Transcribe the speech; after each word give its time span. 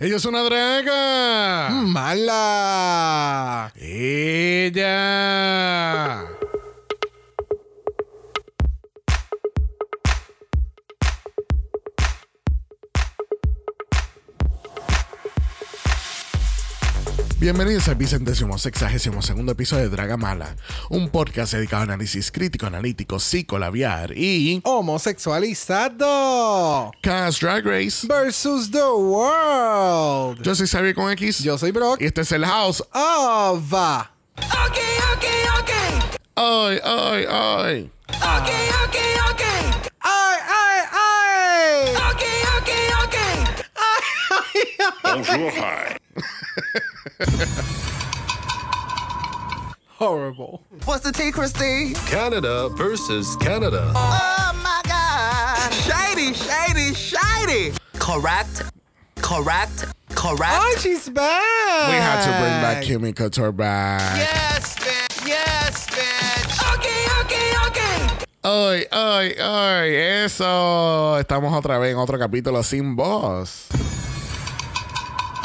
Ella 0.00 0.16
es 0.16 0.24
una 0.24 0.42
draga. 0.42 1.70
Mala. 1.70 3.72
Ella. 3.76 4.74
Bienvenidos 17.44 17.88
al 17.88 17.96
vicentésimo 17.96 18.56
sexagésimo 18.56 19.20
segundo 19.20 19.52
episodio 19.52 19.82
de 19.82 19.90
Draga 19.90 20.16
Mala, 20.16 20.56
un 20.88 21.10
podcast 21.10 21.52
dedicado 21.52 21.82
a 21.82 21.84
análisis 21.84 22.32
crítico, 22.32 22.64
analítico, 22.64 23.20
psicolabiar 23.20 24.16
y 24.16 24.62
Homosexualizado. 24.64 26.90
Cast 27.02 27.42
Drag 27.42 27.66
Race. 27.66 28.06
Versus 28.06 28.70
the 28.70 28.78
world. 28.78 30.42
Yo 30.42 30.54
soy 30.54 30.66
Xavier 30.66 30.94
con 30.94 31.10
X. 31.10 31.40
Yo 31.40 31.58
soy 31.58 31.70
Brock. 31.70 32.00
Y 32.00 32.06
este 32.06 32.22
es 32.22 32.32
el 32.32 32.46
House. 32.46 32.82
of. 32.94 33.74
Okay, 33.74 34.96
okay, 35.12 35.44
okay. 35.60 36.00
Ay, 36.36 36.80
ay, 36.82 37.26
ay. 37.28 37.90
Okay, 38.08 38.70
okay, 38.86 39.18
okay. 39.32 39.70
¡Ay, 40.00 40.38
ay, 40.48 40.80
ay! 40.94 41.92
Okay, 42.10 42.40
okay, 42.58 42.88
okay. 43.04 43.36
Bonjour, 45.02 45.52
hi. 45.52 45.98
Horrible. 49.98 50.62
What's 50.84 51.04
the 51.04 51.12
tea, 51.12 51.30
Christy? 51.30 51.94
Canada 52.06 52.68
versus 52.70 53.36
Canada. 53.36 53.92
Oh 53.94 54.60
my 54.62 54.80
God. 54.84 55.72
Shady, 55.72 56.34
shady, 56.34 56.92
shady. 56.94 57.72
Correct, 57.98 58.64
correct, 59.22 59.86
correct. 60.10 60.58
Oh, 60.58 60.76
she's 60.80 61.08
back. 61.08 61.88
We 61.88 61.94
had 61.94 62.24
to 62.24 62.30
bring 62.40 62.60
back 62.60 62.82
Kimmy 62.84 63.14
Couture 63.14 63.52
back. 63.52 64.00
Yes, 64.18 64.74
bitch. 64.74 65.28
Yes, 65.28 65.86
bitch. 65.86 66.74
Okay, 66.74 67.06
okay, 67.22 67.52
okay. 67.68 68.08
Ay, 68.42 68.86
ay, 68.90 69.34
ay, 69.38 69.94
eso. 70.24 71.16
Estamos 71.20 71.54
otra 71.54 71.78
vez 71.78 71.92
en 71.92 71.98
otro 71.98 72.18
capítulo 72.18 72.64
sin 72.64 72.96
voz. 72.96 73.68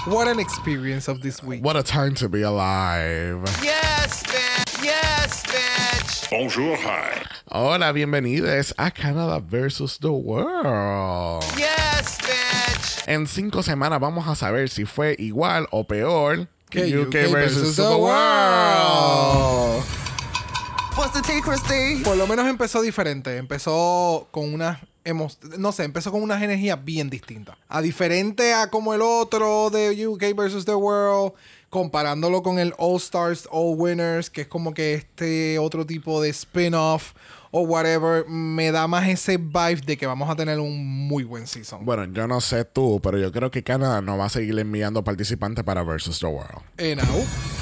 What 0.09 0.27
an 0.27 0.39
experience 0.39 1.07
of 1.07 1.21
this 1.21 1.43
week. 1.43 1.63
What 1.63 1.77
a 1.77 1.83
time 1.83 2.15
to 2.15 2.27
be 2.27 2.41
alive. 2.41 3.43
Yes, 3.61 4.23
bitch. 4.23 4.83
Yes, 4.83 5.43
bitch. 5.43 6.31
Bonjour, 6.31 6.75
hi. 6.77 7.21
Hola, 7.52 7.93
bienvenidos 7.93 8.73
a 8.80 8.89
Canada 8.89 9.39
versus 9.39 9.99
the 9.99 10.11
World. 10.11 11.43
Yes, 11.55 12.17
bitch. 12.21 13.07
En 13.07 13.27
cinco 13.27 13.61
semanas 13.61 13.99
vamos 13.99 14.27
a 14.27 14.33
saber 14.33 14.69
si 14.69 14.85
fue 14.85 15.15
igual 15.19 15.67
o 15.71 15.83
peor 15.83 16.47
que 16.71 16.89
Que 16.89 16.97
UK, 16.97 17.30
versus 17.31 17.75
the 17.75 17.83
World. 17.83 18.09
What's 18.09 19.27
the 19.27 19.27
tea, 19.59 19.85
Christy? 19.85 19.98
Por 22.03 22.17
lo 22.17 22.28
menos 22.28 22.47
empezó 22.47 22.81
diferente. 22.81 23.38
Empezó 23.38 24.28
con 24.31 24.53
unas 24.53 24.80
no 25.58 25.72
sé, 25.72 25.83
empezó 25.83 26.11
con 26.11 26.22
unas 26.22 26.42
energías 26.42 26.83
bien 26.83 27.09
distintas. 27.09 27.55
A 27.67 27.81
diferente 27.81 28.53
a 28.53 28.69
como 28.69 28.94
el 28.94 29.02
otro 29.02 29.70
de 29.70 30.08
UK 30.08 30.36
versus 30.36 30.66
the 30.66 30.75
World, 30.75 31.33
comparándolo 31.70 32.44
con 32.44 32.59
el 32.59 32.73
All 32.77 32.97
Stars, 32.97 33.47
All 33.52 33.75
Winners, 33.77 34.30
que 34.30 34.42
es 34.42 34.47
como 34.47 34.73
que 34.73 34.94
este 34.94 35.58
otro 35.59 35.86
tipo 35.86 36.22
de 36.22 36.30
spin-off 36.30 37.14
o 37.52 37.61
whatever, 37.61 38.27
me 38.27 38.72
da 38.72 38.88
más 38.88 39.08
ese 39.08 39.38
vibe 39.38 39.81
de 39.86 39.97
que 39.97 40.05
vamos 40.05 40.30
a 40.30 40.36
tener 40.36 40.59
un 40.59 41.08
muy 41.08 41.23
buen 41.23 41.47
season. 41.47 41.83
Bueno, 41.83 42.05
yo 42.05 42.27
no 42.27 42.42
sé 42.42 42.64
tú, 42.66 43.00
pero 43.02 43.17
yo 43.17 43.31
creo 43.31 43.50
que 43.50 43.64
Canadá 43.64 44.02
no 44.02 44.17
va 44.17 44.25
a 44.25 44.30
seguir 44.30 44.59
enviando 44.59 45.03
participantes 45.03 45.64
para 45.64 45.81
versus 45.81 46.20
the 46.20 46.27
World. 46.27 46.61
Eh, 46.77 46.95
now. 46.95 47.58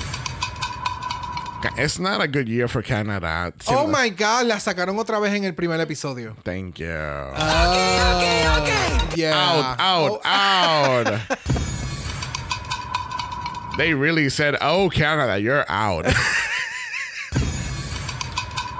It's 1.77 1.99
not 1.99 2.21
a 2.21 2.27
good 2.27 2.47
year 2.47 2.67
for 2.67 2.81
Canada. 2.81 3.51
Oh 3.67 3.87
my 3.87 4.09
god, 4.09 4.45
la 4.47 4.59
sacaron 4.59 4.97
otra 4.99 5.19
vez 5.19 5.33
en 5.33 5.43
el 5.45 5.53
primer 5.53 5.79
episodio. 5.81 6.35
Thank 6.43 6.79
you. 6.79 6.89
Ah, 6.89 9.11
yeah. 9.15 9.33
out, 9.33 9.79
out, 9.79 10.21
Oh, 10.23 10.23
out. 10.23 11.19
they 13.77 13.93
really 13.93 14.29
said, 14.29 14.55
"Oh, 14.61 14.89
Canada, 14.89 15.37
you're 15.39 15.65
out." 15.67 16.05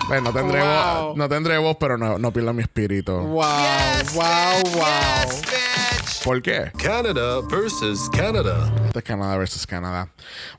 bueno, 0.08 0.32
no 0.32 0.32
tendré 0.32 0.62
Wow. 0.62 1.08
voz, 1.10 1.18
no 1.18 1.28
tendré 1.30 1.58
voz, 1.62 1.76
pero 1.80 1.98
no, 1.98 2.18
no 2.18 2.32
pierdo 2.32 2.54
mi 2.54 2.64
espíritu. 2.64 3.18
Wow, 3.18 3.44
Yes, 3.44 4.16
wow, 4.16 4.62
bitch. 4.64 4.76
wow. 4.76 5.42
Yes. 5.52 5.87
¿Por 6.28 6.42
qué? 6.42 6.74
Canada 6.78 7.40
versus 7.50 8.10
Canada. 8.10 8.70
Esto 8.88 9.00
es 9.00 9.06
Canadá 9.06 9.38
versus 9.38 9.66
Canadá. 9.66 10.10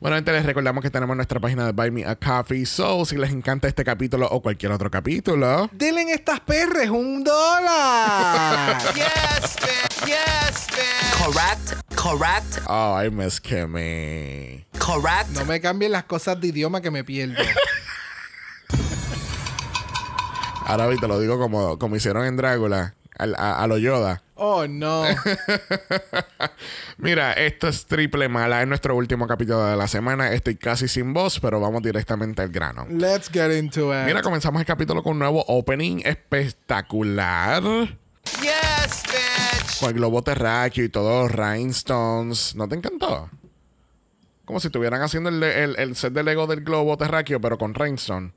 Bueno, 0.01 0.17
antes 0.17 0.33
les 0.33 0.47
recordamos 0.47 0.83
que 0.83 0.89
tenemos 0.89 1.15
nuestra 1.15 1.41
página 1.41 1.67
de 1.67 1.73
Buy 1.73 1.91
Me 1.91 2.07
a 2.07 2.17
Coffee. 2.17 2.65
So, 2.65 3.05
si 3.05 3.17
les 3.19 3.31
encanta 3.31 3.69
este 3.69 3.85
capítulo 3.85 4.27
o 4.31 4.41
cualquier 4.41 4.73
otro 4.73 4.91
capítulo, 4.91 5.69
Denle 5.75 6.01
en 6.01 6.09
estas 6.09 6.41
perres 6.41 6.89
un 6.89 7.23
dólar. 7.23 8.79
Yes, 8.95 9.57
bitch. 9.61 10.07
Yes, 10.07 10.67
bitch. 10.71 11.23
Correct, 11.23 11.95
correct, 11.97 12.59
oh, 12.67 12.99
I 13.05 13.11
miss 13.11 13.39
Kimmy. 13.39 14.65
correct. 14.79 15.29
No 15.35 15.45
me 15.45 15.61
cambien 15.61 15.93
las 15.93 16.05
cosas 16.05 16.41
de 16.41 16.47
idioma 16.49 16.81
que 16.81 16.91
me 16.91 17.05
pierdo. 17.05 17.43
Ahora 20.65 20.89
te 20.99 21.07
lo 21.07 21.21
digo 21.21 21.39
como, 21.39 21.79
como 21.79 21.95
hicieron 21.97 22.25
en 22.25 22.39
Drácula, 22.39 22.95
al- 23.19 23.35
a, 23.35 23.63
a 23.63 23.67
lo 23.67 23.77
Yoda. 23.77 24.23
Oh, 24.41 24.67
no. 24.69 25.03
Mira, 26.99 27.33
esto 27.33 27.69
es 27.69 27.87
triple 27.87 28.29
mala. 28.29 28.63
Es 28.63 28.69
nuestro 28.69 28.95
último 28.97 29.27
capítulo 29.27 29.65
de 29.67 29.77
la 29.77 29.89
semana. 29.89 30.33
Estoy 30.33 30.57
casi 30.57 30.87
sin 30.89 31.13
voz, 31.13 31.41
pero 31.41 31.61
vamos 31.61 31.83
directamente 31.83 32.43
al 32.43 32.49
grano. 32.49 32.87
Let's 32.89 33.29
get 33.31 33.51
into 33.57 33.93
it. 33.93 34.07
Mira, 34.07 34.23
comenzamos 34.23 34.61
el 34.61 34.67
capítulo 34.67 35.03
con 35.03 35.13
un 35.15 35.19
nuevo 35.21 35.45
opening 35.49 36.03
espectacular. 36.05 37.63
Yes, 38.41 39.03
bitch. 39.05 39.81
Con 39.81 39.89
el 39.91 39.95
globo 39.95 40.23
terráqueo 40.23 40.85
y 40.85 40.89
todos 40.89 41.31
los 41.31 41.33
rhinestones. 41.33 42.55
¿No 42.55 42.69
te 42.69 42.77
encantó? 42.77 43.29
Como 44.45 44.61
si 44.61 44.69
estuvieran 44.69 45.03
haciendo 45.03 45.29
el, 45.31 45.43
el- 45.43 45.77
el 45.79 45.97
set 45.97 46.13
de 46.13 46.23
Lego 46.23 46.47
del 46.47 46.63
globo 46.63 46.97
terráqueo, 46.97 47.41
pero 47.41 47.59
con 47.59 47.75
rhinestone. 47.75 48.33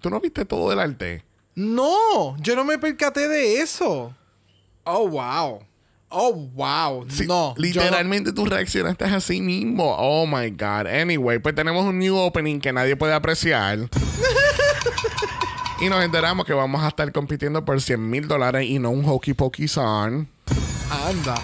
¿Tú 0.00 0.10
no 0.10 0.20
viste 0.20 0.44
todo 0.44 0.72
el 0.72 0.80
arte? 0.80 1.24
No, 1.54 2.36
yo 2.40 2.54
no 2.56 2.64
me 2.64 2.78
percaté 2.78 3.28
de 3.28 3.60
eso. 3.60 4.14
Oh, 4.88 5.08
wow. 5.08 5.58
Oh, 6.10 6.32
wow. 6.54 7.04
Sí, 7.08 7.26
no. 7.26 7.54
yo 7.56 7.60
Literalmente 7.60 8.32
tú 8.32 8.44
reaccionaste 8.44 9.04
así 9.04 9.40
mismo. 9.40 9.96
Oh 9.98 10.24
my 10.26 10.50
God. 10.50 10.86
Anyway, 10.86 11.40
pues 11.40 11.56
tenemos 11.56 11.84
un 11.84 11.98
new 11.98 12.16
opening 12.16 12.60
que 12.60 12.72
nadie 12.72 12.94
puede 12.94 13.12
apreciar. 13.12 13.78
y 15.80 15.88
nos 15.88 16.04
enteramos 16.04 16.46
que 16.46 16.52
vamos 16.52 16.82
a 16.84 16.88
estar 16.88 17.10
compitiendo 17.10 17.64
por 17.64 17.80
100 17.80 18.08
mil 18.08 18.28
dólares 18.28 18.64
y 18.66 18.78
no 18.78 18.90
un 18.90 19.04
hokey 19.04 19.34
pokey 19.34 19.66
song. 19.66 20.26
no- 20.48 21.06
Anda. 21.06 21.34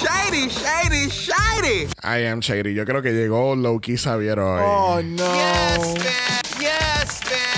Shady, 0.00 0.48
shady, 0.48 1.08
shady. 1.10 1.88
I 2.04 2.26
am 2.26 2.40
Shady. 2.40 2.74
Yo 2.74 2.84
creo 2.84 3.02
que 3.02 3.10
llegó 3.12 3.56
Loki 3.56 3.96
Xavier 3.96 4.38
hoy. 4.38 4.60
Oh, 4.64 5.00
no. 5.02 5.34
Yes, 5.34 5.94
bitch. 5.94 6.60
Yes, 6.60 7.20
bitch. 7.22 7.49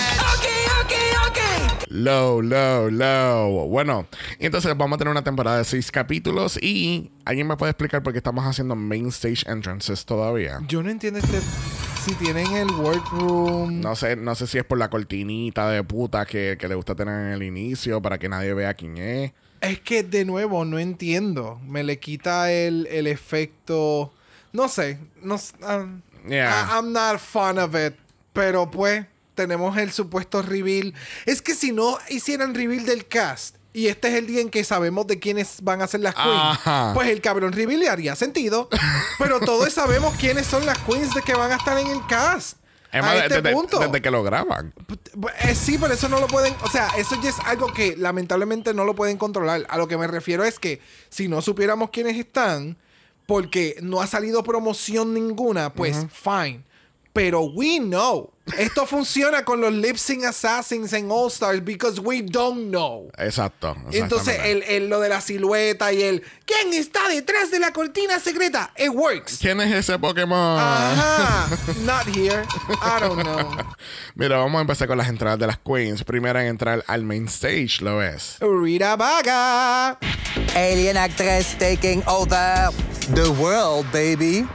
Low, 1.95 2.41
low, 2.41 2.89
low. 2.91 3.69
Bueno, 3.69 4.07
entonces 4.39 4.75
vamos 4.79 4.97
a 4.97 4.99
tener 4.99 5.11
una 5.11 5.23
temporada 5.23 5.59
de 5.59 5.65
seis 5.65 5.93
capítulos 5.93 6.59
y 6.63 7.11
¿alguien 7.27 7.47
me 7.47 7.57
puede 7.59 7.71
explicar 7.73 8.03
por 8.03 8.13
qué 8.15 8.19
estamos 8.19 8.47
haciendo 8.47 8.75
main 8.75 9.09
stage 9.09 9.45
entrances 9.47 10.07
todavía? 10.07 10.61
Yo 10.69 10.83
no 10.83 10.89
entiendo 10.89 11.19
este... 11.19 11.39
Si 12.03 12.15
tienen 12.15 12.51
el 12.57 12.71
workroom... 12.71 13.81
No 13.81 13.95
sé, 13.95 14.17
no 14.17 14.35
sé 14.35 14.47
si 14.47 14.57
es 14.57 14.65
por 14.65 14.79
la 14.79 14.89
cortinita 14.89 15.69
de 15.69 15.85
puta 15.85 16.25
que, 16.25 16.57
que 16.59 16.67
le 16.67 16.75
gusta 16.75 16.95
tener 16.95 17.27
en 17.27 17.33
el 17.35 17.43
inicio 17.43 18.01
para 18.01 18.17
que 18.19 18.29
nadie 18.29 18.55
vea 18.55 18.73
quién 18.73 18.97
es. 18.97 19.33
Es 19.61 19.79
que 19.81 20.03
de 20.03 20.25
nuevo 20.25 20.65
no 20.65 20.79
entiendo. 20.79 21.61
Me 21.65 21.85
le 21.85 21.99
quita 22.01 22.51
el, 22.51 22.89
el 22.91 23.07
efecto. 23.07 24.13
No 24.53 24.69
sé. 24.69 24.99
No, 25.23 25.35
um, 25.69 26.01
Yeah. 26.27 26.51
I- 26.71 26.79
I'm 26.79 26.93
not 26.93 27.19
fan 27.19 27.59
of 27.59 27.75
it. 27.77 27.95
Pero 28.33 28.71
pues, 28.71 29.05
tenemos 29.35 29.77
el 29.79 29.93
supuesto 29.93 30.43
reveal. 30.43 30.95
Es 31.27 31.43
que 31.43 31.55
si 31.55 31.73
no 31.73 31.99
hicieran 32.09 32.55
reveal 32.55 32.85
del 32.85 33.07
cast. 33.07 33.57
Y 33.75 33.87
este 33.87 34.09
es 34.09 34.15
el 34.15 34.27
día 34.27 34.43
en 34.43 34.51
que 34.51 34.65
sabemos 34.65 35.07
de 35.07 35.19
quiénes 35.19 35.63
van 35.63 35.81
a 35.81 35.87
ser 35.87 36.01
las 36.01 36.15
queens. 36.15 36.29
Ajá. 36.31 36.93
Pues 36.93 37.09
el 37.09 37.23
cabrón 37.23 37.53
reveal 37.53 37.81
le 37.81 37.89
haría 37.89 38.15
sentido. 38.15 38.69
pero 39.19 39.41
todos 39.41 39.73
sabemos 39.73 40.15
quiénes 40.17 40.47
son 40.47 40.67
las 40.67 40.79
queens 40.79 41.15
de 41.15 41.23
que 41.23 41.35
van 41.35 41.53
a 41.53 41.57
estar 41.57 41.79
en 41.79 41.87
el 41.87 42.07
cast. 42.07 42.59
Es 42.93 43.03
a 43.03 43.07
más, 43.07 43.17
este 43.17 43.41
desde, 43.41 43.55
punto. 43.55 43.79
desde 43.79 44.03
que 44.03 44.11
lo 44.11 44.23
graban. 44.23 44.75
Eh, 45.45 45.55
sí, 45.55 45.79
pero 45.81 45.95
eso 45.95 46.11
no 46.11 46.21
lo 46.21 46.27
pueden. 46.27 46.55
O 46.63 46.69
sea, 46.69 46.89
eso 46.99 47.19
ya 47.23 47.31
es 47.31 47.39
algo 47.47 47.73
que 47.73 47.97
lamentablemente 47.97 48.75
no 48.75 48.85
lo 48.85 48.95
pueden 48.95 49.17
controlar. 49.17 49.65
A 49.71 49.79
lo 49.79 49.89
que 49.89 49.97
me 49.97 50.07
refiero 50.07 50.45
es 50.45 50.59
que 50.59 50.83
si 51.09 51.27
no 51.27 51.41
supiéramos 51.41 51.89
quiénes 51.89 52.19
están, 52.19 52.77
porque 53.27 53.77
no 53.81 54.03
ha 54.03 54.07
salido 54.07 54.43
promoción 54.43 55.15
ninguna, 55.15 55.73
pues 55.73 56.07
fine. 56.13 56.63
Pero 57.13 57.43
we 57.43 57.79
know. 57.79 58.31
Esto 58.59 58.87
funciona 58.87 59.45
con 59.45 59.61
los 59.61 59.73
lip 59.73 59.97
sync 59.97 60.25
assassins 60.25 60.93
en 60.95 61.11
All 61.11 61.29
Stars 61.31 61.63
because 61.65 62.01
we 62.01 62.23
don't 62.23 62.71
know. 62.71 63.09
Exacto. 63.17 63.77
Entonces, 63.93 64.37
el, 64.45 64.63
el- 64.65 64.89
lo 64.89 64.99
de 64.99 65.09
la 65.11 65.21
silueta 65.21 65.93
y 65.93 66.03
el 66.03 66.23
¿Quién 66.45 66.73
está 66.73 67.07
detrás 67.09 67.51
de 67.53 67.61
la 67.61 67.73
cortina 67.73 68.19
secreta? 68.19 68.73
It 68.77 68.89
works. 68.93 69.39
¿Quién 69.41 69.61
es 69.61 69.73
ese 69.73 69.97
Pokémon? 69.99 70.59
Ajá. 70.59 71.49
Not 71.85 72.07
here. 72.09 72.45
I 72.83 73.01
don't 73.01 73.23
know. 73.23 73.57
Mira, 74.17 74.39
vamos 74.39 74.59
a 74.59 74.63
empezar 74.63 74.89
con 74.89 74.99
las 74.99 75.09
entradas 75.09 75.39
de 75.39 75.47
las 75.47 75.59
queens. 75.59 76.03
Primera 76.03 76.43
en 76.43 76.49
entrar 76.49 76.83
al 76.89 77.05
main 77.05 77.27
stage 77.29 77.81
lo 77.81 78.03
es. 78.03 78.39
Rita 78.41 78.97
Vaga. 78.97 79.99
Alien 80.57 80.97
actress 80.97 81.57
taking 81.59 82.03
over 82.07 82.71
the 83.15 83.29
world, 83.39 83.87
baby. 83.93 84.47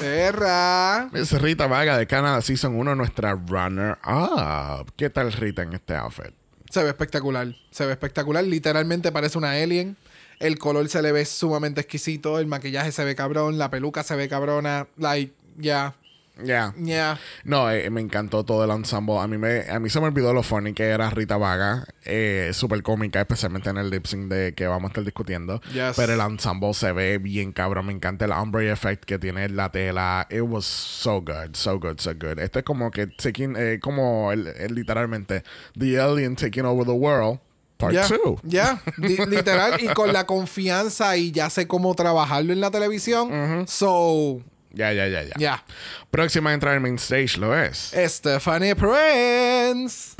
Perra. 0.00 1.10
Es 1.12 1.32
Rita 1.32 1.66
Vaga 1.66 1.98
de 1.98 2.06
Canadá 2.06 2.40
Season 2.40 2.74
1, 2.74 2.94
nuestra 2.94 3.34
runner-up. 3.34 4.92
¿Qué 4.96 5.10
tal 5.10 5.32
Rita 5.32 5.62
en 5.62 5.72
este 5.72 5.96
outfit? 5.96 6.32
Se 6.70 6.82
ve 6.82 6.90
espectacular. 6.90 7.54
Se 7.70 7.84
ve 7.84 7.92
espectacular. 7.92 8.44
Literalmente 8.44 9.10
parece 9.10 9.38
una 9.38 9.52
alien. 9.52 9.96
El 10.38 10.58
color 10.58 10.88
se 10.88 11.02
le 11.02 11.10
ve 11.10 11.24
sumamente 11.24 11.80
exquisito. 11.80 12.38
El 12.38 12.46
maquillaje 12.46 12.92
se 12.92 13.04
ve 13.04 13.16
cabrón. 13.16 13.58
La 13.58 13.70
peluca 13.70 14.04
se 14.04 14.14
ve 14.14 14.28
cabrona. 14.28 14.86
Like, 14.96 15.32
yeah. 15.58 15.94
Ya. 16.42 16.72
Yeah. 16.82 17.18
No, 17.44 17.70
eh, 17.70 17.88
me 17.90 18.00
encantó 18.00 18.44
todo 18.44 18.64
el 18.64 18.70
ensemble. 18.70 19.18
A 19.18 19.26
mí, 19.26 19.38
me, 19.38 19.68
a 19.68 19.78
mí 19.80 19.90
se 19.90 20.00
me 20.00 20.06
olvidó 20.06 20.32
lo 20.32 20.42
funny 20.42 20.72
que 20.72 20.84
era 20.84 21.10
Rita 21.10 21.36
Vaga. 21.36 21.86
Eh, 22.04 22.50
Súper 22.54 22.82
cómica, 22.82 23.20
especialmente 23.20 23.70
en 23.70 23.78
el 23.78 23.90
lip 23.90 24.06
sync 24.06 24.28
de 24.30 24.54
que 24.54 24.66
vamos 24.66 24.84
a 24.84 24.92
estar 24.92 25.04
discutiendo. 25.04 25.60
Yes. 25.72 25.94
Pero 25.96 26.14
el 26.14 26.20
ensemble 26.20 26.74
se 26.74 26.92
ve 26.92 27.18
bien 27.18 27.52
cabrón. 27.52 27.86
Me 27.86 27.92
encanta 27.92 28.24
el 28.24 28.32
ombre 28.32 28.70
effect 28.70 29.04
que 29.04 29.18
tiene 29.18 29.48
la 29.48 29.70
tela. 29.70 30.26
It 30.30 30.42
was 30.42 30.64
so 30.64 31.20
good, 31.20 31.54
so 31.54 31.78
good, 31.78 31.98
so 31.98 32.12
good. 32.14 32.38
Esto 32.38 32.60
es 32.60 32.64
como 32.64 32.90
que 32.90 33.06
taking, 33.08 33.54
eh, 33.56 33.78
como 33.80 34.32
el, 34.32 34.46
el- 34.48 34.74
literalmente 34.74 35.42
The 35.78 36.00
Alien 36.00 36.36
Taking 36.36 36.64
Over 36.66 36.86
the 36.86 36.92
World, 36.92 37.40
Part 37.78 37.94
2. 37.94 38.40
ya, 38.42 38.80
Li- 38.96 39.16
literal. 39.28 39.80
Y 39.82 39.88
con 39.88 40.12
la 40.12 40.26
confianza 40.26 41.16
y 41.16 41.30
ya 41.32 41.48
sé 41.50 41.66
cómo 41.68 41.94
trabajarlo 41.94 42.52
en 42.52 42.60
la 42.60 42.70
televisión. 42.70 43.64
So, 43.68 44.40
Ya, 44.72 44.92
ya, 44.92 45.06
ya, 45.06 45.22
ya. 45.22 45.34
ya. 45.38 45.64
Próxima 46.10 46.50
a 46.50 46.54
entrar 46.54 46.74
al 46.74 46.80
main 46.80 46.98
stage 46.98 47.38
lo 47.38 47.54
es. 47.54 47.92
Stephanie 48.06 48.74
Prince. 48.74 50.14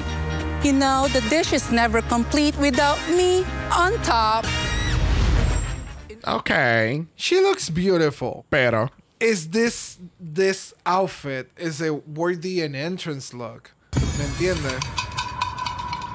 You 0.62 0.72
know, 0.72 1.06
the 1.12 1.20
dish 1.28 1.52
is 1.52 1.70
never 1.70 2.02
complete 2.02 2.56
without 2.58 2.98
me 3.10 3.44
on 3.70 3.92
top. 4.02 4.44
Ok. 6.26 7.06
She 7.16 7.40
looks 7.40 7.70
beautiful. 7.70 8.44
Pero. 8.50 8.90
Is 9.20 9.50
this 9.50 9.98
this 10.20 10.74
outfit 10.86 11.50
is 11.56 11.80
a 11.80 11.94
worthy 11.94 12.62
an 12.62 12.74
entrance 12.74 13.34
look? 13.34 13.72
¿Me 13.94 14.24
entiendes? 14.24 14.78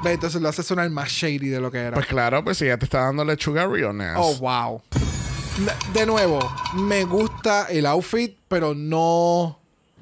Ve, 0.03 0.13
entonces 0.13 0.41
lo 0.41 0.49
hace 0.49 0.63
sonar 0.63 0.89
más 0.89 1.09
shady 1.09 1.49
de 1.49 1.61
lo 1.61 1.71
que 1.71 1.79
era. 1.79 1.93
Pues 1.93 2.07
claro, 2.07 2.43
pues 2.43 2.57
si 2.57 2.65
ya 2.65 2.77
te 2.77 2.85
está 2.85 2.99
dando 2.99 3.23
lechuga 3.23 3.65
realness. 3.65 4.15
Oh, 4.17 4.35
wow. 4.35 4.81
De 5.93 6.05
nuevo, 6.05 6.39
me 6.73 7.03
gusta 7.03 7.67
el 7.69 7.85
outfit, 7.85 8.35
pero 8.47 8.73
no 8.73 9.59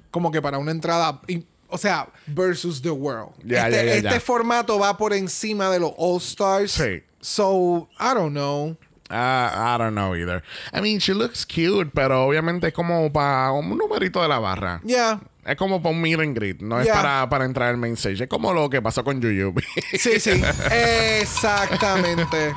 como 0.09 0.31
que 0.31 0.41
para 0.41 0.57
una 0.57 0.71
entrada. 0.71 1.21
O 1.67 1.77
sea, 1.77 2.07
versus 2.27 2.81
the 2.81 2.91
world. 2.91 3.33
Este 3.43 3.97
este 3.97 4.19
formato 4.19 4.79
va 4.79 4.97
por 4.97 5.13
encima 5.13 5.69
de 5.69 5.79
los 5.79 5.91
All 5.97 6.17
Stars. 6.17 6.71
Sí. 6.71 7.03
So, 7.21 7.89
I 7.99 8.13
don't 8.13 8.31
know. 8.31 8.77
Ah, 9.09 9.75
I 9.75 9.77
don't 9.77 9.93
know 9.93 10.15
either. 10.15 10.41
I 10.73 10.79
mean, 10.79 10.99
she 10.99 11.13
looks 11.13 11.45
cute, 11.45 11.91
pero 11.93 12.25
obviamente 12.25 12.67
es 12.67 12.73
como 12.73 13.11
para 13.11 13.51
un 13.51 13.77
numerito 13.77 14.21
de 14.21 14.29
la 14.29 14.39
barra. 14.39 14.79
Yeah. 14.85 15.19
Es 15.45 15.57
como 15.57 15.81
para 15.81 15.93
un 15.93 16.01
meet 16.01 16.19
and 16.19 16.35
greet, 16.35 16.61
no 16.61 16.79
es 16.79 16.87
para, 16.87 17.27
para 17.29 17.43
entrar 17.45 17.69
al 17.69 17.77
main 17.77 17.93
stage. 17.93 18.23
Es 18.23 18.29
como 18.29 18.53
lo 18.53 18.69
que 18.69 18.81
pasó 18.81 19.03
con 19.03 19.19
Yuyubi. 19.19 19.63
Sí, 19.97 20.19
sí. 20.19 20.41
Exactamente. 21.19 22.53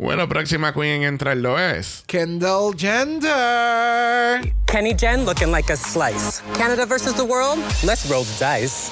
Bueno, 0.00 0.26
próxima 0.30 0.72
queen 0.72 1.02
en 1.02 1.08
entrar 1.08 1.36
lo 1.36 1.58
es. 1.58 2.04
Kendall 2.06 2.74
Gender. 2.74 4.40
Kenny 4.66 4.94
Jen 4.98 5.26
looking 5.26 5.52
like 5.52 5.70
a 5.70 5.76
slice. 5.76 6.42
Canada 6.56 6.86
versus 6.86 7.12
the 7.14 7.22
world? 7.22 7.58
Let's 7.84 8.08
roll 8.08 8.24
the 8.24 8.32
dice. 8.60 8.90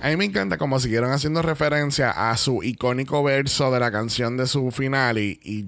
A 0.00 0.08
mí 0.08 0.16
me 0.16 0.24
encanta 0.24 0.56
como 0.56 0.80
siguieron 0.80 1.12
haciendo 1.12 1.42
referencia 1.42 2.10
a 2.10 2.34
su 2.38 2.62
icónico 2.62 3.22
verso 3.22 3.70
de 3.70 3.80
la 3.80 3.92
canción 3.92 4.38
de 4.38 4.46
su 4.46 4.70
final 4.70 5.18
y, 5.18 5.38
y 5.42 5.66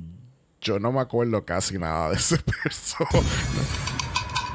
yo 0.63 0.79
no 0.79 0.91
me 0.91 1.01
acuerdo 1.01 1.45
casi 1.45 1.79
nada 1.79 2.09
de 2.09 2.17
ese 2.17 2.39
verso. 2.65 3.07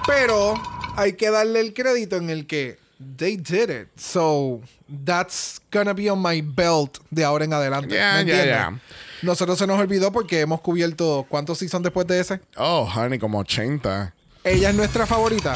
Pero 0.08 0.56
hay 0.96 1.14
que 1.14 1.30
darle 1.30 1.60
el 1.60 1.76
crédito 1.76 2.16
en 2.16 2.32
el 2.32 2.48
que 2.48 2.80
they 3.18 3.38
did 3.38 3.70
it. 3.70 3.88
So 3.98 4.62
that's 5.06 5.62
gonna 5.72 5.94
be 5.94 6.10
on 6.10 6.24
my 6.24 6.42
belt 6.42 6.98
de 7.12 7.24
ahora 7.24 7.46
en 7.46 7.54
adelante. 7.54 7.94
Ya, 7.94 8.16
¿Me 8.16 8.26
ya, 8.26 8.40
entiendes? 8.40 8.82
Nosotros 9.22 9.58
se 9.58 9.68
nos 9.68 9.80
olvidó 9.80 10.12
porque 10.12 10.42
hemos 10.42 10.62
cubierto 10.62 11.26
cuántos 11.30 11.60
seasons 11.60 11.84
después 11.84 12.08
de 12.08 12.20
ese. 12.20 12.40
oh, 12.58 12.90
honey, 12.94 13.20
como 13.20 13.40
80. 13.40 14.14
Ella 14.44 14.70
es 14.70 14.76
nuestra 14.76 15.06
favorita. 15.06 15.54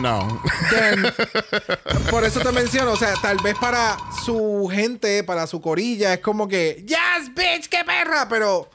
No. 0.00 0.42
Then, 0.70 1.04
por 2.10 2.24
eso 2.24 2.40
te 2.40 2.52
menciono, 2.52 2.92
o 2.92 2.96
sea, 2.96 3.14
tal 3.20 3.38
vez 3.42 3.56
para 3.58 3.96
su 4.24 4.68
gente, 4.70 5.24
para 5.24 5.46
su 5.46 5.60
corilla, 5.60 6.14
es 6.14 6.20
como 6.20 6.46
que, 6.48 6.84
yes, 6.86 7.34
bitch, 7.34 7.68
qué 7.68 7.84
perra, 7.84 8.28
pero 8.28 8.68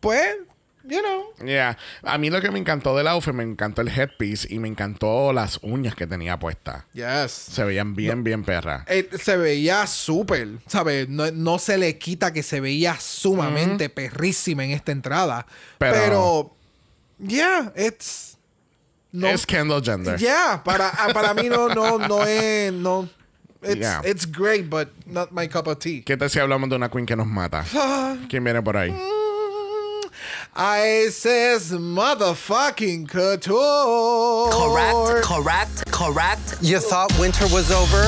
pues, 0.00 0.36
you 0.84 1.00
know. 1.00 1.32
Yeah. 1.46 1.76
A 2.02 2.18
mí 2.18 2.30
lo 2.30 2.40
que 2.40 2.50
me 2.50 2.58
encantó 2.58 2.96
del 2.96 3.06
outfit, 3.08 3.32
me 3.34 3.42
encantó 3.42 3.82
el 3.82 3.88
headpiece 3.88 4.46
y 4.50 4.58
me 4.58 4.68
encantó 4.68 5.32
las 5.32 5.58
uñas 5.62 5.94
que 5.94 6.06
tenía 6.06 6.38
puestas. 6.38 6.84
Yes. 6.92 7.30
Se 7.32 7.64
veían 7.64 7.94
bien, 7.94 8.24
bien 8.24 8.44
perras. 8.44 8.84
Eh, 8.88 9.08
se 9.20 9.36
veía 9.36 9.86
súper, 9.86 10.48
¿sabes? 10.66 11.08
No, 11.08 11.30
no 11.30 11.58
se 11.58 11.78
le 11.78 11.98
quita 11.98 12.32
que 12.32 12.42
se 12.42 12.60
veía 12.60 12.96
sumamente 13.00 13.88
perrísima 13.88 14.64
en 14.64 14.72
esta 14.72 14.92
entrada. 14.92 15.46
Pero- 15.78 15.92
Pero, 15.94 16.56
yeah, 17.28 17.72
it's. 17.76 18.36
No, 19.12 19.28
Es 19.28 19.44
Kendall 19.46 19.82
Gender. 19.84 20.16
yeah, 20.18 20.62
para, 20.64 20.88
ah, 20.88 21.08
para 21.12 21.34
mí 21.34 21.48
no, 21.48 21.68
no, 21.68 21.98
no 21.98 22.24
es. 22.26 22.72
No, 22.72 23.08
it's, 23.62 23.76
Yeah. 23.76 24.00
it's 24.04 24.26
great, 24.30 24.68
but 24.70 24.88
not 25.06 25.30
my 25.32 25.46
cup 25.48 25.68
of 25.68 25.78
tea. 25.78 26.02
¿Qué 26.04 26.16
tal 26.16 26.30
si 26.30 26.38
hablamos 26.38 26.68
de 26.70 26.76
una 26.76 26.88
queen 26.90 27.04
que 27.06 27.14
nos 27.14 27.26
mata? 27.26 27.62
¿Quién 28.28 28.42
viene 28.42 28.62
por 28.62 28.76
ahí? 28.76 28.90
Isis 30.54 31.72
motherfucking 31.72 33.08
couture. 33.08 34.50
Correct, 34.52 35.24
correct, 35.24 35.90
correct. 35.90 36.58
You 36.60 36.78
thought 36.78 37.10
winter 37.18 37.46
was 37.46 37.70
over? 37.70 38.02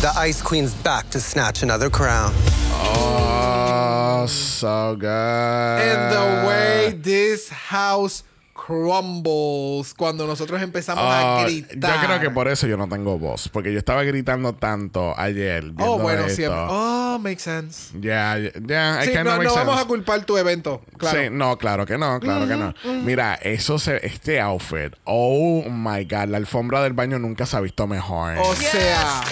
The 0.00 0.10
Ice 0.16 0.40
Queen's 0.40 0.72
back 0.72 1.10
to 1.10 1.20
snatch 1.20 1.62
another 1.62 1.90
crown. 1.90 2.32
Oh, 2.72 4.24
so 4.26 4.96
good. 4.98 5.08
And 5.08 6.10
the 6.10 6.48
way 6.48 6.94
this 6.96 7.50
house 7.50 8.22
crumbles 8.66 9.94
cuando 9.94 10.26
nosotros 10.26 10.60
empezamos 10.62 11.04
a 11.04 11.24
Oh, 11.24 11.42
gritar. 11.44 12.00
yo 12.00 12.06
creo 12.06 12.20
que 12.20 12.30
por 12.30 12.48
eso 12.48 12.66
yo 12.66 12.76
no 12.76 12.88
tengo 12.88 13.18
voz. 13.18 13.48
Porque 13.48 13.72
yo 13.72 13.78
estaba 13.78 14.02
gritando 14.04 14.54
tanto 14.54 15.18
ayer. 15.18 15.64
Oh, 15.78 15.98
bueno, 15.98 16.22
esto. 16.22 16.34
siempre. 16.36 16.60
Oh, 16.68 17.18
makes 17.20 17.40
sense. 17.42 17.92
Ya, 18.00 18.38
ya, 18.38 18.50
ya, 18.66 19.04
it 19.04 19.10
Sí, 19.10 19.16
no, 19.22 19.42
no 19.42 19.54
vamos 19.54 19.80
a 19.80 19.84
culpar 19.84 20.24
tu 20.24 20.36
evento. 20.36 20.82
Claro. 20.96 21.18
Sí, 21.18 21.28
no, 21.30 21.58
claro 21.58 21.86
que 21.86 21.98
no, 21.98 22.18
claro 22.20 22.46
que 22.46 22.56
no. 22.56 22.74
Mira, 23.04 23.34
eso 23.34 23.78
se, 23.78 24.04
este 24.06 24.40
outfit, 24.40 24.94
oh 25.04 25.64
my 25.68 26.04
god, 26.04 26.28
la 26.28 26.36
alfombra 26.38 26.82
del 26.82 26.92
baño 26.92 27.18
nunca 27.18 27.46
se 27.46 27.56
ha 27.56 27.60
visto 27.60 27.86
mejor. 27.86 28.36
O 28.38 28.54
sea, 28.54 29.22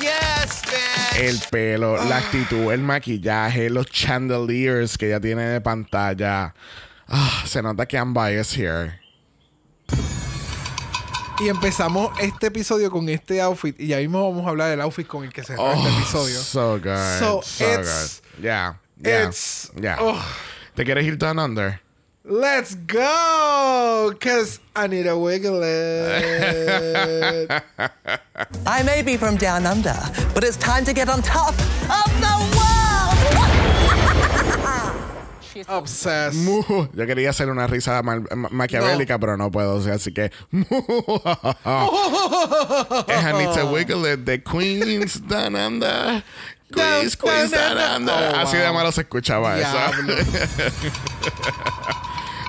Yes, 0.00 0.62
man. 0.66 1.24
El 1.24 1.40
pelo, 1.50 1.96
la 2.04 2.18
actitud, 2.18 2.70
el 2.72 2.80
maquillaje, 2.82 3.70
los 3.70 3.86
chandeliers 3.86 4.98
que 4.98 5.06
ella 5.06 5.20
tiene 5.20 5.44
de 5.44 5.60
pantalla. 5.60 6.54
Ah, 7.08 7.44
se 7.46 7.62
nota 7.62 7.86
que 7.86 7.96
I'm 7.96 8.12
biased 8.14 8.52
here. 8.56 9.00
y 11.38 11.48
empezamos 11.48 12.12
este 12.18 12.46
episodio 12.46 12.90
con 12.90 13.06
este 13.10 13.42
outfit 13.42 13.78
y 13.78 13.88
ya 13.88 13.98
mismo 13.98 14.30
vamos 14.30 14.46
a 14.46 14.48
hablar 14.48 14.70
del 14.70 14.80
outfit 14.80 15.06
con 15.06 15.22
el 15.22 15.32
que 15.32 15.42
cerró 15.44 15.64
Oh, 15.64 15.72
este 15.74 15.88
episodio. 15.98 16.40
so 16.40 16.78
good. 16.78 17.18
So, 17.18 17.42
So, 17.42 17.64
it's- 17.64 18.20
good. 18.38 18.42
Yeah. 18.44 18.74
Yeah. 18.98 19.22
it's- 19.28 19.70
yeah. 19.80 19.98
oh. 20.00 20.18
¿Te 20.74 20.84
quieres 20.84 21.04
ir 21.06 21.16
down 21.18 21.38
under? 21.38 21.80
Let's 22.24 22.74
go, 22.74 24.12
cause 24.18 24.58
I 24.74 24.88
need 24.88 25.06
a 25.06 25.16
wiggle 25.16 25.60
it. 25.62 27.50
I 28.66 28.82
may 28.82 29.02
be 29.02 29.16
from 29.16 29.36
down 29.36 29.64
under, 29.64 29.94
but 30.34 30.42
it's 30.42 30.56
time 30.56 30.84
to 30.86 30.92
get 30.92 31.08
on 31.08 31.22
top 31.22 31.50
of 31.50 32.10
the 32.20 32.55
Obsessed. 35.68 36.34
Mu. 36.42 36.62
Yo 36.92 37.06
quería 37.06 37.30
hacer 37.30 37.50
una 37.50 37.66
risa 37.66 38.02
ma- 38.02 38.22
maquiavélica, 38.50 39.18
pero 39.18 39.36
no 39.36 39.50
puedo. 39.50 39.76
o 39.76 39.80
sea, 39.82 39.94
así 39.94 40.12
que. 40.12 40.30
Need 43.32 43.52
to 43.54 43.66
wiggle. 43.72 44.16
The 44.16 44.42
Queens 44.42 45.16
under. 45.30 46.22
Queens, 46.74 47.16
Queens 47.16 47.52
under. 47.52 48.32
Oh, 48.34 48.36
Así 48.36 48.56
wow. 48.56 48.66
de 48.66 48.72
malo 48.72 48.92
se 48.92 49.02
escuchaba 49.02 49.56
Diablo. 49.56 50.14
eso. 50.14 50.32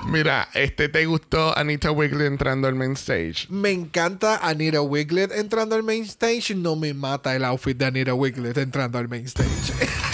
Mira, 0.07 0.47
este 0.53 0.87
te 0.87 1.05
gustó 1.05 1.57
Anita 1.57 1.91
Wigley 1.91 2.27
entrando 2.27 2.69
al 2.69 2.75
main 2.75 2.93
stage. 2.93 3.45
Me 3.49 3.71
encanta 3.71 4.37
Anita 4.37 4.81
Wiglet 4.81 5.33
entrando 5.33 5.75
al 5.75 5.83
main 5.83 6.03
stage. 6.05 6.55
No 6.55 6.77
me 6.77 6.93
mata 6.93 7.35
el 7.35 7.43
outfit 7.43 7.77
de 7.77 7.85
Anita 7.87 8.13
Wiglet 8.13 8.57
entrando 8.57 8.97
al 8.99 9.09
main 9.09 9.25
stage. 9.25 9.49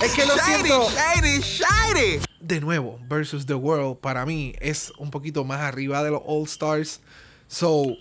es 0.00 0.14
que 0.14 0.26
lo 0.26 0.34
siento. 0.38 0.88
shady, 0.90 1.40
shady. 1.40 2.20
De 2.40 2.60
nuevo, 2.60 2.98
versus 3.08 3.46
The 3.46 3.54
World, 3.54 3.98
para 3.98 4.24
mí 4.24 4.54
es 4.60 4.92
un 4.98 5.10
poquito 5.10 5.44
más 5.44 5.60
arriba 5.60 6.02
de 6.02 6.10
los 6.10 6.22
All 6.24 6.44
Stars. 6.44 7.00
So, 7.48 7.96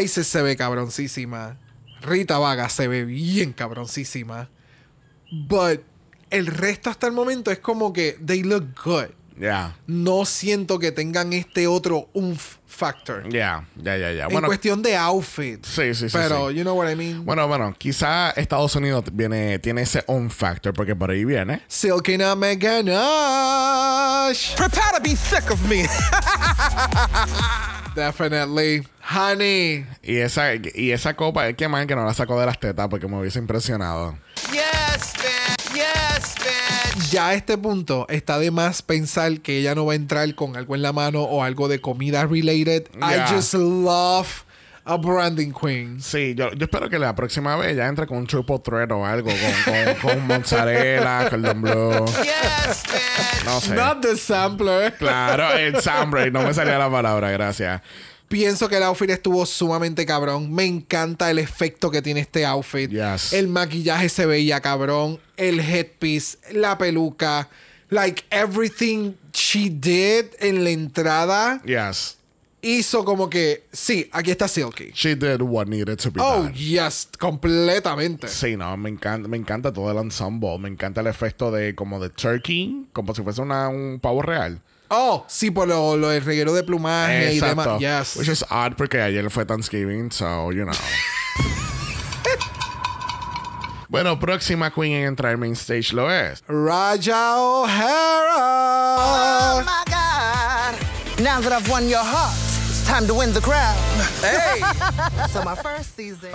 Isis 0.00 0.26
se 0.26 0.42
ve 0.42 0.56
cabroncísima. 0.56 1.58
Rita 2.00 2.38
Vaga 2.38 2.68
se 2.68 2.88
ve 2.88 3.04
bien 3.04 3.52
cabroncísima. 3.52 4.48
But 5.30 5.82
el 6.30 6.46
resto 6.46 6.90
hasta 6.90 7.06
el 7.06 7.12
momento 7.12 7.50
es 7.50 7.58
como 7.58 7.92
que 7.92 8.18
they 8.24 8.42
look 8.42 8.74
good. 8.84 9.10
Ya, 9.38 9.76
No 9.86 10.24
siento 10.24 10.78
que 10.78 10.92
tengan 10.92 11.32
este 11.34 11.66
otro 11.66 12.08
umf 12.14 12.56
factor. 12.66 13.28
ya, 13.30 13.64
ya, 13.76 13.96
ya, 13.96 14.12
ya. 14.12 14.24
En 14.24 14.30
Bueno, 14.32 14.48
cuestión 14.48 14.82
de 14.82 14.96
outfit. 14.96 15.64
Sí, 15.64 15.94
sí, 15.94 16.08
sí, 16.08 16.12
Pero, 16.12 16.50
sí. 16.50 16.56
you 16.56 16.62
know 16.62 16.74
what 16.74 16.90
I 16.90 16.96
mean? 16.96 17.24
bueno, 17.24 17.46
bueno, 17.46 17.74
quizá 17.76 18.30
Estados 18.30 18.74
Unidos 18.76 19.04
viene, 19.12 19.58
tiene 19.58 19.82
ese 19.82 20.02
on 20.06 20.30
factor 20.30 20.72
porque 20.74 20.96
por 20.96 21.10
ahí 21.10 21.24
viene. 21.24 21.62
Silky 21.68 22.16
Nutmeg 22.18 22.58
Ganache. 22.58 24.54
Prepare 24.56 24.96
to 24.96 25.02
be 25.02 25.14
sick 25.16 25.50
of 25.50 25.60
me. 25.68 25.86
Definitely. 27.94 28.86
Honey. 29.02 29.86
Y 30.02 30.16
esa, 30.16 30.54
y 30.54 30.90
esa 30.92 31.14
copa, 31.14 31.48
es 31.48 31.56
que 31.56 31.68
más 31.68 31.86
que 31.86 31.94
no 31.94 32.04
la 32.04 32.14
sacó 32.14 32.38
de 32.40 32.46
las 32.46 32.58
tetas 32.60 32.88
porque 32.88 33.06
me 33.06 33.18
hubiese 33.18 33.38
impresionado. 33.38 34.16
yes, 34.52 35.12
bitch. 35.14 35.55
Yes, 35.76 36.34
bitch. 36.36 37.10
Ya 37.10 37.28
a 37.28 37.34
este 37.34 37.58
punto 37.58 38.06
está 38.08 38.38
de 38.38 38.50
más 38.50 38.82
pensar 38.82 39.40
que 39.40 39.58
ella 39.58 39.74
no 39.74 39.84
va 39.84 39.92
a 39.92 39.96
entrar 39.96 40.34
con 40.34 40.56
algo 40.56 40.74
en 40.74 40.82
la 40.82 40.92
mano 40.92 41.22
o 41.22 41.42
algo 41.44 41.68
de 41.68 41.80
comida 41.80 42.24
related. 42.26 42.88
Yeah. 42.92 43.26
I 43.28 43.34
just 43.34 43.52
love 43.54 44.44
a 44.86 44.96
branding 44.96 45.52
queen. 45.52 46.00
Sí, 46.00 46.34
yo, 46.34 46.52
yo 46.52 46.64
espero 46.64 46.88
que 46.88 46.98
la 46.98 47.14
próxima 47.14 47.56
vez 47.56 47.76
ya 47.76 47.88
entre 47.88 48.06
con 48.06 48.18
un 48.18 48.26
triple 48.26 48.58
threat 48.60 48.90
o 48.92 49.04
algo, 49.04 49.28
con, 49.28 49.74
con, 49.74 50.16
con 50.16 50.26
mozzarella, 50.28 51.28
cordon 51.28 51.60
bleu. 51.60 52.06
Yes, 52.06 52.82
bitch. 52.84 53.44
No 53.44 53.60
sé. 53.60 53.74
Not 53.74 54.00
the 54.00 54.16
sampler. 54.16 54.94
Claro, 54.94 55.58
el 55.58 55.80
Sambre, 55.82 56.30
no 56.30 56.42
me 56.42 56.54
salía 56.54 56.78
la 56.78 56.90
palabra, 56.90 57.30
gracias. 57.30 57.82
Pienso 58.28 58.68
que 58.68 58.76
el 58.76 58.82
outfit 58.82 59.10
estuvo 59.10 59.46
sumamente 59.46 60.04
cabrón. 60.04 60.52
Me 60.52 60.64
encanta 60.64 61.30
el 61.30 61.38
efecto 61.38 61.90
que 61.90 62.02
tiene 62.02 62.20
este 62.20 62.44
outfit. 62.44 62.90
Yes. 62.90 63.32
El 63.32 63.46
maquillaje 63.48 64.08
se 64.08 64.26
veía 64.26 64.60
cabrón. 64.60 65.20
El 65.36 65.60
headpiece, 65.60 66.38
la 66.52 66.76
peluca. 66.76 67.48
Like 67.88 68.24
everything 68.30 69.12
she 69.32 69.70
did 69.70 70.24
en 70.40 70.64
la 70.64 70.70
entrada 70.70 71.62
Yes. 71.64 72.16
hizo 72.62 73.04
como 73.04 73.30
que, 73.30 73.62
sí, 73.70 74.08
aquí 74.10 74.32
está 74.32 74.48
Silky. 74.48 74.90
She 74.92 75.14
did 75.14 75.40
what 75.40 75.68
needed 75.68 75.96
to 76.00 76.10
be 76.10 76.20
Oh, 76.20 76.42
done. 76.42 76.52
yes, 76.54 77.08
completamente. 77.20 78.26
Sí, 78.26 78.56
no, 78.56 78.76
me 78.76 78.90
encanta, 78.90 79.28
me 79.28 79.36
encanta 79.36 79.72
todo 79.72 79.88
el 79.92 79.98
ensemble. 79.98 80.58
Me 80.58 80.68
encanta 80.68 81.00
el 81.00 81.06
efecto 81.06 81.52
de 81.52 81.76
como 81.76 82.00
de 82.00 82.10
turkey, 82.10 82.86
como 82.92 83.14
si 83.14 83.22
fuese 83.22 83.40
una, 83.40 83.68
un 83.68 84.00
pavo 84.00 84.20
real. 84.22 84.60
Oh, 84.88 85.24
sí, 85.28 85.50
por 85.50 85.68
lo, 85.68 85.96
lo 85.96 86.08
del 86.08 86.24
reguero 86.24 86.52
de 86.52 86.62
plumaje 86.62 87.34
y 87.34 87.40
demás. 87.40 87.80
Yes. 87.80 88.16
Which 88.16 88.28
is 88.28 88.44
odd 88.50 88.76
porque 88.76 89.00
ayer 89.00 89.28
fue 89.30 89.44
Thanksgiving, 89.44 90.10
so, 90.10 90.52
you 90.52 90.64
know. 90.64 90.72
bueno, 93.88 94.18
próxima 94.18 94.70
queen 94.70 94.92
en 94.92 95.04
entrar 95.06 95.32
al 95.32 95.38
main 95.38 95.56
stage 95.56 95.92
lo 95.92 96.10
es. 96.10 96.42
Raja 96.46 97.36
O'Hara. 97.36 98.96
Oh 98.98 99.62
my 99.64 99.82
God. 99.86 101.20
Now 101.22 101.40
that 101.40 101.52
I've 101.52 101.68
won 101.68 101.88
your 101.88 102.04
heart, 102.04 102.34
time 102.86 103.06
to 103.06 103.14
win 103.14 103.32
the 103.32 103.40
crown. 103.40 103.76
Hey. 104.20 104.60
so 105.30 105.42
my 105.42 105.54
first 105.56 105.96
season. 105.96 106.30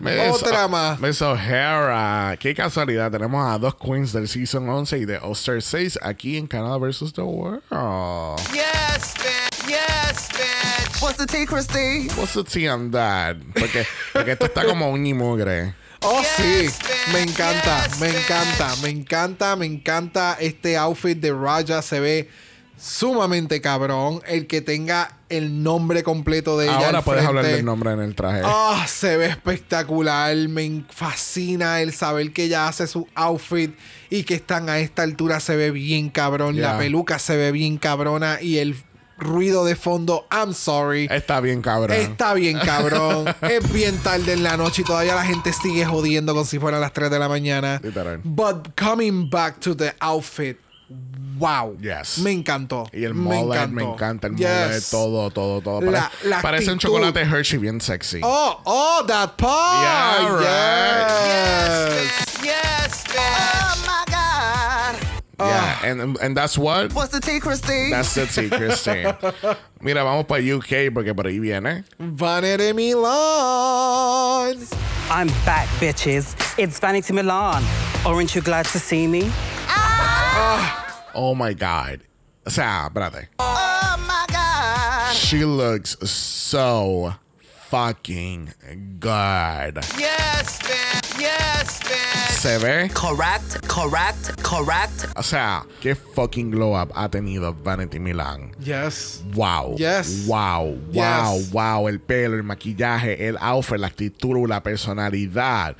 Miss- 0.00 0.42
Otra 0.42 0.68
más. 0.68 1.00
Miss 1.00 1.20
O'Hara. 1.20 2.36
Qué 2.38 2.54
casualidad. 2.54 3.10
Tenemos 3.10 3.54
a 3.54 3.58
dos 3.58 3.74
queens 3.74 4.12
del 4.12 4.28
Season 4.28 4.68
11 4.68 4.98
y 4.98 5.04
de 5.04 5.20
Star 5.32 5.60
6 5.60 5.98
aquí 6.02 6.36
en 6.38 6.46
Canada 6.46 6.78
versus 6.78 7.12
the 7.12 7.22
World. 7.22 7.62
Yes, 8.52 9.14
bitch. 9.18 9.68
Yes, 9.68 10.28
bitch. 10.30 11.02
What's 11.02 11.18
the 11.18 11.26
tea, 11.26 11.46
Christy? 11.46 12.08
What's 12.16 12.34
the 12.34 12.44
tea 12.44 12.68
on 12.68 12.90
that? 12.92 13.36
Porque, 13.54 13.84
porque 14.12 14.32
esto 14.32 14.46
está 14.46 14.64
como 14.64 14.90
un 14.90 15.02
mugre. 15.16 15.74
Oh, 16.02 16.22
sí. 16.36 16.62
Yes, 16.64 16.78
bitch. 16.78 17.12
Me 17.12 17.22
encanta, 17.22 17.88
Yes, 17.88 18.00
me 18.00 18.08
bitch. 18.08 18.24
encanta, 18.24 18.82
me 18.82 18.88
encanta, 18.90 19.56
me 19.56 19.66
encanta. 19.66 20.36
Este 20.40 20.76
outfit 20.76 21.20
de 21.20 21.32
Raja 21.32 21.82
se 21.82 21.98
ve 22.00 22.28
sumamente 22.78 23.60
cabrón. 23.60 24.22
El 24.26 24.46
que 24.46 24.60
tenga 24.60 25.18
el 25.28 25.62
nombre 25.62 26.02
completo 26.02 26.58
de 26.58 26.66
ella. 26.66 26.86
Ahora 26.86 27.02
puedes 27.02 27.24
hablar 27.24 27.44
del 27.44 27.64
nombre 27.64 27.92
en 27.92 28.00
el 28.00 28.14
traje. 28.14 28.42
Ah, 28.44 28.86
se 28.88 29.16
ve 29.16 29.26
espectacular. 29.26 30.36
Me 30.48 30.84
fascina 30.90 31.80
el 31.80 31.92
saber 31.92 32.32
que 32.32 32.44
ella 32.44 32.68
hace 32.68 32.86
su 32.86 33.06
outfit 33.14 33.74
y 34.10 34.24
que 34.24 34.34
están 34.34 34.68
a 34.68 34.78
esta 34.78 35.02
altura. 35.02 35.40
Se 35.40 35.56
ve 35.56 35.70
bien 35.70 36.10
cabrón. 36.10 36.54
Yeah. 36.54 36.72
La 36.72 36.78
peluca 36.78 37.18
se 37.18 37.36
ve 37.36 37.52
bien 37.52 37.78
cabrona 37.78 38.40
y 38.40 38.58
el 38.58 38.76
ruido 39.18 39.64
de 39.64 39.76
fondo. 39.76 40.26
I'm 40.30 40.54
sorry. 40.54 41.08
Está 41.10 41.40
bien, 41.40 41.60
cabrón. 41.60 41.96
Está 41.96 42.34
bien, 42.34 42.58
cabrón. 42.58 43.26
es 43.42 43.72
bien 43.72 43.96
tarde 43.98 44.32
en 44.32 44.42
la 44.42 44.56
noche 44.56 44.82
y 44.82 44.84
todavía 44.84 45.14
la 45.14 45.24
gente 45.24 45.52
sigue 45.52 45.84
jodiendo 45.84 46.32
como 46.32 46.44
si 46.44 46.58
fueran 46.58 46.80
las 46.80 46.92
3 46.92 47.10
de 47.10 47.18
la 47.18 47.28
mañana. 47.28 47.80
Literal. 47.82 48.20
But 48.24 48.68
coming 48.76 49.28
back 49.28 49.60
to 49.60 49.76
the 49.76 49.94
outfit, 50.00 50.58
wow. 51.38 51.76
Yes. 51.80 52.18
Me 52.18 52.32
encantó. 52.32 52.88
Y 52.92 53.04
el 53.04 53.14
mullet, 53.14 53.68
me 53.68 53.82
encanta 53.84 54.26
el 54.28 54.36
Yes. 54.36 54.48
mullet, 54.48 54.90
todo, 54.90 55.30
todo, 55.30 55.60
todo. 55.60 55.80
La- 55.90 56.10
Pare- 56.10 56.28
la 56.28 56.42
parece 56.42 56.72
un 56.72 56.78
chocolate 56.78 57.20
Hershey 57.24 57.58
bien 57.58 57.80
sexy. 57.80 58.20
Oh, 58.22 58.60
oh, 58.64 59.04
that 59.06 59.36
part. 59.36 59.82
Yeah, 59.82 60.34
right. 60.34 61.08
Yes. 61.26 62.44
Yes, 62.44 63.04
bitch. 63.04 63.16
Oh 63.20 63.84
my 63.86 64.04
God. 64.10 64.96
Yeah, 65.40 65.84
and, 65.84 66.18
and 66.20 66.36
that's 66.36 66.58
what? 66.58 66.92
What's 66.92 67.12
the 67.12 67.20
tea, 67.20 67.38
Christy? 67.38 67.90
That's 67.90 68.12
the 68.14 68.26
tea, 68.26 68.48
Christine. 68.50 69.14
Mira, 69.80 70.02
vamos 70.02 70.24
para 70.26 70.40
UK 70.42 70.92
porque 70.92 71.14
por 71.14 71.26
ahí 71.26 71.38
viene. 71.38 71.84
Vanity 72.00 72.72
Milan. 72.72 74.56
I'm 75.10 75.28
back, 75.46 75.68
bitches. 75.78 76.34
It's 76.58 76.80
Vanity 76.80 77.12
Milan. 77.12 77.62
Aren't 78.04 78.34
you 78.34 78.42
glad 78.42 78.66
to 78.66 78.80
see 78.80 79.06
me? 79.06 79.30
Oh 81.14 81.34
my 81.34 81.52
God. 81.54 82.00
O 82.46 82.50
sea, 82.50 82.86
espérate. 82.86 83.28
oh 83.38 83.96
my 84.06 84.24
God. 84.32 85.14
She 85.14 85.44
looks 85.44 85.96
so 86.08 87.14
fucking 87.68 88.52
good. 89.00 89.76
Yes, 89.98 90.58
bitch. 90.62 91.20
Yes, 91.20 91.80
bitch. 91.80 92.38
Se 92.38 92.56
ve, 92.58 92.88
Correct, 92.94 93.66
correct, 93.66 94.40
correct. 94.44 95.06
o 95.16 95.22
sea, 95.22 95.64
qué 95.80 95.96
fucking 95.96 96.52
glow 96.52 96.72
up 96.72 96.92
ha 96.94 97.08
tenido 97.08 97.52
Vanity 97.52 97.98
Milan. 97.98 98.52
Yes. 98.60 99.22
Wow. 99.34 99.74
Yes. 99.76 100.24
Wow. 100.28 100.78
Wow. 100.92 101.38
Yes. 101.38 101.50
Wow. 101.52 101.88
El 101.88 101.98
pelo, 101.98 102.36
el 102.36 102.44
maquillaje, 102.44 103.26
el 103.28 103.36
outfit, 103.40 103.78
la 103.80 103.88
actitud, 103.88 104.48
la 104.48 104.62
personalidad. 104.62 105.76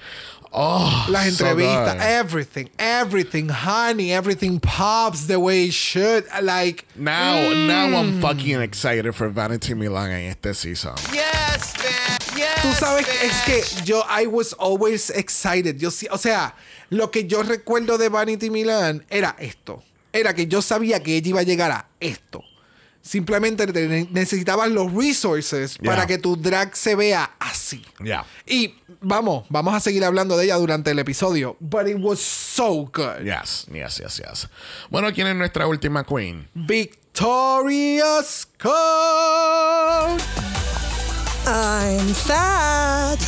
Oh, 0.51 1.07
Las 1.11 1.35
so 1.35 1.45
entrevistas, 1.47 1.95
good. 1.95 2.03
everything, 2.03 2.71
everything, 2.79 3.49
honey, 3.51 4.13
everything 4.13 4.59
pops 4.61 5.27
the 5.27 5.39
way 5.39 5.67
it 5.67 5.73
should. 5.75 6.25
Like, 6.43 6.85
Now, 6.97 7.53
now 7.53 7.87
Mm. 7.89 7.95
I'm 7.99 8.21
fucking 8.23 8.61
excited 8.63 9.13
for 9.15 9.29
Vanity 9.29 9.75
Milan 9.75 10.11
en 10.11 10.31
este 10.31 10.55
season. 10.55 10.95
Yes, 11.13 11.75
bitch. 11.75 12.37
Yes, 12.37 12.63
tú 12.63 12.73
sabes, 12.73 13.05
que 13.07 13.13
bitch. 13.13 13.25
es 13.25 13.43
que 13.77 13.85
yo, 13.85 14.03
I 14.09 14.27
was 14.27 14.55
always 14.59 15.11
excited. 15.11 15.79
Yo 15.79 15.91
o 16.11 16.17
sea, 16.19 16.55
lo 16.91 17.11
que 17.11 17.27
yo 17.27 17.43
recuerdo 17.43 17.99
de 17.99 18.09
Vanity 18.09 18.49
Milan 18.51 19.05
era 19.11 19.37
esto. 19.39 19.83
Era 20.13 20.35
que 20.35 20.47
yo 20.47 20.63
sabía 20.63 21.03
que 21.03 21.17
ella 21.17 21.29
iba 21.29 21.41
a 21.41 21.45
llegar 21.45 21.71
a 21.71 21.87
esto. 22.01 22.43
Simplemente 23.03 23.67
te- 23.67 24.07
necesitabas 24.11 24.69
los 24.71 24.93
resources 24.93 25.79
Yeah. 25.81 25.91
para 25.93 26.07
que 26.07 26.19
tu 26.19 26.37
drag 26.37 26.77
se 26.77 26.95
vea 26.95 27.31
así. 27.39 27.85
Yeah. 28.05 28.27
Y 28.47 28.75
vamos, 29.01 29.45
vamos 29.49 29.75
a 29.75 29.81
seguir 29.81 30.05
hablando 30.05 30.37
de 30.37 30.45
ella 30.45 30.57
durante 30.57 30.91
el 30.91 30.99
episodio. 30.99 31.57
But 31.61 31.87
it 31.89 31.97
was 31.99 32.21
so 32.21 32.85
good. 32.93 33.25
Yes, 33.25 33.67
yes, 33.73 33.99
yes, 33.99 34.19
yes. 34.19 34.49
Bueno, 34.91 35.13
¿quién 35.13 35.27
es 35.27 35.37
nuestra 35.37 35.67
última 35.67 36.05
queen? 36.05 36.49
Victoria 36.55 38.23
Scott. 38.23 38.73
I'm 41.47 42.13
fat. 42.15 43.19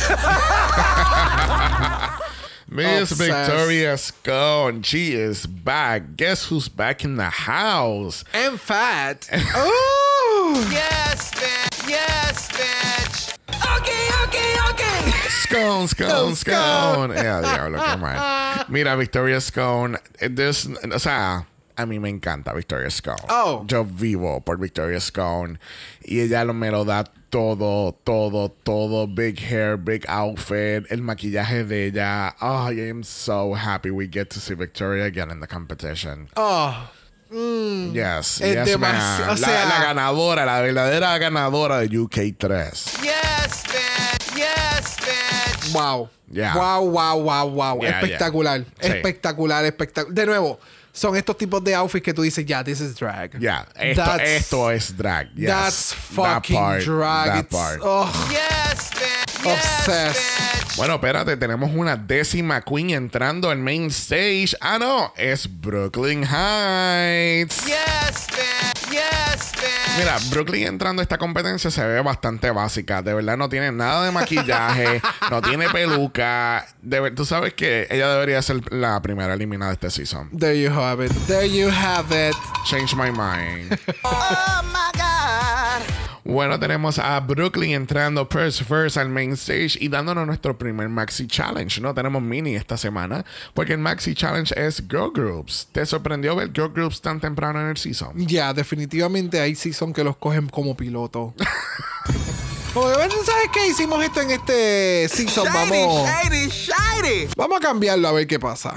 Miss 2.73 3.11
Obsessed. 3.11 3.51
Victoria 3.51 3.97
Scone. 3.97 4.81
She 4.83 5.13
is 5.13 5.45
back. 5.45 6.15
Guess 6.15 6.45
who's 6.45 6.69
back 6.69 7.03
in 7.03 7.17
the 7.17 7.29
house? 7.29 8.23
And 8.33 8.57
fat. 8.59 9.27
oh. 9.33 10.69
Yes, 10.71 11.31
bitch. 11.31 11.89
Yes, 11.89 12.49
bitch. 12.49 13.37
Okay, 13.77 14.07
okay, 14.23 14.55
okay. 14.69 15.11
Scone, 15.27 15.87
Scone, 15.89 16.35
Scone. 16.35 17.09
Yeah, 17.11 17.41
diablo, 17.41 17.77
qué 17.79 17.99
mal. 17.99 18.65
Mira, 18.69 18.95
Victoria 18.95 19.41
Scone. 19.41 19.97
eh, 20.21 20.29
there's- 20.31 20.65
o 20.65 20.97
sea, 20.97 21.45
a 21.81 21.85
mí 21.85 21.99
me 21.99 22.09
encanta 22.09 22.53
Victoria 22.53 22.89
Scone. 22.89 23.23
Oh. 23.29 23.63
Yo 23.67 23.83
vivo 23.85 24.41
por 24.41 24.57
Victoria 24.59 24.99
Scone. 24.99 25.59
Y 26.03 26.21
ella 26.21 26.43
lo, 26.45 26.53
me 26.53 26.71
lo 26.71 26.85
da 26.85 27.03
todo, 27.29 27.93
todo, 28.03 28.49
todo. 28.63 29.07
Big 29.07 29.39
hair, 29.39 29.77
big 29.77 30.05
outfit, 30.07 30.85
el 30.91 31.01
maquillaje 31.01 31.63
de 31.63 31.87
ella. 31.87 32.35
Oh, 32.41 32.69
I 32.71 32.89
am 32.89 33.03
so 33.03 33.53
happy 33.53 33.89
we 33.91 34.07
get 34.07 34.29
to 34.31 34.39
see 34.39 34.53
Victoria 34.55 35.05
again 35.05 35.29
in 35.31 35.39
the 35.39 35.47
competition. 35.47 36.29
Oh, 36.37 36.89
Yes, 37.93 38.41
Es 38.41 38.67
yes, 38.67 38.77
ma'am. 38.77 39.21
o 39.23 39.31
la, 39.31 39.35
sea- 39.37 39.65
la 39.65 39.81
ganadora, 39.85 40.45
la 40.45 40.59
verdadera 40.61 41.17
ganadora 41.17 41.79
de 41.79 41.87
UK3. 41.87 43.01
Yes, 43.01 43.63
bitch. 43.71 44.37
Yes, 44.37 44.97
bitch. 44.99 45.73
wow. 45.73 46.09
Yeah. 46.29 46.55
Wow, 46.55 46.83
wow, 46.89 47.17
wow, 47.17 47.45
wow. 47.47 47.79
Yeah, 47.81 48.01
espectacular. 48.01 48.59
yeah. 48.59 48.65
Sí. 48.81 48.87
Espectacular, 48.97 49.63
espectacular. 49.65 50.13
De 50.13 50.25
nuevo, 50.25 50.59
son 50.93 51.15
estos 51.15 51.37
tipos 51.37 51.63
de 51.63 51.73
outfits 51.75 52.03
que 52.03 52.13
tú 52.13 52.21
dices, 52.21 52.45
ya, 52.45 52.63
this 52.63 52.81
is 52.81 52.95
drag. 52.95 53.39
Yeah, 53.39 53.65
esto, 53.75 54.01
That's- 54.03 54.27
esto 54.27 54.69
es 54.71 54.95
drag. 54.97 55.29
Yes. 55.35 55.47
That's 55.49 55.89
That 55.91 56.15
fucking 56.15 56.55
part, 56.57 56.83
drag. 56.83 57.27
that 57.27 57.45
It's- 57.45 57.51
part. 57.51 57.79
oh, 57.83 58.29
Yes, 58.31 58.89
bitch. 58.91 59.30
Obsessed. 59.43 60.75
Bueno, 60.77 60.95
espérate, 60.95 61.35
tenemos 61.37 61.71
una 61.73 61.95
décima 61.97 62.61
queen 62.61 62.91
entrando 62.91 63.49
al 63.49 63.57
main 63.57 63.87
stage. 63.87 64.55
Ah, 64.61 64.77
no, 64.79 65.13
es 65.17 65.47
Brooklyn 65.61 66.23
Heights. 66.23 67.65
Yes, 67.65 68.27
bitch. 68.29 68.91
Yes, 68.91 69.51
bitch. 69.53 69.97
Mira, 69.99 70.17
Brooklyn 70.29 70.67
entrando 70.67 71.01
a 71.01 71.03
esta 71.03 71.17
competencia 71.17 71.69
se 71.71 71.83
ve 71.85 71.99
bastante 72.01 72.51
básica. 72.51 73.01
De 73.01 73.13
verdad, 73.13 73.35
no 73.37 73.49
tiene 73.49 73.71
nada 73.71 74.05
de 74.05 74.11
maquillaje, 74.11 75.01
no 75.29 75.41
tiene 75.41 75.69
peluca. 75.69 76.65
De 76.81 76.99
ver- 77.01 77.15
Tú 77.15 77.25
sabes 77.25 77.53
que 77.53 77.87
ella 77.89 78.09
debería 78.13 78.41
ser 78.41 78.61
la 78.71 79.01
primera 79.01 79.33
eliminada 79.33 79.71
de 79.71 79.87
este 79.87 79.89
season. 79.91 80.29
there 80.37 80.59
you 80.59 80.71
have 80.71 81.03
it. 81.05 81.11
There 81.27 81.49
you 81.49 81.69
have 81.69 82.11
it. 82.29 82.35
Change 82.65 82.95
my 82.95 83.11
mind. 83.11 83.77
Oh 84.03 84.61
my 84.71 84.91
God. 84.97 85.10
Bueno, 86.23 86.59
tenemos 86.59 86.99
a 86.99 87.19
Brooklyn 87.19 87.71
entrando 87.71 88.27
first 88.27 88.63
first 88.63 88.97
al 88.97 89.09
main 89.09 89.31
stage 89.33 89.77
y 89.79 89.87
dándonos 89.89 90.27
nuestro 90.27 90.57
primer 90.57 90.87
Maxi 90.89 91.25
Challenge. 91.27 91.81
No 91.81 91.93
tenemos 91.93 92.21
mini 92.21 92.55
esta 92.55 92.77
semana 92.77 93.25
porque 93.53 93.73
el 93.73 93.79
Maxi 93.79 94.13
Challenge 94.13 94.53
es 94.55 94.83
Girl 94.89 95.11
Groups. 95.13 95.67
¿Te 95.71 95.85
sorprendió 95.85 96.35
ver 96.35 96.51
Girl 96.53 96.69
Groups 96.71 97.01
tan 97.01 97.19
temprano 97.19 97.59
en 97.61 97.67
el 97.69 97.77
season? 97.77 98.13
Ya, 98.27 98.53
definitivamente 98.53 99.39
hay 99.39 99.55
season 99.55 99.93
que 99.93 100.03
los 100.03 100.15
cogen 100.17 100.47
como 100.49 100.75
piloto. 100.75 101.33
Como 102.73 102.87
de, 102.87 102.95
"Bueno, 102.95 103.13
¿sabes 103.25 103.49
qué? 103.53 103.67
Hicimos 103.67 104.01
esto 104.01 104.21
en 104.21 104.31
este 104.31 105.09
season. 105.09 105.45
Vamos, 105.53 106.07
shady, 106.07 106.47
shady. 106.47 107.27
vamos 107.35 107.57
a 107.57 107.59
cambiarlo 107.59 108.07
a 108.07 108.13
ver 108.13 108.25
qué 108.27 108.39
pasa. 108.39 108.75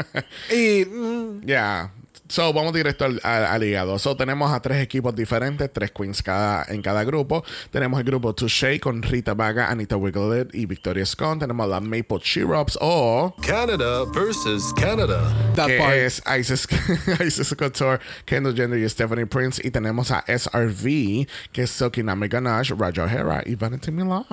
y 0.52 0.84
mm, 0.84 1.40
Ya. 1.44 1.90
So, 2.32 2.50
vamos 2.54 2.72
directo 2.72 3.04
al, 3.04 3.20
al, 3.24 3.44
al 3.44 3.62
hígado. 3.62 3.98
So, 3.98 4.16
tenemos 4.16 4.50
a 4.52 4.62
tres 4.62 4.78
equipos 4.82 5.14
diferentes, 5.14 5.70
tres 5.70 5.90
queens 5.90 6.22
cada, 6.22 6.64
en 6.66 6.80
cada 6.80 7.04
grupo. 7.04 7.44
Tenemos 7.70 7.98
el 8.00 8.06
grupo 8.06 8.34
Touché 8.34 8.80
con 8.80 9.02
Rita 9.02 9.34
Vaga, 9.34 9.68
Anita 9.70 9.98
Wiglet 9.98 10.54
y 10.54 10.64
Victoria 10.64 11.04
Scone. 11.04 11.40
Tenemos 11.40 11.68
la 11.68 11.78
Maple 11.80 12.20
Syrups 12.22 12.78
o 12.80 13.34
Canada 13.46 14.06
versus 14.14 14.72
Canada. 14.72 15.30
that 15.56 15.66
que 15.66 15.76
part. 15.76 15.92
es 15.94 16.22
Isis, 16.40 16.66
Isis 17.20 17.54
Couture, 17.54 18.00
Kendall 18.24 18.54
Jenner 18.56 18.78
y 18.78 18.88
Stephanie 18.88 19.26
Prince. 19.26 19.60
Y 19.62 19.70
tenemos 19.70 20.10
a 20.10 20.24
SRV, 20.26 21.26
que 21.52 21.64
es 21.64 21.70
Silky 21.70 22.02
Nami 22.02 22.28
Ganache, 22.28 22.74
Raja 22.74 23.02
O'Hara 23.04 23.42
y 23.44 23.56
Vanity 23.56 23.90
Milan. 23.92 24.24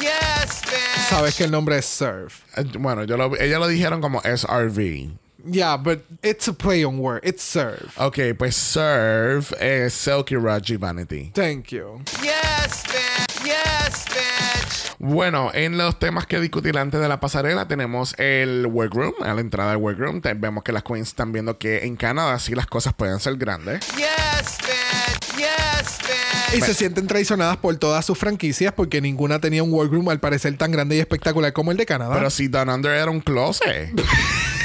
Yes, 0.00 0.60
bitch. 0.66 1.08
Sabes 1.08 1.34
que 1.34 1.44
el 1.44 1.50
nombre 1.50 1.78
es 1.78 1.86
Surf. 1.86 2.42
Eh, 2.58 2.64
Bueno, 2.78 3.04
yo 3.04 3.16
lo, 3.16 3.34
ella 3.40 3.58
lo 3.58 3.68
dijeron 3.68 4.02
como 4.02 4.20
SRV. 4.20 5.12
Yeah, 5.50 5.76
but 5.76 6.00
it's 6.22 6.48
a 6.48 6.52
play 6.52 6.84
on 6.84 6.98
word. 6.98 7.20
It's 7.24 7.42
Surf. 7.42 7.98
Ok, 7.98 8.34
pues 8.36 8.56
Serve 8.56 9.46
es 9.60 10.06
y 10.06 10.76
Vanity. 10.76 11.30
Thank 11.34 11.68
you. 11.72 12.02
Yes, 12.22 12.84
bitch. 12.84 13.44
Yes, 13.44 14.04
bitch. 14.06 14.96
Bueno, 14.98 15.50
en 15.54 15.78
los 15.78 15.98
temas 15.98 16.26
que 16.26 16.40
discutir 16.40 16.76
antes 16.76 17.00
de 17.00 17.08
la 17.08 17.20
pasarela 17.20 17.68
tenemos 17.68 18.14
el 18.18 18.66
workroom. 18.66 19.14
A 19.22 19.32
la 19.32 19.40
entrada 19.40 19.70
del 19.70 19.78
workroom 19.78 20.20
vemos 20.36 20.64
que 20.64 20.72
las 20.72 20.82
queens 20.82 21.08
están 21.08 21.32
viendo 21.32 21.56
que 21.56 21.84
en 21.86 21.96
Canadá 21.96 22.38
sí 22.38 22.54
las 22.54 22.66
cosas 22.66 22.94
pueden 22.94 23.20
ser 23.20 23.36
grandes. 23.36 23.86
Yes, 23.96 24.58
bitch. 24.58 25.36
Yes, 25.38 25.98
bitch. 26.00 26.58
Y 26.58 26.60
se 26.62 26.74
sienten 26.74 27.06
traicionadas 27.06 27.58
por 27.58 27.76
todas 27.76 28.04
sus 28.04 28.18
franquicias 28.18 28.72
porque 28.72 29.00
ninguna 29.00 29.38
tenía 29.38 29.62
un 29.62 29.72
workroom 29.72 30.08
al 30.08 30.18
parecer 30.18 30.56
tan 30.56 30.72
grande 30.72 30.96
y 30.96 31.00
espectacular 31.00 31.52
como 31.52 31.70
el 31.70 31.76
de 31.76 31.86
Canadá. 31.86 32.10
Pero 32.10 32.20
Pero, 32.20 32.30
si 32.30 32.48
Down 32.48 32.68
Under 32.68 32.92
era 32.92 33.10
un 33.10 33.20
closet. 33.20 33.92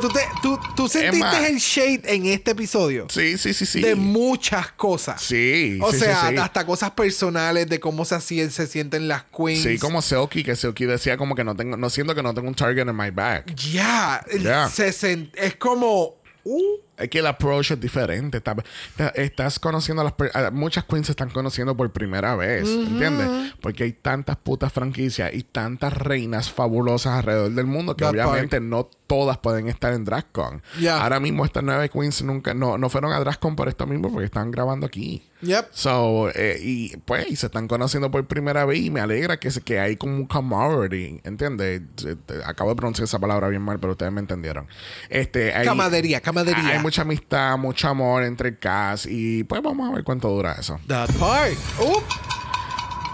tú, 0.00 0.08
te, 0.08 0.20
tú, 0.42 0.58
tú 0.74 0.88
sentiste 0.88 1.46
el 1.48 1.58
shade 1.58 2.02
en 2.04 2.26
este 2.26 2.52
episodio 2.52 3.06
Sí, 3.10 3.36
sí, 3.38 3.52
sí, 3.54 3.66
sí. 3.66 3.80
de 3.80 3.94
muchas 3.94 4.72
cosas. 4.72 5.20
Sí, 5.22 5.78
O 5.82 5.92
sí, 5.92 5.98
sea, 6.00 6.28
sí, 6.30 6.36
hasta 6.36 6.64
cosas 6.66 6.90
personales 6.92 7.68
de 7.68 7.78
cómo 7.80 8.04
se, 8.04 8.20
se 8.20 8.66
sienten 8.66 9.08
las 9.08 9.24
queens. 9.24 9.62
Sí, 9.62 9.78
como 9.78 10.02
Silky, 10.02 10.42
que 10.44 10.56
Silky 10.56 10.84
decía 10.86 11.16
como 11.16 11.34
que 11.34 11.44
no 11.44 11.54
tengo, 11.56 11.76
no 11.76 11.90
siento 11.90 12.14
que 12.14 12.22
no 12.22 12.32
tengo 12.34 12.48
un 12.48 12.54
target 12.54 12.88
en 12.88 12.96
my 12.96 13.10
back. 13.10 13.54
Ya, 13.54 14.24
se 14.70 14.88
sen- 14.90 15.30
es 15.34 15.56
como... 15.56 16.16
uh, 16.44 16.76
que 17.10 17.18
el 17.18 17.26
approach 17.26 17.72
es 17.72 17.80
diferente. 17.80 18.38
Está- 18.38 18.56
está- 18.90 19.08
estás 19.10 19.58
conociendo 19.58 20.02
a 20.02 20.04
las 20.04 20.14
a- 20.34 20.50
muchas 20.50 20.84
queens 20.84 21.06
se 21.06 21.12
están 21.12 21.30
conociendo 21.30 21.76
por 21.76 21.90
primera 21.92 22.34
vez, 22.36 22.68
¿entiendes? 22.68 23.54
Porque 23.60 23.84
hay 23.84 23.92
tantas 23.92 24.36
putas 24.36 24.72
franquicias 24.72 25.32
y 25.34 25.42
tantas 25.42 25.92
reinas 25.92 26.50
fabulosas 26.50 27.14
alrededor 27.18 27.52
del 27.52 27.66
mundo 27.66 27.96
que 27.96 28.04
That 28.04 28.10
obviamente 28.12 28.60
no 28.60 28.88
todas 29.06 29.38
pueden 29.38 29.68
estar 29.68 29.92
en 29.92 30.04
DragCon. 30.04 30.62
Yeah. 30.80 31.00
Ahora 31.02 31.20
mismo 31.20 31.44
estas 31.44 31.62
nueve 31.62 31.88
queens 31.88 32.22
nunca 32.22 32.54
no, 32.54 32.76
no 32.76 32.88
fueron 32.90 33.12
a 33.12 33.20
DragCon 33.20 33.54
por 33.54 33.68
esto 33.68 33.86
mismo 33.86 34.10
porque 34.10 34.24
están 34.26 34.50
grabando 34.50 34.86
aquí. 34.86 35.22
Yep. 35.42 35.68
So, 35.70 36.30
eh, 36.34 36.58
y 36.60 36.96
pues 37.04 37.30
y 37.30 37.36
se 37.36 37.46
están 37.46 37.68
conociendo 37.68 38.10
por 38.10 38.26
primera 38.26 38.64
vez 38.64 38.80
y 38.80 38.90
me 38.90 39.00
alegra 39.00 39.38
que, 39.38 39.50
que 39.64 39.78
hay 39.78 39.96
como 39.96 40.16
un 40.16 40.26
camaraderie, 40.26 41.20
¿entiendes? 41.24 41.82
Eh, 42.04 42.16
eh, 42.28 42.40
Acabo 42.46 42.70
de 42.70 42.76
pronunciar 42.76 43.04
esa 43.04 43.18
palabra 43.18 43.48
bien 43.48 43.62
mal, 43.62 43.78
pero 43.78 43.92
ustedes 43.92 44.10
me 44.12 44.20
entendieron. 44.20 44.66
Este, 45.08 45.52
hay, 45.54 45.66
Camadería, 45.66 46.20
camadería. 46.20 46.66
Hay 46.68 46.78
mucha 46.86 47.02
amistad, 47.02 47.58
mucho 47.58 47.88
amor 47.88 48.22
entre 48.22 48.50
el 48.50 48.58
cast 48.60 49.06
y 49.08 49.42
pues 49.42 49.60
vamos 49.60 49.90
a 49.90 49.92
ver 49.92 50.04
cuánto 50.04 50.28
dura 50.28 50.52
eso. 50.52 50.78
That 50.86 51.10
part. 51.18 51.54
Uh, 51.80 51.98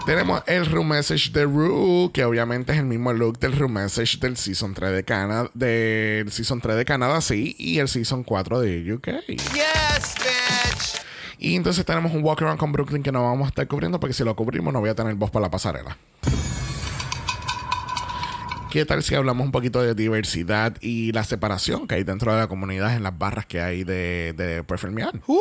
Tenemos 0.05 0.43
el 0.45 0.67
room 0.67 0.89
message 0.89 1.31
de 1.31 1.45
Rue, 1.45 2.11
que 2.13 2.23
obviamente 2.23 2.71
es 2.71 2.77
el 2.77 2.85
mismo 2.85 3.11
look 3.13 3.39
del 3.39 3.57
room 3.57 3.73
message 3.73 4.19
del 4.19 4.37
Season 4.37 4.75
3 4.75 4.91
de 4.91 5.03
Canadá, 5.03 5.49
del 5.55 6.31
Season 6.31 6.61
3 6.61 6.75
de 6.75 6.85
Canadá, 6.85 7.19
sí, 7.19 7.55
y 7.57 7.79
el 7.79 7.87
Season 7.87 8.23
4 8.23 8.59
de 8.59 8.93
UK. 8.93 9.07
Yes, 9.27 10.15
bitch. 10.19 11.01
Y 11.39 11.55
entonces 11.55 11.83
tenemos 11.83 12.13
un 12.13 12.23
walk 12.23 12.43
around 12.43 12.59
con 12.59 12.71
Brooklyn 12.71 13.01
que 13.01 13.11
no 13.11 13.23
vamos 13.23 13.45
a 13.45 13.49
estar 13.49 13.67
cubriendo 13.67 13.99
porque 13.99 14.13
si 14.13 14.23
lo 14.23 14.35
cubrimos 14.35 14.71
no 14.71 14.81
voy 14.81 14.91
a 14.91 14.95
tener 14.95 15.15
voz 15.15 15.31
para 15.31 15.47
la 15.47 15.49
pasarela. 15.49 15.97
¿Qué 18.73 18.85
tal 18.85 19.03
si 19.03 19.13
hablamos 19.13 19.45
un 19.45 19.51
poquito 19.51 19.83
de 19.83 19.93
diversidad 19.93 20.75
y 20.81 21.11
la 21.11 21.23
separación 21.23 21.87
que 21.87 21.93
hay 21.93 22.03
dentro 22.03 22.33
de 22.33 22.39
la 22.39 22.47
comunidad 22.47 22.95
en 22.95 23.03
las 23.03 23.15
barras 23.15 23.45
que 23.45 23.61
hay 23.61 23.83
de, 23.83 24.33
de 24.35 24.63
performear? 24.63 25.13
uh, 25.27 25.37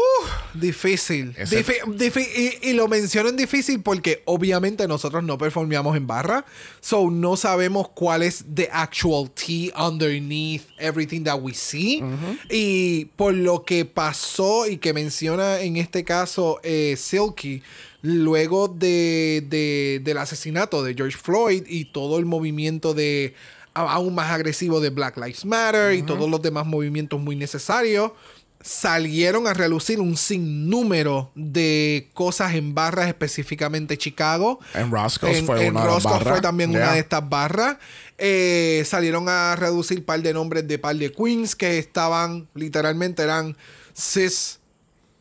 difícil. 0.52 1.34
Ese- 1.38 1.64
Difi- 1.64 1.80
difi- 1.96 2.28
y, 2.62 2.68
y 2.68 2.72
lo 2.74 2.88
menciono 2.88 3.30
en 3.30 3.36
difícil 3.38 3.80
porque 3.80 4.22
obviamente 4.26 4.86
nosotros 4.86 5.24
no 5.24 5.38
performeamos 5.38 5.96
en 5.96 6.06
barra. 6.06 6.44
So 6.82 7.10
no 7.10 7.38
sabemos 7.38 7.88
cuál 7.88 8.22
es 8.22 8.44
the 8.54 8.68
actual 8.70 9.30
tea 9.30 9.72
underneath 9.82 10.64
everything 10.78 11.22
that 11.24 11.40
we 11.40 11.54
see. 11.54 12.02
Y 12.50 13.06
por 13.16 13.32
lo 13.32 13.64
que 13.64 13.86
pasó 13.86 14.66
y 14.68 14.76
que 14.76 14.92
menciona 14.92 15.60
en 15.60 15.78
este 15.78 16.04
caso 16.04 16.60
eh, 16.62 16.96
Silky, 16.98 17.62
luego 18.02 18.68
de, 18.68 19.44
de- 19.48 20.00
del 20.04 20.18
asesinato 20.18 20.82
de 20.82 20.94
George 20.94 21.16
Floyd 21.16 21.64
y 21.68 21.86
todo 21.86 22.18
el 22.18 22.26
movimiento 22.26 22.94
de 22.94 23.34
aún 23.74 24.14
más 24.14 24.30
agresivo 24.30 24.80
de 24.80 24.90
Black 24.90 25.16
Lives 25.16 25.44
Matter 25.46 25.94
y 25.94 26.02
todos 26.02 26.28
los 26.28 26.42
demás 26.42 26.66
movimientos 26.66 27.18
muy 27.20 27.36
necesarios, 27.36 28.12
salieron 28.60 29.46
a 29.46 29.54
relucir 29.54 29.98
un 30.00 30.16
sinnúmero 30.16 31.30
de 31.34 32.10
cosas 32.14 32.54
en 32.54 32.74
barras, 32.74 33.08
específicamente 33.08 33.96
Chicago. 33.98 34.60
En 34.74 34.90
Roscoe's 34.90 35.38
En- 35.38 35.46
fue 35.46 35.66
en 35.66 35.72
una 35.76 35.86
de 35.86 35.90
las 36.04 36.22
fue 36.22 36.40
también 36.40 36.70
Yeah. 36.70 36.82
una 36.82 36.92
de 36.92 37.00
estas 37.00 37.28
barras. 37.28 37.78
Eh, 38.18 38.84
salieron 38.86 39.28
a 39.28 39.56
reducir 39.56 40.04
par 40.04 40.22
de 40.22 40.32
nombres 40.32 40.68
de 40.68 40.78
par 40.78 40.94
de 40.94 41.10
queens 41.10 41.56
que 41.56 41.78
estaban, 41.78 42.46
literalmente 42.54 43.22
eran 43.22 43.56
cis 43.94 44.60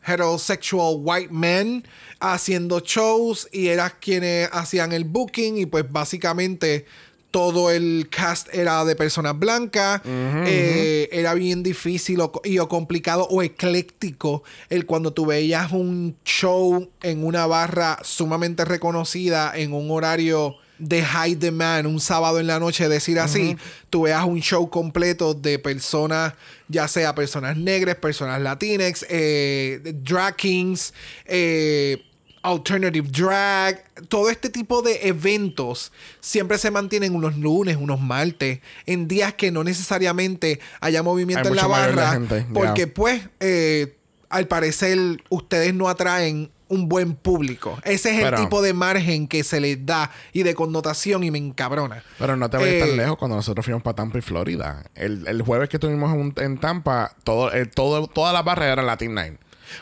heterosexual 0.03 0.97
white 0.99 1.31
men 1.31 1.83
haciendo 2.19 2.79
shows 2.79 3.47
y 3.51 3.67
eran 3.67 3.91
quienes 3.99 4.49
hacían 4.51 4.91
el 4.91 5.03
booking 5.05 5.57
y 5.57 5.65
pues 5.65 5.91
básicamente 5.91 6.85
todo 7.31 7.71
el 7.71 8.09
cast 8.09 8.53
era 8.53 8.83
de 8.83 8.95
personas 8.95 9.39
blancas. 9.39 10.01
Eh, 10.05 11.09
era 11.11 11.33
bien 11.33 11.63
difícil 11.63 12.19
o, 12.19 12.31
y 12.43 12.59
o 12.59 12.67
complicado 12.67 13.25
o 13.29 13.41
ecléctico 13.41 14.43
el 14.69 14.85
cuando 14.85 15.13
tú 15.13 15.25
veías 15.25 15.71
un 15.71 16.17
show 16.25 16.89
en 17.01 17.25
una 17.25 17.47
barra 17.47 17.97
sumamente 18.03 18.65
reconocida 18.65 19.53
en 19.55 19.73
un 19.73 19.89
horario 19.91 20.57
de 20.81 21.03
high 21.03 21.35
demand 21.35 21.85
un 21.85 21.99
sábado 21.99 22.39
en 22.39 22.47
la 22.47 22.59
noche, 22.59 22.89
decir 22.89 23.19
así, 23.19 23.55
tú 23.89 24.03
veas 24.03 24.25
un 24.25 24.41
show 24.41 24.67
completo 24.69 25.35
de 25.35 25.59
personas, 25.59 26.33
ya 26.67 26.87
sea 26.87 27.13
personas 27.13 27.55
negras, 27.55 27.95
personas 27.95 28.41
latinas, 28.41 29.05
eh, 29.07 29.93
drag 30.03 30.35
kings, 30.35 30.93
eh, 31.25 32.03
alternative 32.41 33.07
drag, 33.11 33.83
todo 34.09 34.31
este 34.31 34.49
tipo 34.49 34.81
de 34.81 35.07
eventos 35.07 35.91
siempre 36.19 36.57
se 36.57 36.71
mantienen 36.71 37.13
unos 37.13 37.37
lunes, 37.37 37.77
unos 37.79 38.01
martes, 38.01 38.59
en 38.87 39.07
días 39.07 39.35
que 39.35 39.51
no 39.51 39.63
necesariamente 39.63 40.59
haya 40.79 41.03
movimiento 41.03 41.47
Hay 41.47 41.51
en 41.51 41.55
la 41.57 41.67
barra, 41.67 42.19
porque 42.53 42.87
pues 42.87 43.21
eh, 43.39 43.97
al 44.29 44.47
parecer 44.47 44.97
ustedes 45.29 45.75
no 45.75 45.89
atraen 45.89 46.49
un 46.71 46.87
buen 46.89 47.15
público. 47.15 47.77
Ese 47.83 48.17
es 48.17 48.23
el 48.25 48.35
tipo 48.35 48.61
de 48.61 48.73
margen 48.73 49.27
que 49.27 49.43
se 49.43 49.59
les 49.59 49.85
da 49.85 50.09
y 50.33 50.43
de 50.43 50.55
connotación 50.55 51.23
y 51.23 51.29
me 51.31 51.37
encabrona. 51.37 52.03
Pero 52.17 52.35
no 52.37 52.49
te 52.49 52.57
vayas 52.57 52.73
Eh, 52.75 52.79
tan 52.79 52.97
lejos 52.97 53.17
cuando 53.17 53.35
nosotros 53.35 53.65
fuimos 53.65 53.83
para 53.83 53.95
Tampa 53.95 54.17
y 54.17 54.21
Florida. 54.21 54.85
El, 54.95 55.27
el 55.27 55.41
jueves 55.41 55.69
que 55.69 55.79
tuvimos 55.79 56.13
en, 56.13 56.33
en 56.37 56.57
Tampa, 56.59 57.13
todo, 57.23 57.53
eh, 57.53 57.65
todo, 57.65 58.07
toda 58.07 58.33
la 58.33 58.41
barra 58.41 58.71
era 58.71 58.81
Latin 58.81 59.13
Night. 59.13 59.39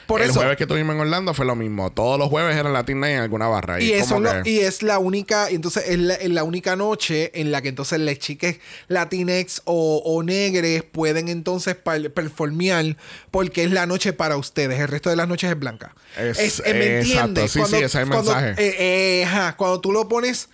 Por 0.08 0.22
el 0.22 0.30
eso- 0.30 0.40
jueves 0.40 0.58
que 0.58 0.66
tuvimos 0.66 0.96
en 0.96 1.02
Orlando 1.02 1.34
fue 1.34 1.46
lo 1.46 1.56
mismo. 1.56 1.92
Todos 1.92 2.18
los 2.20 2.30
jueves 2.30 2.56
era 2.56 2.70
Latin 2.70 3.00
Night 3.00 3.16
en 3.16 3.22
alguna 3.22 3.48
barra. 3.48 3.82
Y, 3.82 3.92
eso 3.94 4.22
que- 4.22 4.50
y 4.50 4.60
es 4.60 4.84
la 4.84 5.00
única, 5.00 5.50
entonces 5.50 5.84
es 5.88 6.00
la, 6.00 6.16
es 6.16 6.30
la 6.30 6.44
única 6.44 6.76
noche 6.76 7.32
en 7.40 7.52
la 7.52 7.62
que 7.62 7.70
entonces 7.70 8.00
las 8.00 8.18
chicas 8.20 8.56
latinex 8.88 9.62
o, 9.66 10.02
o 10.06 10.24
negres 10.24 10.84
pueden 10.84 11.28
entonces 11.30 11.76
performear 11.76 12.98
porque 13.32 13.64
es 13.64 13.72
la 13.72 13.86
noche 13.86 14.14
para 14.14 14.38
ustedes. 14.38 14.80
El 14.80 14.88
resto 14.88 15.10
de 15.10 15.16
las 15.16 15.28
noches 15.28 15.50
es 15.50 15.60
blanca. 15.60 15.96
Es- 16.18 16.60
eh, 16.66 16.74
¿Me 16.74 17.00
exacto. 17.00 17.42
entiendes? 17.42 17.52
Sí, 17.52 17.60
sí, 17.68 17.76
ese 17.78 17.86
es 17.86 17.96
el 17.96 18.08
cuando, 18.10 18.36
mensaje. 18.36 18.56
eh, 18.64 19.24
eh, 19.24 19.54
cuando 19.58 19.80
tú 19.82 19.92
lo 19.92 20.08
pones 20.08 20.50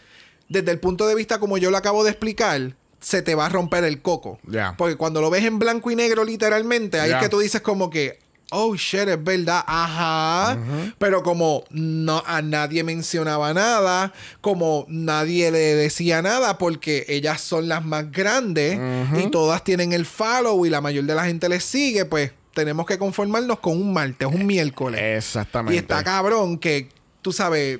desde 0.49 0.71
el 0.71 0.79
punto 0.79 1.07
de 1.07 1.15
vista 1.15 1.39
como 1.39 1.57
yo 1.57 1.71
lo 1.71 1.77
acabo 1.77 2.03
de 2.03 2.11
explicar, 2.11 2.75
se 2.99 3.21
te 3.21 3.35
va 3.35 3.45
a 3.47 3.49
romper 3.49 3.83
el 3.83 4.01
coco. 4.01 4.39
Ya. 4.47 4.75
Porque 4.77 4.95
cuando 4.95 5.21
lo 5.21 5.29
ves 5.29 5.43
en 5.43 5.59
blanco 5.59 5.91
y 5.91 5.95
negro 5.95 6.23
literalmente, 6.23 6.99
ahí 6.99 7.11
es 7.11 7.17
que 7.17 7.29
tú 7.29 7.39
dices 7.39 7.61
como 7.61 7.89
que, 7.89 8.19
oh 8.51 8.75
shit, 8.75 9.07
es 9.07 9.23
verdad, 9.23 9.63
ajá. 9.65 10.57
Pero 10.97 11.23
como 11.23 11.63
no 11.69 12.23
a 12.25 12.41
nadie 12.41 12.83
mencionaba 12.83 13.53
nada, 13.53 14.13
como 14.41 14.85
nadie 14.87 15.51
le 15.51 15.75
decía 15.75 16.21
nada, 16.21 16.57
porque 16.57 17.05
ellas 17.07 17.41
son 17.41 17.67
las 17.67 17.83
más 17.83 18.11
grandes 18.11 18.79
y 19.17 19.29
todas 19.29 19.63
tienen 19.63 19.93
el 19.93 20.05
follow 20.05 20.65
y 20.65 20.69
la 20.69 20.81
mayor 20.81 21.05
de 21.05 21.15
la 21.15 21.25
gente 21.25 21.49
les 21.49 21.63
sigue, 21.63 22.05
pues 22.05 22.31
tenemos 22.53 22.85
que 22.85 22.97
conformarnos 22.97 23.59
con 23.59 23.73
un 23.73 23.93
martes, 23.93 24.27
un 24.27 24.45
miércoles. 24.45 24.99
Exactamente. 25.01 25.75
Y 25.75 25.77
está 25.77 26.03
cabrón 26.03 26.57
que, 26.57 26.89
tú 27.21 27.33
sabes, 27.33 27.79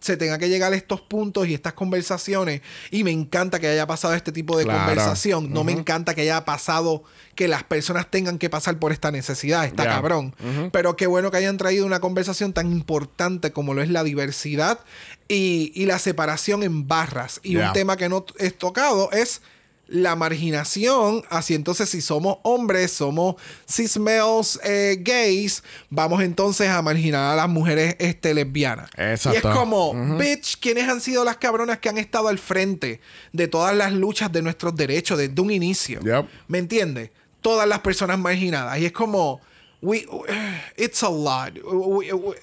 se 0.00 0.16
tenga 0.16 0.38
que 0.38 0.48
llegar 0.48 0.72
a 0.72 0.76
estos 0.76 1.00
puntos 1.00 1.46
y 1.48 1.54
estas 1.54 1.72
conversaciones. 1.72 2.60
Y 2.90 3.04
me 3.04 3.10
encanta 3.10 3.58
que 3.58 3.66
haya 3.68 3.86
pasado 3.86 4.14
este 4.14 4.32
tipo 4.32 4.56
de 4.56 4.64
Claro. 4.64 4.78
conversación. 4.80 5.52
No 5.52 5.64
me 5.64 5.72
encanta 5.72 6.14
que 6.14 6.20
haya 6.22 6.44
pasado 6.44 7.02
que 7.34 7.48
las 7.48 7.64
personas 7.64 8.10
tengan 8.10 8.38
que 8.38 8.48
pasar 8.50 8.78
por 8.78 8.92
esta 8.92 9.10
necesidad. 9.10 9.64
Está 9.64 9.84
cabrón. 9.84 10.34
Pero 10.72 10.96
qué 10.96 11.06
bueno 11.06 11.30
que 11.30 11.36
hayan 11.38 11.56
traído 11.56 11.86
una 11.86 12.00
conversación 12.00 12.52
tan 12.52 12.70
importante 12.72 13.52
como 13.52 13.74
lo 13.74 13.82
es 13.82 13.90
la 13.90 14.04
diversidad 14.04 14.80
y, 15.28 15.72
y 15.74 15.86
la 15.86 15.98
separación 15.98 16.62
en 16.62 16.86
barras. 16.88 17.40
Y 17.42 17.56
un 17.56 17.72
tema 17.72 17.96
que 17.96 18.08
no 18.08 18.24
es 18.38 18.56
tocado 18.56 19.10
es 19.12 19.42
la 19.88 20.16
marginación, 20.16 21.24
así 21.30 21.54
entonces 21.54 21.88
si 21.88 22.00
somos 22.00 22.38
hombres, 22.42 22.92
somos 22.92 23.36
cis 23.66 23.98
males 23.98 24.60
eh, 24.62 24.98
gays, 25.00 25.62
vamos 25.88 26.22
entonces 26.22 26.68
a 26.68 26.80
marginar 26.82 27.32
a 27.32 27.36
las 27.36 27.48
mujeres 27.48 27.96
este, 27.98 28.34
lesbianas. 28.34 28.90
Exacto. 28.96 29.48
Y 29.48 29.50
es 29.50 29.56
como, 29.56 29.94
bitch, 30.18 30.58
¿quiénes 30.60 30.88
han 30.88 31.00
sido 31.00 31.24
las 31.24 31.38
cabronas 31.38 31.78
que 31.78 31.88
han 31.88 31.98
estado 31.98 32.28
al 32.28 32.38
frente 32.38 33.00
de 33.32 33.48
todas 33.48 33.74
las 33.74 33.92
luchas 33.92 34.30
de 34.30 34.42
nuestros 34.42 34.76
derechos 34.76 35.18
desde 35.18 35.40
un 35.40 35.50
inicio? 35.50 36.00
Yep. 36.00 36.26
¿Me 36.48 36.58
entiendes? 36.58 37.10
Todas 37.40 37.66
las 37.66 37.80
personas 37.80 38.18
marginadas. 38.18 38.78
Y 38.78 38.84
es 38.86 38.92
como, 38.92 39.40
we, 39.80 40.06
it's 40.76 41.02
a 41.02 41.08
lot. 41.08 41.54
We- 41.64 42.12
we- 42.12 42.36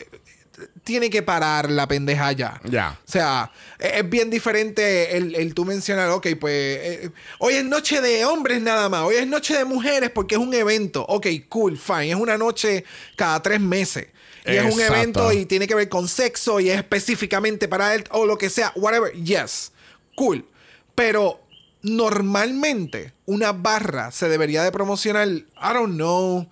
tiene 0.83 1.09
que 1.09 1.21
parar 1.21 1.69
la 1.69 1.87
pendeja 1.87 2.31
ya. 2.31 2.61
Ya. 2.63 2.99
O 3.05 3.11
sea, 3.11 3.51
es 3.79 4.05
es 4.05 4.09
bien 4.09 4.29
diferente 4.29 5.17
el, 5.17 5.35
el 5.35 5.53
tú 5.53 5.65
mencionar, 5.65 6.09
ok, 6.09 6.27
pues 6.39 6.53
eh, 6.53 7.09
hoy 7.39 7.55
es 7.55 7.65
noche 7.65 8.01
de 8.01 8.25
hombres 8.25 8.61
nada 8.61 8.89
más, 8.89 9.01
hoy 9.01 9.15
es 9.15 9.27
noche 9.27 9.57
de 9.57 9.65
mujeres 9.65 10.11
porque 10.11 10.35
es 10.35 10.41
un 10.41 10.53
evento. 10.53 11.05
Ok, 11.07 11.27
cool, 11.49 11.77
fine, 11.77 12.11
es 12.11 12.15
una 12.15 12.37
noche 12.37 12.85
cada 13.15 13.41
tres 13.41 13.59
meses. 13.59 14.07
Y 14.45 14.51
es 14.51 14.73
un 14.75 14.79
evento 14.79 15.33
y 15.33 15.45
tiene 15.45 15.67
que 15.67 15.73
ver 15.73 15.89
con 15.89 16.07
sexo 16.07 16.59
y 16.59 16.69
es 16.69 16.77
específicamente 16.77 17.67
para 17.67 17.95
él 17.95 18.03
o 18.11 18.27
lo 18.27 18.37
que 18.37 18.51
sea, 18.51 18.71
whatever, 18.75 19.11
yes, 19.13 19.71
cool. 20.15 20.45
Pero 20.93 21.41
normalmente 21.81 23.13
una 23.25 23.53
barra 23.53 24.11
se 24.11 24.29
debería 24.29 24.63
de 24.63 24.71
promocionar, 24.71 25.27
I 25.27 25.45
don't 25.73 25.95
know. 25.95 26.47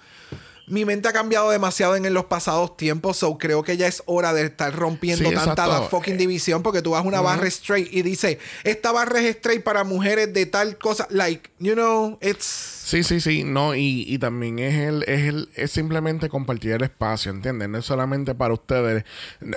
Mi 0.67 0.86
mente 0.86 1.08
ha 1.10 1.13
cambiado 1.13 1.49
demasiado 1.49 1.95
en, 1.95 2.06
en 2.06 2.13
los 2.13 2.26
pasados 2.26 2.78
tiempos, 2.78 3.17
so 3.17 3.38
creo 3.38 3.63
que 3.63 3.76
ya 3.76 3.88
es 3.88 4.02
hora 4.06 4.34
de 4.34 4.45
estar 4.45 4.73
rompiendo 4.73 5.30
Sí, 5.30 5.36
tanta 5.36 5.67
la 5.67 5.82
fucking 5.84 6.17
división 6.17 6.63
porque 6.63 6.82
tú 6.82 6.91
vas 6.91 7.04
a 7.04 7.08
una 7.08 7.21
barra 7.21 7.47
straight 7.47 7.91
y 7.91 8.02
dice, 8.02 8.39
esta 8.63 8.91
barra 8.91 9.19
es 9.19 9.36
straight 9.36 9.63
para 9.63 9.84
mujeres 9.84 10.34
de 10.34 10.45
tal 10.45 10.78
cosa, 10.78 11.08
like, 11.10 11.49
you 11.60 11.73
know, 11.73 12.17
it's 12.21 12.83
Sí, 12.84 13.02
sí, 13.04 13.22
sí, 13.22 13.46
no, 13.46 13.76
y, 13.76 14.04
y 14.06 14.17
también 14.19 14.60
es 14.60 14.76
el, 14.76 15.04
es 15.04 15.22
el, 15.22 15.50
es 15.56 15.72
simplemente 15.72 16.28
compartir 16.28 16.74
el 16.74 16.84
espacio, 16.84 17.32
¿entiendes? 17.32 17.69
No 17.69 17.78
es 17.78 17.86
solamente 17.86 18.36
para 18.36 18.54
ustedes, 18.54 19.06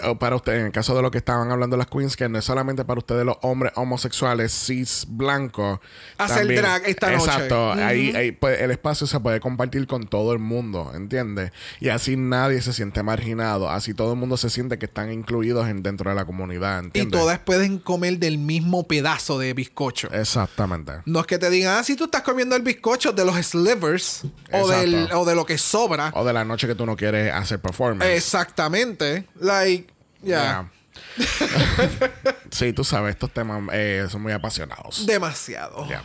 o 0.04 0.16
para 0.16 0.36
ustedes, 0.36 0.60
en 0.60 0.66
el 0.66 0.72
caso 0.72 0.94
de 0.94 1.02
lo 1.02 1.10
que 1.10 1.18
estaban 1.18 1.50
hablando 1.50 1.76
las 1.76 1.88
queens, 1.88 2.16
que 2.16 2.28
no 2.28 2.38
es 2.38 2.44
solamente 2.44 2.84
para 2.84 2.98
ustedes 2.98 3.24
los 3.24 3.36
hombres 3.42 3.72
homosexuales, 3.74 4.52
cis, 4.52 5.06
blancos. 5.08 5.80
Hacer 6.18 6.46
drag 6.54 6.86
esta 6.86 7.10
noche. 7.10 7.24
Exacto, 7.24 7.72
Ujú. 7.72 7.80
ahí, 7.80 8.14
ahí, 8.14 8.30
pues, 8.30 8.60
el 8.60 8.70
espacio 8.70 9.08
se 9.08 9.18
puede 9.18 9.40
compartir 9.40 9.88
con 9.88 10.06
todo 10.06 10.32
el 10.32 10.38
mundo, 10.38 10.92
¿entiendes? 10.94 11.50
Y 11.80 11.88
así 11.88 12.16
nadie 12.16 12.62
se 12.62 12.72
siente 12.72 13.02
marginado, 13.02 13.68
así 13.68 13.92
todo 13.92 14.12
el 14.12 14.20
mundo 14.20 14.36
se 14.36 14.50
siente 14.50 14.78
que 14.78 14.86
están 14.86 15.12
incluidos 15.12 15.68
en, 15.68 15.82
dentro 15.82 16.10
de 16.10 16.14
la 16.14 16.26
comunidad, 16.26 16.80
y 16.80 16.86
¿entiendes? 16.86 17.20
todas 17.20 17.40
pueden 17.40 17.80
comer 17.80 18.20
del 18.20 18.38
mismo 18.38 18.86
pedazo 18.86 19.40
de 19.40 19.52
bizcocho. 19.52 20.12
Exactamente. 20.12 20.92
No 21.06 21.18
es 21.18 21.26
que 21.26 21.38
te 21.38 21.50
digan, 21.50 21.78
ah, 21.80 21.82
si 21.82 21.96
tú 21.96 22.04
estás 22.04 22.22
comiendo 22.22 22.54
el 22.54 22.62
bizcocho 22.62 23.15
de 23.16 23.24
los 23.24 23.34
slivers 23.44 24.22
o, 24.52 24.68
del, 24.68 25.08
o 25.12 25.24
de 25.24 25.34
lo 25.34 25.44
que 25.44 25.58
sobra. 25.58 26.12
O 26.14 26.24
de 26.24 26.32
la 26.32 26.44
noche 26.44 26.66
que 26.66 26.74
tú 26.74 26.86
no 26.86 26.96
quieres 26.96 27.32
hacer 27.32 27.60
performance. 27.60 28.14
Exactamente. 28.14 29.26
Like, 29.40 29.92
ya. 30.22 30.28
Yeah. 30.28 30.70
sí, 32.50 32.72
tú 32.72 32.84
sabes, 32.84 33.14
estos 33.14 33.32
temas 33.32 33.62
eh, 33.72 34.06
son 34.08 34.22
muy 34.22 34.32
apasionados. 34.32 35.06
Demasiado. 35.06 35.88
Ya. 35.88 36.04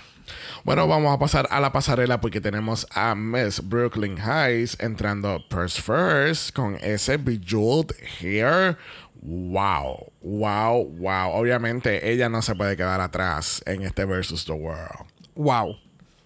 Bueno, 0.64 0.88
vamos 0.88 1.14
a 1.14 1.20
pasar 1.20 1.48
a 1.50 1.60
la 1.60 1.72
pasarela 1.72 2.22
porque 2.22 2.40
tenemos 2.40 2.88
a 2.94 3.16
Miss 3.16 3.62
Brooklyn 3.68 4.18
Heights 4.18 4.78
entrando 4.80 5.44
Purse 5.50 5.82
First 5.82 6.56
con 6.56 6.78
ese 6.82 7.18
bejeweled 7.18 7.96
hair. 8.20 8.78
Wow, 9.22 10.12
wow, 10.22 10.84
wow. 10.98 11.32
Obviamente 11.34 12.12
ella 12.12 12.30
no 12.30 12.42
se 12.42 12.56
puede 12.56 12.78
quedar 12.78 13.02
atrás 13.02 13.62
en 13.66 13.84
este 13.84 14.06
Versus 14.06 14.46
the 14.46 14.54
World. 14.54 15.08
Wow. 15.36 15.78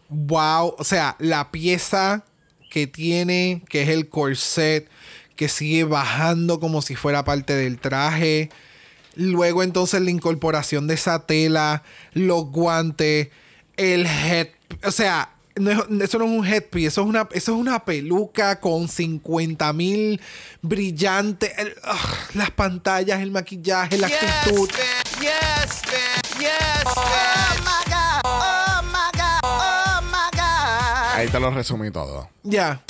Wow. 0.10 0.76
O 0.78 0.84
sea, 0.84 1.16
la 1.20 1.52
pieza 1.52 2.24
que 2.70 2.88
tiene, 2.88 3.64
que 3.70 3.84
es 3.84 3.90
el 3.90 4.10
corset, 4.10 4.88
que 5.36 5.50
sigue 5.50 5.84
bajando 5.84 6.60
como 6.60 6.82
si 6.82 6.96
fuera 6.96 7.24
parte 7.24 7.54
del 7.56 7.80
traje. 7.80 8.50
Luego 9.16 9.64
entonces 9.64 10.02
la 10.02 10.12
incorporación 10.12 10.88
de 10.88 10.94
esa 10.96 11.26
tela, 11.26 11.84
los 12.14 12.46
guantes, 12.52 13.30
el 13.78 14.06
head. 14.06 14.48
O 14.84 14.92
sea, 14.92 15.32
no 15.56 15.72
es- 15.72 16.02
eso 16.04 16.20
no 16.20 16.26
es 16.26 16.32
un 16.32 16.46
headpiece, 16.46 16.88
eso 16.88 17.02
es 17.04 17.08
una, 17.08 17.28
eso 17.32 17.54
es 17.54 17.58
una 17.58 17.86
peluca 17.86 18.60
con 18.60 18.90
50 18.90 19.72
mil 19.74 20.20
brillantes. 20.62 21.52
el- 21.58 21.76
ugh, 21.84 22.36
las 22.36 22.52
pantallas, 22.52 23.22
el 23.22 23.32
maquillaje, 23.32 23.98
la 23.98 24.08
actitud. 24.08 24.70
Ahí 26.86 27.85
te 31.36 31.42
lo 31.42 31.52
resumí 31.52 31.92
todo. 31.92 32.30
Ya. 32.44 32.82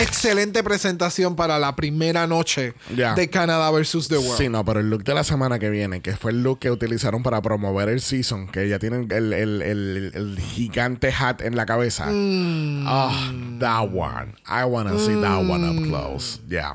Excelente 0.00 0.62
presentación 0.62 1.36
para 1.36 1.58
la 1.58 1.76
primera 1.76 2.26
noche 2.26 2.72
Ya. 2.96 3.14
de 3.14 3.28
Canadá 3.28 3.70
versus 3.70 4.08
The 4.08 4.16
World. 4.16 4.38
Sí, 4.38 4.48
no, 4.48 4.64
pero 4.64 4.80
el 4.80 4.88
look 4.88 5.04
de 5.04 5.12
la 5.12 5.22
semana 5.22 5.58
que 5.58 5.68
viene, 5.68 6.00
que 6.00 6.16
fue 6.16 6.30
el 6.30 6.42
look 6.42 6.60
que 6.60 6.70
utilizaron 6.70 7.22
para 7.22 7.42
promover 7.42 7.90
el 7.90 8.00
season, 8.00 8.48
que 8.48 8.66
ya 8.70 8.78
tienen 8.78 9.06
el, 9.12 9.34
el- 9.34 9.60
el- 9.60 10.12
el 10.14 10.40
gigante 10.40 11.12
hat 11.12 11.42
en 11.42 11.56
la 11.56 11.66
cabeza. 11.66 12.06
Mm. 12.10 12.84
Ah, 12.86 13.32
that 13.58 13.82
one. 13.92 14.34
I 14.48 14.64
wanna 14.64 14.98
see 14.98 15.20
that 15.20 15.40
one 15.46 15.68
up 15.68 15.86
close. 15.86 16.40
Yeah. 16.48 16.74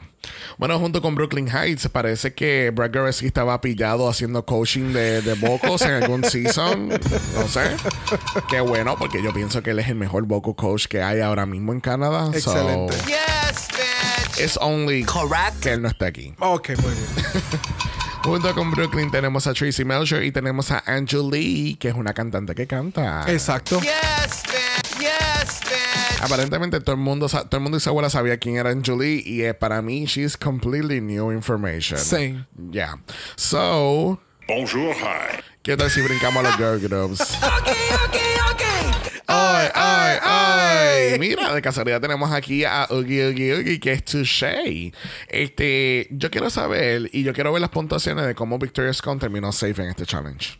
Bueno, 0.57 0.79
junto 0.79 1.01
con 1.01 1.15
Brooklyn 1.15 1.47
Heights, 1.47 1.89
parece 1.89 2.33
que 2.33 2.71
Brad 2.73 2.91
Goreski 2.93 3.27
estaba 3.27 3.59
pillado 3.61 4.09
haciendo 4.09 4.45
coaching 4.45 4.93
de, 4.93 5.21
de 5.21 5.33
vocals 5.35 5.81
en 5.83 5.91
algún 5.91 6.23
season. 6.29 6.89
No 6.89 7.47
sé. 7.47 7.75
Qué 8.49 8.59
bueno, 8.61 8.95
porque 8.97 9.21
yo 9.21 9.33
pienso 9.33 9.61
que 9.61 9.71
él 9.71 9.79
es 9.79 9.87
el 9.87 9.95
mejor 9.95 10.23
vocal 10.23 10.55
coach 10.55 10.85
que 10.87 11.01
hay 11.01 11.21
ahora 11.21 11.45
mismo 11.45 11.73
en 11.73 11.81
Canadá. 11.81 12.25
So, 12.27 12.37
Excelente. 12.37 12.95
it's 14.37 14.57
only 14.61 15.05
que 15.61 15.73
él 15.73 15.81
no 15.81 15.87
está 15.87 16.07
aquí. 16.07 16.33
Ok, 16.39 16.69
muy 16.81 16.93
bien. 16.93 17.05
Junto 18.23 18.55
con 18.55 18.71
Brooklyn 18.71 19.11
tenemos 19.11 19.45
a 19.45 19.53
Tracy 19.53 19.85
Melcher 19.85 20.23
y 20.23 20.31
tenemos 20.31 20.71
a 20.71 20.83
Angelique, 20.87 21.77
que 21.77 21.89
es 21.89 21.93
una 21.95 22.11
cantante 22.13 22.55
que 22.55 22.65
canta. 22.65 23.23
Exacto. 23.27 23.79
Aparentemente 26.21 26.79
todo 26.79 26.95
el 26.95 27.01
mundo 27.01 27.27
todo 27.27 27.57
el 27.57 27.59
mundo 27.61 27.77
y 27.77 27.81
su 27.81 27.89
abuela 27.89 28.09
sabía 28.09 28.37
quién 28.37 28.57
era 28.57 28.71
Angelique 28.71 29.29
y 29.29 29.43
eh, 29.43 29.53
para 29.53 29.81
mí 29.81 30.05
she's 30.05 30.35
completely 30.37 30.99
new 31.01 31.31
information. 31.31 31.99
Sí. 31.99 32.35
Yeah. 32.71 32.97
So, 33.35 34.19
Bonjour, 34.47 34.95
hi. 34.95 35.39
¿qué 35.61 35.77
tal 35.77 35.89
si 35.89 36.01
brincamos 36.01 36.43
a 36.43 36.49
los 36.49 36.57
girl 36.57 36.79
groups? 36.79 37.37
Ay, 39.27 39.69
ay, 39.73 40.17
ay. 40.21 41.19
Mira, 41.19 41.53
de 41.53 41.61
casualidad 41.61 41.99
tenemos 41.99 42.31
aquí 42.31 42.63
a 42.63 42.85
Oogie 42.91 43.25
Oogie 43.27 43.53
Oogie, 43.55 43.79
que 43.79 43.91
es 43.93 44.05
Touché. 44.05 44.93
Este, 45.27 46.07
yo 46.11 46.29
quiero 46.29 46.49
saber 46.51 47.09
y 47.11 47.23
yo 47.23 47.33
quiero 47.33 47.51
ver 47.51 47.61
las 47.61 47.71
puntuaciones 47.71 48.27
de 48.27 48.35
cómo 48.35 48.59
Victoria 48.59 48.93
Scone 48.93 49.19
terminó 49.19 49.51
safe 49.51 49.81
en 49.81 49.89
este 49.89 50.05
challenge. 50.05 50.59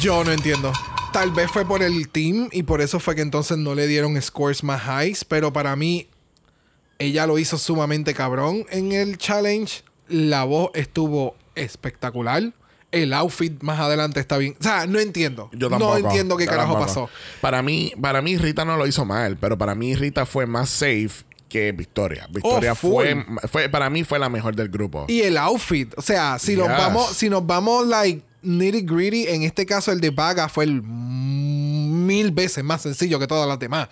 Yo 0.00 0.24
no 0.24 0.32
entiendo. 0.32 0.72
Tal 1.12 1.30
vez 1.30 1.50
fue 1.50 1.64
por 1.64 1.82
el 1.82 2.08
team 2.08 2.48
y 2.52 2.64
por 2.64 2.80
eso 2.80 2.98
fue 2.98 3.14
que 3.14 3.22
entonces 3.22 3.56
no 3.58 3.74
le 3.74 3.86
dieron 3.86 4.20
scores 4.20 4.64
más 4.64 4.82
highs, 4.84 5.24
pero 5.24 5.52
para 5.52 5.76
mí 5.76 6.08
ella 6.98 7.26
lo 7.26 7.38
hizo 7.38 7.58
sumamente 7.58 8.14
cabrón 8.14 8.66
en 8.70 8.92
el 8.92 9.18
challenge. 9.18 9.82
La 10.08 10.44
voz 10.44 10.70
estuvo 10.74 11.36
espectacular. 11.54 12.52
El 12.90 13.12
outfit 13.12 13.60
más 13.62 13.80
adelante 13.80 14.20
está 14.20 14.38
bien. 14.38 14.56
O 14.60 14.62
sea, 14.62 14.86
no 14.86 15.00
entiendo. 15.00 15.50
Yo 15.52 15.68
tampoco. 15.68 15.98
no 15.98 16.08
entiendo 16.08 16.36
qué 16.36 16.46
carajo 16.46 16.74
tampoco. 16.74 16.86
pasó. 16.86 17.10
Para 17.40 17.62
mí, 17.62 17.92
para 18.00 18.22
mí 18.22 18.36
Rita 18.36 18.64
no 18.64 18.76
lo 18.76 18.86
hizo 18.86 19.04
mal, 19.04 19.36
pero 19.36 19.58
para 19.58 19.74
mí 19.74 19.94
Rita 19.96 20.26
fue 20.26 20.46
más 20.46 20.70
safe 20.70 21.24
que 21.48 21.72
Victoria. 21.72 22.26
Victoria 22.30 22.72
Oh, 22.72 22.76
fue, 22.76 23.24
fue, 23.50 23.68
para 23.68 23.90
mí 23.90 24.04
fue 24.04 24.18
la 24.18 24.28
mejor 24.28 24.54
del 24.54 24.68
grupo. 24.68 25.06
Y 25.08 25.22
el 25.22 25.36
outfit, 25.36 25.92
o 25.96 26.02
sea, 26.02 26.38
si 26.38 26.56
nos 26.56 26.68
vamos, 26.68 27.10
si 27.10 27.28
nos 27.28 27.44
vamos 27.46 27.86
like 27.86 28.22
nitty 28.44 28.82
gritty, 28.82 29.26
en 29.28 29.42
este 29.42 29.66
caso 29.66 29.92
el 29.92 30.00
de 30.00 30.10
Vaga 30.10 30.48
fue 30.48 30.64
el 30.64 30.82
mil 30.82 32.30
veces 32.30 32.62
más 32.62 32.82
sencillo 32.82 33.18
que 33.18 33.26
todas 33.26 33.48
las 33.48 33.58
demás. 33.58 33.88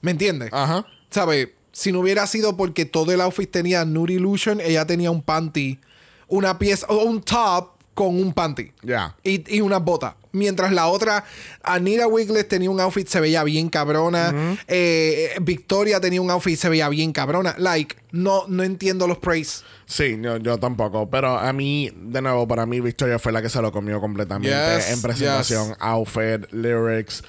¿Me 0.00 0.10
entiendes? 0.10 0.50
Ajá. 0.52 0.86
¿Sabes? 1.10 1.48
Si 1.72 1.90
no 1.90 2.00
hubiera 2.00 2.26
sido 2.26 2.56
porque 2.56 2.84
todo 2.84 3.12
el 3.12 3.20
outfit 3.20 3.50
tenía 3.50 3.84
Nude 3.84 4.14
Illusion, 4.14 4.60
ella 4.60 4.86
tenía 4.86 5.10
un 5.10 5.22
panty, 5.22 5.80
una 6.28 6.58
pieza, 6.58 6.86
o 6.88 7.02
un 7.04 7.20
top 7.22 7.73
con 7.94 8.08
un 8.20 8.32
panty. 8.32 8.72
Ya. 8.82 9.16
Y, 9.22 9.56
y 9.56 9.60
una 9.60 9.78
bota. 9.78 10.16
Mientras 10.32 10.72
la 10.72 10.88
otra, 10.88 11.24
Anita 11.62 12.08
Wiglet 12.08 12.48
tenía 12.48 12.68
un 12.68 12.80
outfit, 12.80 13.06
se 13.06 13.20
veía 13.20 13.44
bien 13.44 13.68
cabrona. 13.68 14.58
Eh, 14.66 15.36
Victoria 15.40 16.00
tenía 16.00 16.20
un 16.20 16.30
outfit, 16.30 16.58
se 16.58 16.68
veía 16.68 16.88
bien 16.88 17.12
cabrona. 17.12 17.54
Like, 17.56 17.96
no, 18.10 18.44
no 18.48 18.64
entiendo 18.64 19.06
los 19.06 19.18
praise. 19.18 19.62
Sí, 19.86 20.18
yo, 20.20 20.38
yo 20.38 20.58
tampoco. 20.58 21.08
Pero 21.08 21.38
a 21.38 21.52
mí, 21.52 21.92
de 21.94 22.20
nuevo, 22.20 22.48
para 22.48 22.66
mí 22.66 22.80
Victoria 22.80 23.20
fue 23.20 23.30
la 23.30 23.42
que 23.42 23.48
se 23.48 23.62
lo 23.62 23.70
comió 23.70 24.00
completamente. 24.00 24.50
Yes, 24.50 24.90
en 24.90 25.02
presentación, 25.02 25.68
yes. 25.68 25.76
outfit, 25.78 26.52
lyrics. 26.52 27.22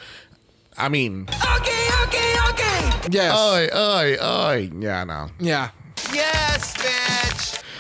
I 0.78 0.90
mean. 0.90 1.28
Yes. 3.10 3.32
Ay, 3.32 3.70
ay, 3.72 4.16
ay. 4.20 4.72
Ya, 4.80 5.06
no. 5.06 5.30
Yeah. 5.38 5.72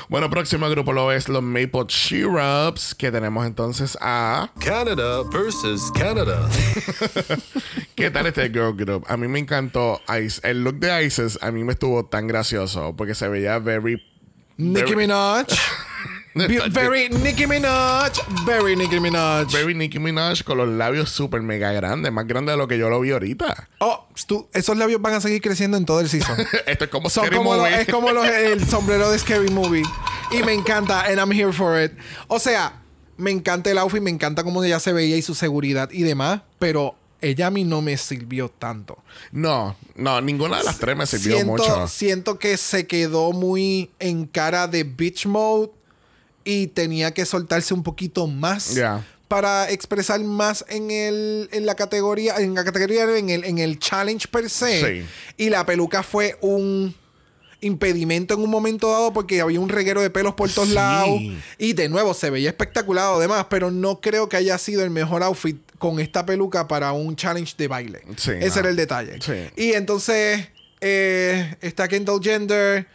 Bueno, 0.08 0.30
próximo 0.30 0.70
grupo 0.70 0.94
lo 0.94 1.12
es 1.12 1.28
los 1.30 1.42
Maple 1.42 1.86
Syrups, 1.88 2.94
que 2.94 3.12
tenemos 3.12 3.46
entonces 3.48 3.98
a... 4.02 4.52
Canada 4.60 5.24
versus 5.32 5.92
Canada. 5.94 6.48
¿Qué 7.96 8.12
tal 8.12 8.28
este 8.28 8.50
girl 8.50 8.76
group? 8.76 9.04
A 9.08 9.18
mí 9.18 9.28
me 9.28 9.40
encantó 9.40 10.02
Ice. 10.24 10.40
El 10.48 10.64
look 10.64 10.76
de 10.76 11.06
Isis 11.06 11.40
a 11.42 11.52
mí 11.52 11.64
me 11.64 11.74
estuvo 11.74 12.06
tan 12.06 12.28
gracioso 12.28 12.96
porque 12.96 13.16
se 13.16 13.28
veía 13.28 13.58
very... 13.60 14.02
Nicki 14.58 14.82
very- 14.94 14.96
Minaj. 14.96 15.48
Very 16.72 17.08
Nicki 17.10 17.48
Minaj. 17.48 18.12
Very 18.46 18.76
Nicki 18.76 19.00
Minaj. 19.00 19.52
Very 19.54 19.74
Nicki 19.74 20.00
Minaj 20.00 20.44
con 20.44 20.58
los 20.58 20.68
labios 20.68 21.10
súper 21.10 21.42
mega 21.42 21.72
grandes, 21.72 22.12
más 22.12 22.28
grandes 22.28 22.54
de 22.54 22.58
lo 22.58 22.68
que 22.68 22.78
yo 22.78 22.90
lo 22.90 23.00
vi 23.00 23.12
ahorita. 23.12 23.70
Oh, 23.80 24.06
tú- 24.28 24.48
esos 24.54 24.76
labios 24.78 25.02
van 25.02 25.14
a 25.14 25.22
seguir 25.22 25.42
creciendo 25.42 25.78
en 25.78 25.86
todo 25.86 26.02
el 26.02 26.10
season. 26.10 26.36
Esto 26.68 26.84
es 26.86 26.90
como 26.90 27.10
Son 27.10 27.24
Scary 27.26 27.38
como 27.38 27.56
lo- 27.56 27.62
Movie. 27.64 27.82
es 27.82 27.88
como 27.88 28.12
los- 28.12 28.28
el 28.28 28.68
sombrero 28.68 29.10
de 29.10 29.18
Scary 29.18 29.50
Movie. 29.50 29.84
Y 30.32 30.44
me 30.44 30.54
encanta, 30.54 31.02
and 31.06 31.20
I'm 31.20 31.32
here 31.32 31.54
for 31.54 31.82
it. 31.82 31.94
O 32.28 32.38
sea, 32.38 32.82
me 33.16 33.32
encanta 33.32 33.72
el 33.72 33.78
outfit, 33.78 34.02
me 34.02 34.12
encanta 34.12 34.44
cómo 34.44 34.62
ella 34.62 34.82
se 34.82 34.92
veía 34.92 35.16
y 35.16 35.22
su 35.22 35.36
seguridad 35.36 35.90
y 35.92 36.02
demás, 36.04 36.42
pero 36.60 36.96
ella 37.22 37.48
a 37.48 37.50
mí 37.52 37.64
no 37.64 37.82
me 37.82 37.96
sirvió 37.96 38.50
tanto. 38.50 38.98
No, 39.32 39.78
no, 39.96 40.20
ninguna 40.20 40.58
de 40.58 40.66
las 40.66 40.80
tres 40.80 40.98
me 40.98 41.06
sirvió 41.08 41.36
siento, 41.38 41.52
mucho. 41.54 41.88
siento 41.88 42.40
que 42.40 42.58
se 42.58 42.86
quedó 42.88 43.32
muy 43.32 43.90
en 44.00 44.26
cara 44.26 44.68
de 44.68 44.84
bitch 44.84 45.28
mode 45.28 45.72
y 46.46 46.68
tenía 46.68 47.12
que 47.14 47.26
soltarse 47.26 47.74
un 47.74 47.84
poquito 47.84 48.28
más 48.28 48.78
para 49.28 49.70
expresar 49.72 50.20
más 50.24 50.64
en 50.70 50.92
el 50.92 51.50
en 51.52 51.66
la 51.66 51.74
categoría 51.76 52.36
en 52.38 52.54
la 52.54 52.64
categoría 52.64 53.04
en 53.18 53.30
el 53.32 53.44
en 53.44 53.58
el 53.58 53.80
challenge 53.80 54.28
per 54.30 54.50
se 54.50 55.02
Sí. 55.04 55.06
y 55.38 55.50
la 55.50 55.66
peluca 55.66 56.04
fue 56.04 56.38
un 56.42 56.94
impedimento 57.62 58.36
en 58.36 58.42
un 58.42 58.50
momento 58.52 58.92
dado 58.92 59.12
porque 59.14 59.42
había 59.42 59.60
un 59.60 59.70
reguero 59.70 60.02
de 60.02 60.10
pelos 60.12 60.36
por 60.36 60.52
todos 60.52 60.68
Sí. 60.70 60.74
lados 60.76 61.20
y 61.58 61.74
de 61.74 61.90
nuevo 61.90 62.14
se 62.14 62.30
veía 62.30 62.50
espectacular 62.50 63.16
además 63.16 63.48
pero 63.50 63.72
no 63.72 64.00
creo 64.02 64.30
que 64.30 64.38
haya 64.38 64.58
sido 64.60 64.84
el 64.84 64.92
mejor 64.92 65.24
outfit 65.24 65.58
con 65.80 66.00
esta 66.00 66.26
peluca 66.26 66.68
para 66.68 66.92
un 66.92 67.16
challenge 67.16 67.56
de 67.58 67.68
baile 67.68 68.02
Sí, 68.18 68.32
ese 68.40 68.50
no. 68.50 68.60
era 68.60 68.70
el 68.70 68.76
detalle 68.76 69.20
Sí. 69.22 69.34
y 69.56 69.74
entonces 69.74 70.50
eh, 70.82 71.56
está 71.62 71.88
Kendall 71.88 72.20
Gender. 72.22 72.86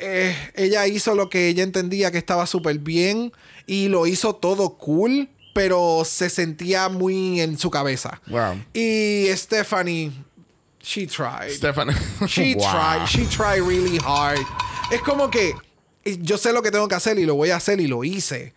Eh, 0.00 0.36
ella 0.54 0.86
hizo 0.86 1.14
lo 1.14 1.28
que 1.28 1.48
ella 1.48 1.62
entendía 1.62 2.10
que 2.10 2.18
estaba 2.18 2.46
súper 2.46 2.78
bien 2.78 3.32
y 3.66 3.88
lo 3.88 4.06
hizo 4.06 4.34
todo 4.34 4.76
cool, 4.78 5.28
pero 5.54 6.02
se 6.04 6.30
sentía 6.30 6.88
muy 6.88 7.40
en 7.40 7.58
su 7.58 7.70
cabeza. 7.70 8.20
Wow. 8.28 8.62
Y 8.72 9.26
Stephanie, 9.34 10.12
she 10.82 11.06
tried. 11.06 11.50
Stephanie. 11.52 11.94
She 12.26 12.54
Wow. 12.54 12.70
tried. 12.70 13.06
She 13.06 13.26
tried 13.26 13.62
really 13.62 13.98
hard. 14.04 14.40
Es 14.90 15.00
como 15.02 15.30
que 15.30 15.54
yo 16.04 16.38
sé 16.38 16.52
lo 16.52 16.62
que 16.62 16.70
tengo 16.70 16.88
que 16.88 16.94
hacer 16.94 17.18
y 17.18 17.26
lo 17.26 17.34
voy 17.34 17.50
a 17.50 17.56
hacer 17.56 17.80
y 17.80 17.86
lo 17.86 18.02
hice. 18.04 18.54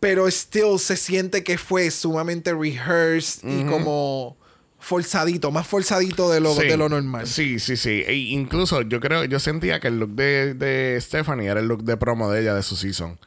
Pero 0.00 0.26
still 0.30 0.78
se 0.78 0.96
siente 0.96 1.44
que 1.44 1.58
fue 1.58 1.90
sumamente 1.90 2.54
rehearsed 2.54 3.46
y 3.48 3.64
como 3.66 4.36
forzadito, 4.80 5.50
más 5.50 5.66
forzadito 5.66 6.30
de 6.30 6.40
lo, 6.40 6.54
Sí. 6.54 6.66
de 6.66 6.76
lo 6.76 6.88
normal. 6.88 7.26
Sí, 7.26 7.58
sí, 7.60 7.76
sí. 7.76 8.02
E 8.06 8.14
incluso 8.14 8.82
yo 8.82 9.00
creo, 9.00 9.24
yo 9.24 9.38
sentía 9.38 9.78
que 9.80 9.88
el 9.88 9.98
look 10.00 10.10
de, 10.10 10.54
de 10.54 10.98
Stephanie 11.00 11.48
era 11.48 11.60
el 11.60 11.68
look 11.68 11.84
de 11.84 11.96
promo 11.96 12.30
de 12.30 12.40
ella 12.42 12.54
de 12.54 12.62
su 12.62 12.76
season. 12.76 13.18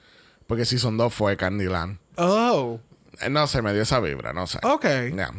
Porque 0.47 0.65
season 0.65 0.97
2 0.97 1.13
fue 1.13 1.37
Candyland. 1.37 1.97
Oh, 2.17 2.79
Eh, 3.21 3.29
No 3.29 3.45
sé, 3.47 3.61
me 3.61 3.71
dio 3.73 3.83
esa 3.83 3.99
vibra, 3.99 4.33
no 4.33 4.47
sé. 4.47 4.57
ok. 4.63 4.85
Ya. 5.15 5.31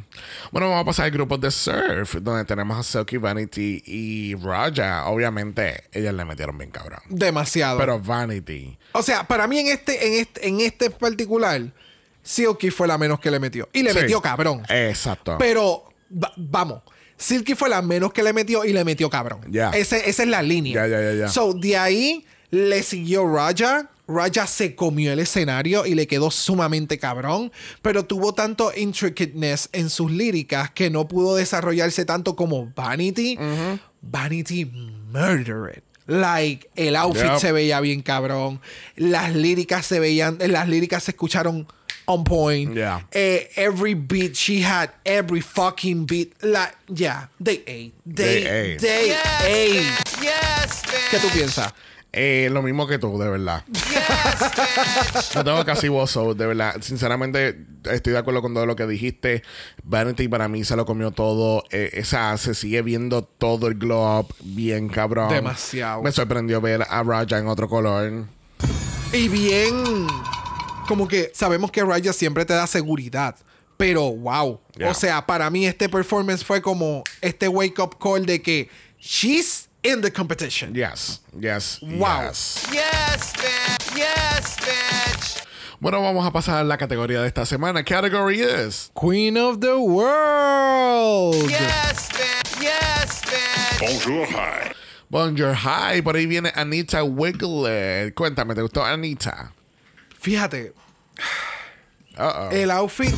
Bueno, 0.53 0.68
vamos 0.70 0.83
a 0.83 0.85
pasar 0.85 1.05
al 1.07 1.11
grupo 1.11 1.37
de 1.37 1.50
surf, 1.50 2.14
donde 2.22 2.44
tenemos 2.44 2.79
a 2.79 2.83
Silky 2.85 3.16
Vanity 3.16 3.83
y 3.85 4.35
Raja. 4.37 5.07
Obviamente, 5.07 5.85
ellas 5.92 6.14
le 6.14 6.24
metieron 6.24 6.57
bien 6.57 6.70
cabrón. 6.70 7.00
Demasiado. 7.09 7.77
Pero 7.79 7.98
Vanity. 8.00 8.79
o 8.92 9.03
sea, 9.03 9.27
para 9.27 9.46
mí 9.48 9.59
en 9.59 9.66
este, 9.66 10.07
en 10.07 10.14
este, 10.20 10.48
en 10.48 10.61
este 10.61 10.88
particular, 10.90 11.61
Silky 12.22 12.70
fue 12.70 12.87
la 12.88 12.96
menos 12.96 13.18
que 13.20 13.31
le 13.31 13.38
metió. 13.40 13.68
Y 13.72 13.83
le 13.83 13.92
Sí. 13.92 13.98
metió 14.00 14.22
cabrón. 14.22 14.62
Exacto. 14.68 15.37
Pero, 15.38 15.85
va- 16.22 16.33
vamos. 16.37 16.83
Silky 17.16 17.55
fue 17.55 17.68
la 17.68 17.81
menos 17.83 18.12
que 18.12 18.22
le 18.22 18.33
metió 18.33 18.64
y 18.64 18.72
le 18.72 18.85
metió 18.85 19.09
cabrón. 19.09 19.40
Ya. 19.50 19.70
Esa 19.70 19.96
es 19.98 20.18
la 20.27 20.42
línea. 20.42 20.74
Ya, 20.74 20.87
ya, 20.88 21.00
ya, 21.03 21.14
ya. 21.14 21.29
So, 21.29 21.53
de 21.55 21.77
ahí 21.77 22.24
le 22.50 22.83
siguió 22.83 23.27
Raja. 23.33 23.90
Raja 24.07 24.46
se 24.46 24.74
comió 24.74 25.12
el 25.12 25.18
escenario 25.20 25.87
y 25.87 25.94
le 25.94 26.07
quedó 26.07 26.31
sumamente 26.31 26.98
cabrón. 26.98 27.50
Pero 27.83 28.05
tuvo 28.05 28.35
tanto 28.35 28.72
intricateness 28.77 29.68
en 29.72 29.88
sus 29.90 30.11
líricas 30.11 30.70
que 30.72 30.90
no 30.90 31.09
pudo 31.09 31.37
desarrollarse 31.37 32.05
tanto 32.05 32.37
como 32.37 32.70
Vanity. 32.74 33.38
Vanity 34.03 34.66
murdered. 34.66 35.83
Like, 36.07 36.68
el 36.77 36.96
outfit 36.96 37.24
Yep. 37.31 37.38
se 37.38 37.53
veía 37.53 37.81
bien 37.81 38.03
cabrón. 38.03 38.61
Las 38.96 39.35
líricas 39.35 39.87
se 39.87 40.00
veían, 40.00 40.37
las 40.38 40.68
líricas 40.68 41.05
se 41.05 41.12
escucharon 41.12 41.66
on 42.07 42.25
point. 42.25 42.75
Yeah. 42.75 43.01
Eh, 43.12 43.49
every 43.57 43.95
beat 43.95 44.37
she 44.37 44.61
had, 44.61 44.90
every 45.05 45.40
fucking 45.40 46.07
beat. 46.07 46.35
La, 46.43 46.69
yeah, 46.88 47.27
they 47.40 47.62
ate. 47.67 47.95
They, 48.07 48.45
They 48.45 48.75
ate. 48.75 48.79
they 48.81 49.11
ate. 49.12 50.05
¿Qué 51.11 51.19
tú 51.19 51.29
piensas? 51.29 51.73
Eh, 52.17 52.49
lo 52.53 52.62
mismo 52.62 52.87
que 52.87 52.99
tú, 52.99 53.19
de 53.19 53.29
verdad. 53.29 53.64
no 55.35 55.45
tengo 55.45 55.64
casi 55.64 55.88
voz, 55.88 56.14
de 56.14 56.47
verdad. 56.47 56.77
Sinceramente, 56.81 57.67
estoy 57.90 58.12
de 58.12 58.19
acuerdo 58.21 58.40
con 58.40 58.55
todo 58.55 58.67
lo 58.67 58.77
que 58.77 58.87
dijiste. 58.87 59.43
Vanity 59.83 60.29
para 60.29 60.47
mí 60.47 60.62
se 60.62 60.77
lo 60.77 60.87
comió 60.87 61.11
todo. 61.11 61.64
Eh, 61.73 61.90
esa 61.95 62.37
se 62.38 62.55
sigue 62.55 62.83
viendo 62.83 63.25
todo 63.25 63.67
el 63.67 63.75
glow 63.75 64.21
up 64.21 64.33
bien 64.45 64.88
cabrón. 64.88 65.29
Demasiado. 65.29 66.03
Me 66.03 66.12
sorprendió 66.12 66.61
ver 66.61 66.87
a 66.88 67.03
Raja 67.03 67.38
en 67.38 67.49
otro 67.49 67.69
color. 67.69 68.27
Y 69.12 69.29
bien, 69.29 70.07
como 70.87 71.07
que 71.09 71.31
sabemos 71.35 71.70
que 71.70 71.83
Raya 71.85 72.12
siempre 72.12 72.44
te 72.44 72.53
da 72.55 72.66
seguridad. 72.66 73.37
Pero 73.77 74.12
wow. 74.12 74.61
Yeah. 74.77 74.90
O 74.90 74.94
sea, 74.94 75.27
para 75.27 75.51
mí 75.51 75.66
este 75.66 75.88
performance 75.88 76.44
fue 76.44 76.62
como 76.62 77.03
este 77.20 77.49
wake 77.49 77.79
up 77.81 77.99
call 77.99 78.25
de 78.25 78.40
que 78.40 78.68
she's 79.01 79.68
in 79.83 80.01
the 80.01 80.12
competition. 80.12 80.73
Yes, 80.75 81.20
yes, 81.38 81.81
Wow. 81.83 82.29
yes. 82.29 82.66
Yes, 82.73 83.33
bitch. 83.35 83.97
Yes, 83.97 84.57
bitch. 84.61 85.44
Bueno, 85.81 86.01
vamos 86.01 86.25
a 86.25 86.31
pasar 86.31 86.59
a 86.61 86.64
la 86.64 86.79
categoría 86.79 87.20
de 87.20 87.27
esta 87.27 87.44
semana. 87.44 87.83
Category 87.85 88.40
is 88.40 88.90
Queen 88.94 89.37
of 89.37 89.59
the 89.61 89.75
World. 89.75 91.51
Bonjour, 93.81 94.27
hi. 94.27 94.70
Bonjour 95.11 95.55
High. 95.55 96.03
Por 96.03 96.16
ahí 96.16 96.27
viene 96.27 96.53
Anita 96.55 97.03
Wiglet. 97.05 98.14
Cuéntame, 98.14 98.55
¿te 98.55 98.62
gustó 98.62 98.85
Anita? 98.85 99.53
Fíjate, 100.24 100.72
el 102.50 102.70
outfit. 102.70 103.14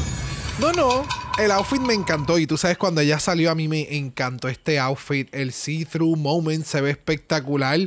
No, 0.59 0.73
no. 0.73 1.07
El 1.39 1.53
outfit 1.53 1.81
me 1.81 1.95
encantó. 1.95 2.37
Y 2.37 2.49
tú 2.49 2.57
sabes, 2.57 2.79
cuando 2.79 3.01
ella 3.01 3.21
salió, 3.21 3.53
a 3.53 3.55
mí 3.55 3.69
me 3.69 3.97
encantó 3.97 4.49
este 4.49 4.81
outfit. 4.81 5.33
El 5.33 5.53
see-through 5.53 6.17
moment 6.17 6.65
se 6.65 6.81
ve 6.81 6.91
espectacular. 6.91 7.79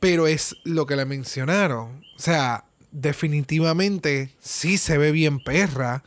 Pero 0.00 0.26
es 0.26 0.56
lo 0.64 0.86
que 0.86 0.96
le 0.96 1.04
mencionaron. 1.04 2.06
O 2.16 2.18
sea, 2.18 2.64
definitivamente 2.90 4.30
sí 4.40 4.78
se 4.78 4.96
ve 4.96 5.12
bien 5.12 5.38
perra. 5.38 6.02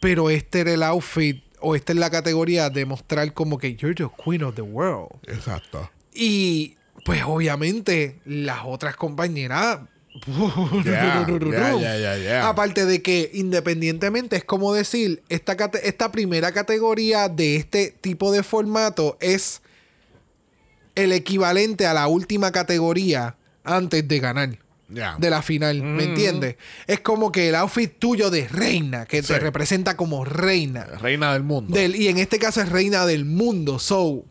Pero 0.00 0.30
este 0.30 0.60
era 0.60 0.72
el 0.72 0.82
outfit. 0.82 1.44
O 1.60 1.76
esta 1.76 1.92
es 1.92 1.98
la 1.98 2.08
categoría 2.08 2.70
de 2.70 2.86
mostrar 2.86 3.34
como 3.34 3.58
que 3.58 3.76
you're 3.76 3.94
the 3.94 4.08
queen 4.24 4.44
of 4.44 4.54
the 4.54 4.62
world. 4.62 5.10
Exacto. 5.26 5.90
Y 6.14 6.78
pues 7.04 7.22
obviamente 7.26 8.18
las 8.24 8.60
otras 8.64 8.96
compañeras. 8.96 9.80
Yeah, 10.84 11.26
yeah, 11.26 11.78
yeah, 11.78 11.96
yeah, 11.98 12.16
yeah. 12.18 12.48
Aparte 12.48 12.84
de 12.84 13.02
que 13.02 13.30
independientemente 13.34 14.36
es 14.36 14.44
como 14.44 14.72
decir, 14.74 15.22
esta, 15.28 15.56
esta 15.82 16.12
primera 16.12 16.52
categoría 16.52 17.28
de 17.28 17.56
este 17.56 17.94
tipo 18.00 18.32
de 18.32 18.42
formato 18.42 19.16
es 19.20 19.60
el 20.94 21.12
equivalente 21.12 21.86
a 21.86 21.94
la 21.94 22.06
última 22.08 22.50
categoría 22.52 23.36
antes 23.64 24.06
de 24.06 24.18
ganar. 24.20 24.58
De 25.18 25.28
la 25.28 25.42
final, 25.42 25.82
¿me 25.82 26.04
entiendes? 26.04 26.56
Es 26.86 27.00
como 27.00 27.30
que 27.30 27.50
el 27.50 27.54
outfit 27.56 27.92
tuyo 27.98 28.30
de 28.30 28.48
reina, 28.48 29.04
que 29.04 29.20
Sí. 29.22 29.28
te 29.34 29.38
representa 29.38 29.98
como 29.98 30.24
reina. 30.24 30.84
Reina 30.84 31.34
del 31.34 31.42
mundo. 31.42 31.74
Del, 31.74 31.94
y 31.94 32.08
en 32.08 32.16
este 32.16 32.38
caso 32.38 32.62
es 32.62 32.70
reina 32.70 33.04
del 33.04 33.26
mundo. 33.26 33.78
So, 33.78 34.24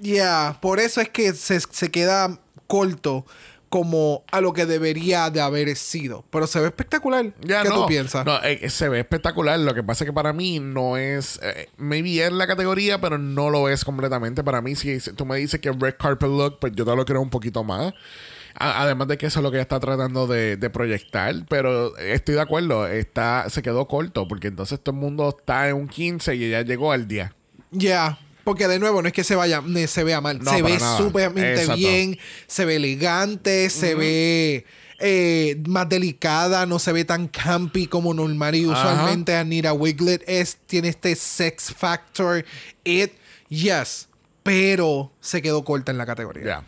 yeah, 0.00 0.56
por 0.62 0.78
eso 0.78 1.00
es 1.00 1.08
que 1.08 1.32
se, 1.34 1.58
se 1.58 1.90
queda 1.90 2.38
corto 2.68 3.26
como 3.68 4.24
a 4.32 4.40
lo 4.40 4.52
que 4.52 4.66
debería 4.66 5.28
de 5.30 5.40
haber 5.40 5.74
sido. 5.76 6.24
Pero 6.30 6.46
se 6.46 6.60
ve 6.60 6.66
espectacular. 6.66 7.26
Ya, 7.40 7.62
¿Qué 7.62 7.68
no, 7.68 7.82
tú 7.82 7.86
piensas? 7.86 8.24
No, 8.24 8.42
eh, 8.42 8.68
se 8.70 8.88
ve 8.88 9.00
espectacular. 9.00 9.58
Lo 9.58 9.74
que 9.74 9.82
pasa 9.82 10.04
es 10.04 10.08
que 10.10 10.12
para 10.14 10.32
mí 10.32 10.58
no 10.60 10.96
es. 10.96 11.38
Eh, 11.42 11.68
maybe 11.76 12.24
es 12.24 12.32
la 12.32 12.46
categoría, 12.46 13.00
pero 13.00 13.18
no 13.18 13.50
lo 13.50 13.68
es 13.68 13.84
completamente. 13.84 14.42
Para 14.42 14.60
mí, 14.62 14.74
si 14.76 14.98
tú 15.14 15.26
me 15.26 15.36
dices 15.38 15.60
que 15.60 15.70
Red 15.72 15.96
Carpet 15.98 16.28
Look, 16.28 16.58
pues 16.60 16.72
yo 16.74 16.84
te 16.84 16.96
lo 16.96 17.04
creo 17.04 17.20
un 17.20 17.30
poquito 17.30 17.62
más. 17.64 17.92
A- 18.54 18.82
Además 18.82 19.08
de 19.08 19.18
que 19.18 19.26
eso 19.26 19.40
es 19.40 19.42
lo 19.44 19.50
que 19.50 19.58
ella 19.58 19.62
está 19.62 19.78
tratando 19.80 20.26
de, 20.26 20.56
de 20.56 20.70
proyectar. 20.70 21.34
Pero 21.48 21.96
estoy 21.98 22.34
de 22.36 22.40
acuerdo. 22.40 22.86
Está, 22.86 23.48
se 23.50 23.62
quedó 23.62 23.86
corto. 23.86 24.26
Porque 24.26 24.48
entonces 24.48 24.80
todo 24.80 24.94
el 24.94 25.00
mundo 25.00 25.34
está 25.38 25.68
en 25.68 25.76
un 25.76 25.88
15 25.88 26.34
y 26.36 26.44
ella 26.44 26.62
llegó 26.62 26.92
al 26.92 27.06
día. 27.06 27.34
Ya. 27.70 28.18
Porque 28.48 28.66
de 28.66 28.78
nuevo, 28.78 29.02
no 29.02 29.08
es 29.08 29.12
que 29.12 29.24
se 29.24 29.36
vaya, 29.36 29.62
se 29.86 30.04
vea 30.04 30.22
mal. 30.22 30.38
No, 30.42 30.50
se 30.50 30.62
ve 30.62 30.72
Exacto. 30.72 31.76
bien. 31.76 32.18
Se 32.46 32.64
ve 32.64 32.76
elegante. 32.76 33.68
Se 33.68 33.94
ve 33.94 34.64
eh, 35.00 35.62
más 35.66 35.86
delicada. 35.86 36.64
No 36.64 36.78
se 36.78 36.92
ve 36.92 37.04
tan 37.04 37.28
campy 37.28 37.88
como 37.88 38.14
normal 38.14 38.54
y 38.54 38.64
Ajá. 38.64 38.72
usualmente 38.72 39.36
Anita 39.36 39.74
Wiglet 39.74 40.24
es. 40.26 40.56
Tiene 40.64 40.88
este 40.88 41.14
sex 41.14 41.74
factor. 41.76 42.42
It. 42.84 43.12
Yes. 43.50 44.08
Pero 44.42 45.12
se 45.20 45.42
quedó 45.42 45.62
corta 45.62 45.92
en 45.92 45.98
la 45.98 46.06
categoría. 46.06 46.64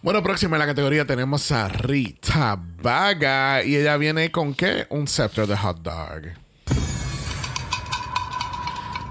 Bueno, 0.00 0.22
próxima 0.22 0.56
en 0.56 0.60
la 0.60 0.66
categoría 0.66 1.06
tenemos 1.06 1.52
a 1.52 1.68
Rita 1.68 2.58
Vaga. 2.80 3.62
Y 3.62 3.76
ella 3.76 3.98
viene 3.98 4.30
con 4.30 4.54
qué? 4.54 4.86
Un 4.88 5.06
scepter 5.06 5.46
de 5.46 5.58
hot 5.58 5.82
dog. 5.82 6.41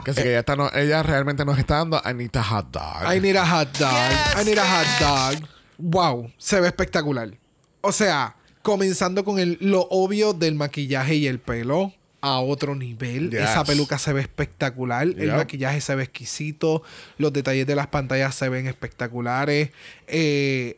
Que 0.03 0.13
sí, 0.13 0.21
que 0.23 0.29
ella, 0.29 0.39
está 0.39 0.55
no- 0.55 0.71
ella 0.73 1.03
realmente 1.03 1.45
nos 1.45 1.57
está 1.59 1.77
dando 1.77 2.01
Anita 2.05 2.43
Hot 2.43 2.71
Dog. 2.71 3.13
I 3.15 3.19
need 3.19 3.35
a 3.35 3.45
hot 3.45 3.77
dog. 3.77 4.41
I 4.41 4.45
need 4.45 4.57
a 4.57 4.65
hot 4.65 4.87
dog. 5.39 5.47
Wow, 5.77 6.31
se 6.37 6.59
ve 6.61 6.67
espectacular. 6.67 7.29
O 7.81 7.91
sea, 7.91 8.35
comenzando 8.61 9.23
con 9.23 9.39
el, 9.39 9.57
lo 9.59 9.87
obvio 9.89 10.33
del 10.33 10.55
maquillaje 10.55 11.15
y 11.15 11.27
el 11.27 11.39
pelo 11.39 11.93
a 12.21 12.39
otro 12.39 12.75
nivel. 12.75 13.31
Yes. 13.31 13.41
Esa 13.41 13.63
peluca 13.63 13.97
se 13.97 14.13
ve 14.13 14.21
espectacular. 14.21 15.07
El 15.07 15.31
maquillaje 15.33 15.81
se 15.81 15.95
ve 15.95 16.03
exquisito. 16.03 16.83
Los 17.17 17.33
detalles 17.33 17.65
de 17.65 17.75
las 17.75 17.87
pantallas 17.87 18.35
se 18.35 18.47
ven 18.47 18.67
espectaculares. 18.67 19.71
Eh, 20.05 20.77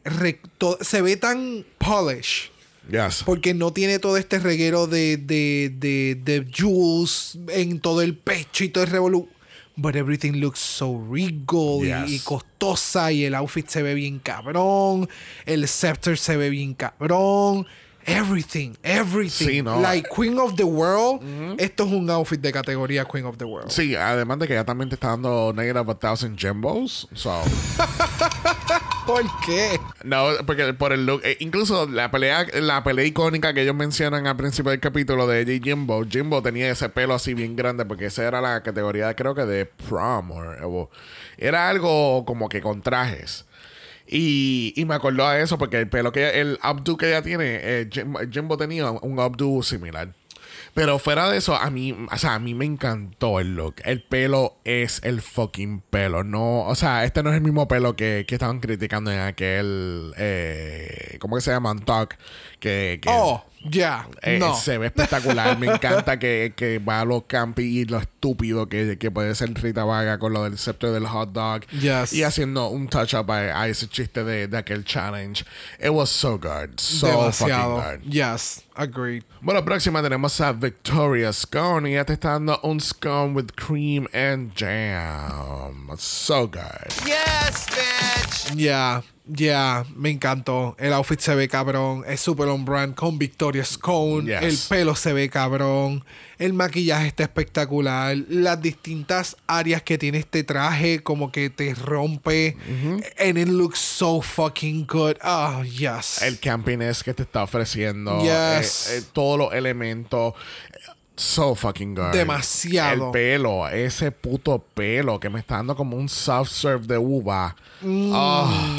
se 0.82 1.02
ve 1.02 1.18
tan 1.18 1.66
polish. 1.78 2.53
Yes. 2.90 3.24
Porque 3.26 3.54
no 3.54 3.72
tiene 3.72 4.00
todo 4.00 4.18
este 4.18 4.40
reguero 4.40 4.88
de, 4.88 5.18
de, 5.18 5.74
de, 5.78 6.20
de 6.24 6.46
jewels 6.52 7.38
en 7.50 7.80
todo 7.80 8.02
el 8.02 8.16
pecho 8.18 8.64
y 8.64 8.70
todo 8.70 8.84
el 8.84 8.90
revolú. 8.90 9.30
But 9.76 9.96
everything 9.96 10.34
looks 10.34 10.60
so 10.60 11.04
regal 11.12 11.80
y- 11.82 11.88
Yes. 11.88 12.12
y, 12.12 12.20
costosa. 12.20 13.12
Y 13.12 13.26
el 13.26 13.34
outfit 13.36 13.68
se 13.68 13.82
ve 13.82 13.94
bien 13.96 14.20
cabrón. 14.20 15.10
El 15.46 15.68
scepter 15.68 16.18
se 16.18 16.38
ve 16.38 16.50
bien 16.50 16.74
cabrón. 16.76 17.66
Everything, 18.06 18.74
everything. 18.84 19.48
Sí, 19.48 19.62
no. 19.62 19.80
Like 19.80 20.10
Queen 20.14 20.38
of 20.38 20.56
the 20.58 20.66
World. 20.66 21.56
Esto 21.58 21.86
es 21.86 21.92
un 21.94 22.10
outfit 22.10 22.40
de 22.42 22.52
categoría 22.52 23.06
Queen 23.06 23.26
of 23.26 23.38
the 23.38 23.46
World. 23.46 23.72
Sí, 23.72 23.96
además 23.96 24.40
de 24.40 24.48
que 24.48 24.54
ella 24.56 24.66
también 24.66 24.90
te 24.90 24.96
está 24.96 25.08
dando 25.08 25.54
negative 25.56 25.90
a 25.90 25.96
thousand 25.96 26.38
gembos. 26.38 27.08
So. 27.16 27.42
¿Por 29.06 29.24
qué? 29.46 29.80
No, 30.04 30.28
porque 30.46 30.74
por 30.74 30.94
el 30.94 31.06
look. 31.06 31.22
eh, 31.26 31.36
incluso 31.40 31.88
la 31.88 32.10
pelea, 32.10 32.46
la 32.62 32.84
pelea 32.84 33.06
icónica 33.06 33.54
que 33.54 33.62
ellos 33.64 33.76
mencionan 33.76 34.28
al 34.28 34.38
principio 34.38 34.72
del 34.72 34.80
capítulo 34.80 35.28
de 35.28 35.42
y 35.54 35.60
Jimbo. 35.62 36.04
Jimbo 36.10 36.42
tenía 36.42 36.70
ese 36.72 36.88
pelo 36.90 37.14
así 37.14 37.34
bien 37.34 37.56
grande 37.56 37.86
porque 37.86 38.06
esa 38.06 38.26
era 38.26 38.40
la 38.40 38.64
categoría, 38.64 39.14
creo 39.16 39.36
que 39.36 39.46
de 39.46 39.66
prom. 39.66 40.32
era 41.38 41.70
algo 41.70 42.24
como 42.26 42.48
que 42.48 42.62
con 42.62 42.82
trajes. 42.82 43.46
Y, 44.08 44.74
y 44.76 44.86
me 44.86 44.96
acordó 44.96 45.26
a 45.28 45.40
eso 45.40 45.58
porque 45.58 45.80
el 45.80 45.90
pelo 45.90 46.12
que 46.12 46.40
el 46.42 46.60
updo 46.64 46.98
que 46.98 47.08
ella 47.10 47.22
tiene, 47.22 47.60
eh, 47.62 47.90
Jim- 47.92 48.16
Jimbo 48.32 48.58
tenía 48.58 48.90
un 48.92 49.20
updo 49.20 49.64
similar. 49.64 50.14
Pero 50.74 50.98
fuera 51.00 51.30
de 51.30 51.38
eso, 51.38 51.56
a 51.56 51.70
mí, 51.70 51.96
o 52.12 52.18
sea, 52.18 52.34
a 52.36 52.40
mí 52.40 52.54
me 52.56 52.66
encantó 52.66 53.40
el 53.40 53.56
look. 53.56 53.76
El 53.86 54.02
pelo 54.04 54.56
es 54.64 55.02
el 55.04 55.22
fucking 55.22 55.82
pelo. 55.90 56.24
No, 56.24 56.62
o 56.66 56.76
sea, 56.76 57.04
este 57.04 57.22
no 57.22 57.30
es 57.30 57.36
el 57.36 57.42
mismo 57.42 57.68
pelo 57.68 57.96
que, 57.96 58.26
que 58.28 58.36
estaban 58.36 58.60
criticando 58.60 59.12
en 59.12 59.20
aquel, 59.20 60.14
eh, 60.18 61.18
¿cómo 61.20 61.36
que 61.36 61.42
se 61.42 61.52
llama? 61.52 61.76
Talk. 61.86 62.18
Que, 62.60 63.00
que 63.02 63.10
Oh, 63.12 63.44
ya. 63.66 64.08
eh, 64.22 64.40
no. 64.40 64.56
se 64.56 64.78
ve 64.78 64.88
espectacular. 64.88 65.58
me 65.60 65.68
encanta 65.74 66.18
que, 66.18 66.54
que 66.56 66.80
va 66.80 67.02
a 67.02 67.06
lo 67.06 67.28
campi 67.28 67.64
y 67.82 67.86
lo 67.86 67.98
estúpido 68.00 68.70
que, 68.70 68.98
que 68.98 69.12
puede 69.12 69.36
ser 69.36 69.54
Rita 69.54 69.84
Vaga 69.84 70.18
con 70.18 70.32
lo 70.34 70.44
del 70.46 70.58
scepter 70.58 70.92
del 70.92 71.06
hot 71.06 71.34
dog. 71.34 71.66
Yes. 71.68 72.14
Y 72.14 72.24
haciendo 72.24 72.70
un 72.70 72.88
touch 72.88 73.14
up 73.16 73.30
a, 73.32 73.62
a 73.62 73.68
ese 73.68 73.88
chiste 73.90 74.24
de, 74.24 74.48
de 74.48 74.58
aquel 74.58 74.86
challenge. 74.86 75.44
It 75.80 75.90
was 75.90 76.10
so 76.10 76.38
good. 76.40 76.80
So 76.80 77.08
Demasiado. 77.08 77.82
fucking 77.82 78.00
good. 78.06 78.12
Yes, 78.14 78.64
agreed. 78.76 79.24
Bueno, 79.42 79.64
próxima 79.64 80.02
tenemos 80.02 80.40
a 80.42 80.52
Victoria 80.52 81.32
Scone 81.34 81.90
y 81.90 81.94
ella 81.94 82.06
te 82.06 82.14
está 82.14 82.32
dando 82.34 82.60
un 82.64 82.80
scone 82.80 83.34
with 83.34 83.52
cream 83.56 84.08
and 84.14 84.54
jam. 84.56 85.90
So 85.98 86.48
good. 86.48 86.62
Ya, 88.56 89.04
ya, 89.26 89.86
me 89.96 90.10
encantó. 90.10 90.76
El 90.78 90.94
outfit 90.94 91.20
se 91.20 91.36
ve 91.36 91.48
cabrón. 91.48 92.04
Es 92.08 92.20
super 92.22 92.48
on 92.48 92.66
brand 92.66 92.96
con 92.96 93.18
Victoria 93.18 93.64
Scone. 93.64 94.26
Yes. 94.26 94.44
El 94.44 94.78
pelo 94.78 94.96
se 94.96 95.14
ve 95.14 95.30
cabrón. 95.30 96.04
El 96.44 96.52
maquillaje 96.52 97.08
está 97.08 97.24
espectacular. 97.24 98.18
Las 98.28 98.62
distintas 98.62 99.38
áreas 99.48 99.82
que 99.82 99.98
tiene 99.98 100.18
este 100.18 100.44
traje, 100.44 101.02
como 101.02 101.32
que 101.32 101.50
te 101.50 101.74
rompe. 101.74 102.58
And 103.18 103.38
it 103.38 103.48
looks 103.48 103.80
so 103.80 104.22
fucking 104.22 104.86
good. 104.86 105.16
Oh, 105.24 105.64
yes. 105.64 106.22
El 106.22 106.38
campiness 106.40 107.02
que 107.02 107.14
te 107.14 107.24
está 107.24 107.44
ofreciendo. 107.44 108.20
Yes. 108.20 108.90
eh, 108.90 108.98
eh, 108.98 109.04
todos 109.14 109.40
los 109.40 109.54
elementos. 109.54 110.34
So 111.16 111.56
fucking 111.56 111.96
good. 111.96 112.12
Demasiado. 112.12 113.06
El 113.06 113.12
pelo, 113.12 113.70
ese 113.70 114.12
puto 114.12 114.60
pelo 114.60 115.22
que 115.22 115.30
me 115.30 115.40
está 115.40 115.56
dando 115.56 115.78
como 115.78 115.96
un 115.96 116.10
soft 116.10 116.52
serve 116.52 116.88
de 116.88 116.98
uva. 116.98 117.56
Mm. 117.80 118.12
Oh. 118.14 118.76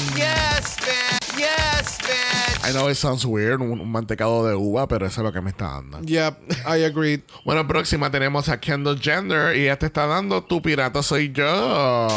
I 2.67 2.71
know 2.73 2.89
it 2.89 2.95
sounds 2.95 3.25
weird, 3.25 3.61
un, 3.61 3.79
un 3.79 3.91
mantecado 3.91 4.47
de 4.47 4.55
uva, 4.55 4.87
pero 4.87 5.05
eso 5.05 5.21
es 5.21 5.25
lo 5.25 5.31
que 5.31 5.41
me 5.41 5.51
está 5.51 5.65
dando. 5.73 6.01
Yep, 6.01 6.51
I 6.67 6.83
agreed. 6.83 7.21
Bueno, 7.45 7.67
próxima 7.67 8.09
tenemos 8.09 8.49
a 8.49 8.59
Kendall 8.59 8.99
Gender 8.99 9.55
y 9.55 9.63
ella 9.63 9.77
te 9.77 9.85
está 9.85 10.07
dando 10.07 10.43
Tu 10.43 10.61
pirata 10.61 11.03
soy 11.03 11.31
yo. 11.31 12.07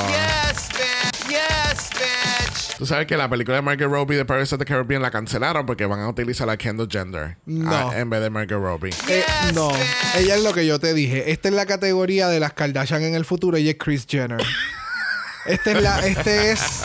Tú 2.78 2.86
sabes 2.86 3.06
que 3.08 3.16
la 3.16 3.28
película 3.28 3.56
de 3.56 3.62
Margot 3.62 3.90
Robbie 3.90 4.16
de 4.16 4.24
Pirates 4.24 4.52
of 4.52 4.60
the 4.60 4.64
Caribbean 4.64 5.02
la 5.02 5.10
cancelaron 5.10 5.66
porque 5.66 5.84
van 5.84 5.98
a 5.98 6.08
utilizar 6.08 6.48
a 6.48 6.56
Kendall 6.56 6.88
Gender 6.88 7.36
No. 7.44 7.68
ah, 7.70 7.92
en 7.98 8.08
vez 8.08 8.20
de 8.20 8.30
Margot 8.30 8.62
Robbie. 8.62 8.92
Eh, 9.08 9.24
no, 9.52 9.68
ella 10.16 10.36
es 10.36 10.44
lo 10.44 10.54
que 10.54 10.64
yo 10.64 10.78
te 10.78 10.94
dije. 10.94 11.32
Esta 11.32 11.48
es 11.48 11.54
la 11.54 11.66
categoría 11.66 12.28
de 12.28 12.38
las 12.38 12.52
Kardashian 12.52 13.02
en 13.02 13.14
el 13.16 13.24
futuro. 13.24 13.56
Ella 13.56 13.72
es 13.72 13.78
Chris 13.78 14.06
Jenner. 14.08 14.40
Este 15.46 15.72
es, 15.72 15.82
la, 15.82 16.06
este 16.06 16.50
es 16.52 16.82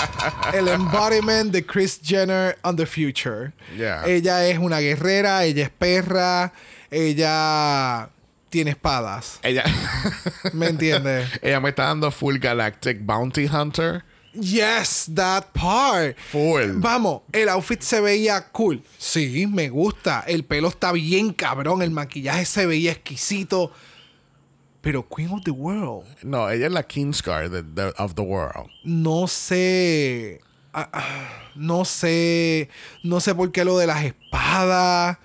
el 0.54 0.68
embodiment 0.68 1.52
de 1.52 1.66
Chris 1.66 2.00
Jenner 2.04 2.58
on 2.64 2.76
the 2.76 2.86
future. 2.86 3.52
Yeah. 3.78 4.04
Ella 4.06 4.48
es 4.48 4.58
una 4.58 4.80
guerrera, 4.80 5.44
ella 5.44 5.64
es 5.64 5.70
perra, 5.70 6.54
ella 6.90 8.10
tiene 8.50 8.72
espadas. 8.72 9.40
Ella. 9.42 9.64
¿Me 10.54 10.68
entiendes? 10.68 11.28
ella 11.42 11.60
me 11.60 11.70
está 11.70 11.86
dando 11.86 12.12
full 12.12 12.38
Galactic 12.38 13.00
Bounty 13.02 13.48
Hunter. 13.48 14.04
Yes, 14.34 15.10
that 15.14 15.54
part. 15.54 16.18
Full. 16.32 16.78
Vamos, 16.78 17.22
el 17.32 17.50
outfit 17.50 17.82
se 17.82 18.02
veía 18.02 18.48
cool. 18.52 18.82
Sí, 18.98 19.46
me 19.48 19.70
gusta. 19.70 20.24
El 20.26 20.44
pelo 20.44 20.70
está 20.70 20.92
bien 20.92 21.34
cabrón. 21.34 21.84
El 21.84 21.92
maquillaje 21.92 22.46
se 22.46 22.66
veía 22.66 22.92
exquisito. 22.94 23.72
Pero 24.84 25.08
Queen 25.08 25.30
of 25.32 25.42
the 25.44 25.52
World, 25.52 26.06
No, 26.24 26.48
ella 26.50 26.68
es 26.68 26.72
la 26.72 26.84
Kingsguard 26.84 27.50
de- 27.50 27.64
de- 27.64 27.94
of 27.98 28.14
the 28.16 28.22
world. 28.22 28.70
no 28.84 29.28
sé. 29.28 30.42
ah, 30.74 30.90
ah, 30.92 31.30
no 31.56 31.86
sé. 31.86 32.68
No 33.04 33.20
sé 33.22 33.34
por 33.34 33.52
qué 33.52 33.64
lo 33.64 33.78
de 33.78 33.88
las 33.88 34.04
espadas. 34.04 35.18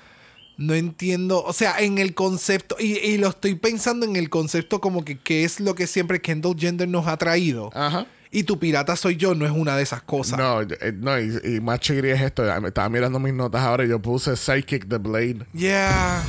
No 0.56 0.74
entiendo. 0.74 1.42
O 1.44 1.52
sea, 1.52 1.80
en 1.80 1.98
el 1.98 2.14
concepto. 2.14 2.76
Y, 2.78 2.98
y 2.98 3.18
lo 3.18 3.28
estoy 3.28 3.54
pensando 3.56 4.06
en 4.06 4.14
el 4.16 4.28
concepto 4.30 4.80
como 4.80 5.04
que 5.04 5.18
qué 5.18 5.42
es 5.44 5.59
lo 5.61 5.74
que 5.74 5.86
siempre 5.86 6.20
Kendall 6.20 6.56
Gender 6.59 6.88
nos 6.88 7.06
ha 7.06 7.16
traído. 7.16 7.70
Ajá. 7.74 8.06
Y 8.30 8.42
tu 8.44 8.59
pirata 8.59 8.94
soy 8.94 9.16
yo 9.16 9.34
no 9.34 9.46
es 9.46 9.52
una 9.52 9.74
de 9.76 9.82
esas 9.82 10.02
cosas. 10.02 10.38
No, 10.38 10.61
eh, 10.61 10.92
no, 10.94 11.18
y, 11.18 11.56
y 11.56 11.61
más 11.61 11.80
chigri 11.80 12.11
es 12.11 12.20
esto. 12.20 12.44
Estaba 12.66 12.88
mirando 12.90 13.18
mis 13.18 13.32
notas 13.34 13.62
ahora 13.62 13.84
y 13.84 13.88
yo 13.88 14.00
puse 14.02 14.36
Psychic 14.36 14.86
the 14.88 14.98
Blade. 14.98 15.46
Yeah. 15.54 16.22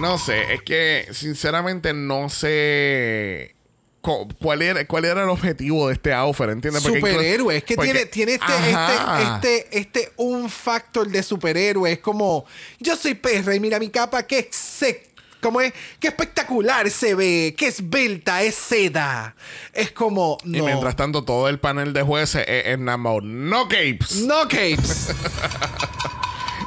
No 0.00 0.18
sé, 0.18 0.54
es 0.54 0.62
que 0.62 1.06
sinceramente 1.12 1.92
no 1.92 2.28
sé 2.28 3.54
cuál 4.00 4.62
era, 4.62 4.84
cuál 4.86 5.04
era 5.04 5.22
el 5.22 5.28
objetivo 5.28 5.86
de 5.88 5.94
este 5.94 6.12
outfit, 6.12 6.48
¿entiendes? 6.48 6.82
Porque 6.82 6.98
superhéroe. 6.98 7.56
Es 7.56 7.64
que 7.64 7.76
porque- 7.76 7.92
tiene, 7.92 8.06
tiene 8.06 8.32
este, 8.34 8.52
este, 8.70 9.22
este, 9.22 9.78
este, 9.78 10.12
un 10.16 10.50
factor 10.50 11.08
de 11.08 11.22
superhéroe. 11.22 11.92
Es 11.92 11.98
como, 12.00 12.44
yo 12.80 12.96
soy 12.96 13.14
perra 13.14 13.54
y 13.54 13.60
mira 13.60 13.78
mi 13.78 13.90
capa, 13.90 14.24
que 14.26 14.48
se, 14.50 15.08
como 15.40 15.60
es, 15.60 15.72
qué 16.00 16.08
espectacular 16.08 16.90
se 16.90 17.14
ve, 17.14 17.54
que 17.56 17.68
esbelta, 17.68 18.42
es 18.42 18.56
seda. 18.56 19.36
Es 19.72 19.92
como, 19.92 20.36
Y 20.44 20.58
no. 20.58 20.64
mientras 20.64 20.96
tanto, 20.96 21.22
todo 21.24 21.48
el 21.48 21.60
panel 21.60 21.92
de 21.92 22.02
jueces 22.02 22.44
es 22.48 22.66
en. 22.66 22.84
No 22.84 23.68
capes. 23.68 24.16
No 24.22 24.42
capes. 24.48 25.08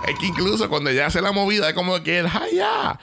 Es 0.08 0.20
que 0.20 0.28
incluso 0.28 0.70
cuando 0.70 0.90
ella 0.90 1.08
hace 1.08 1.22
la 1.22 1.32
movida, 1.32 1.68
es 1.70 1.74
como 1.74 2.02
que 2.04 2.20
el 2.20 2.28
ya. 2.54 3.00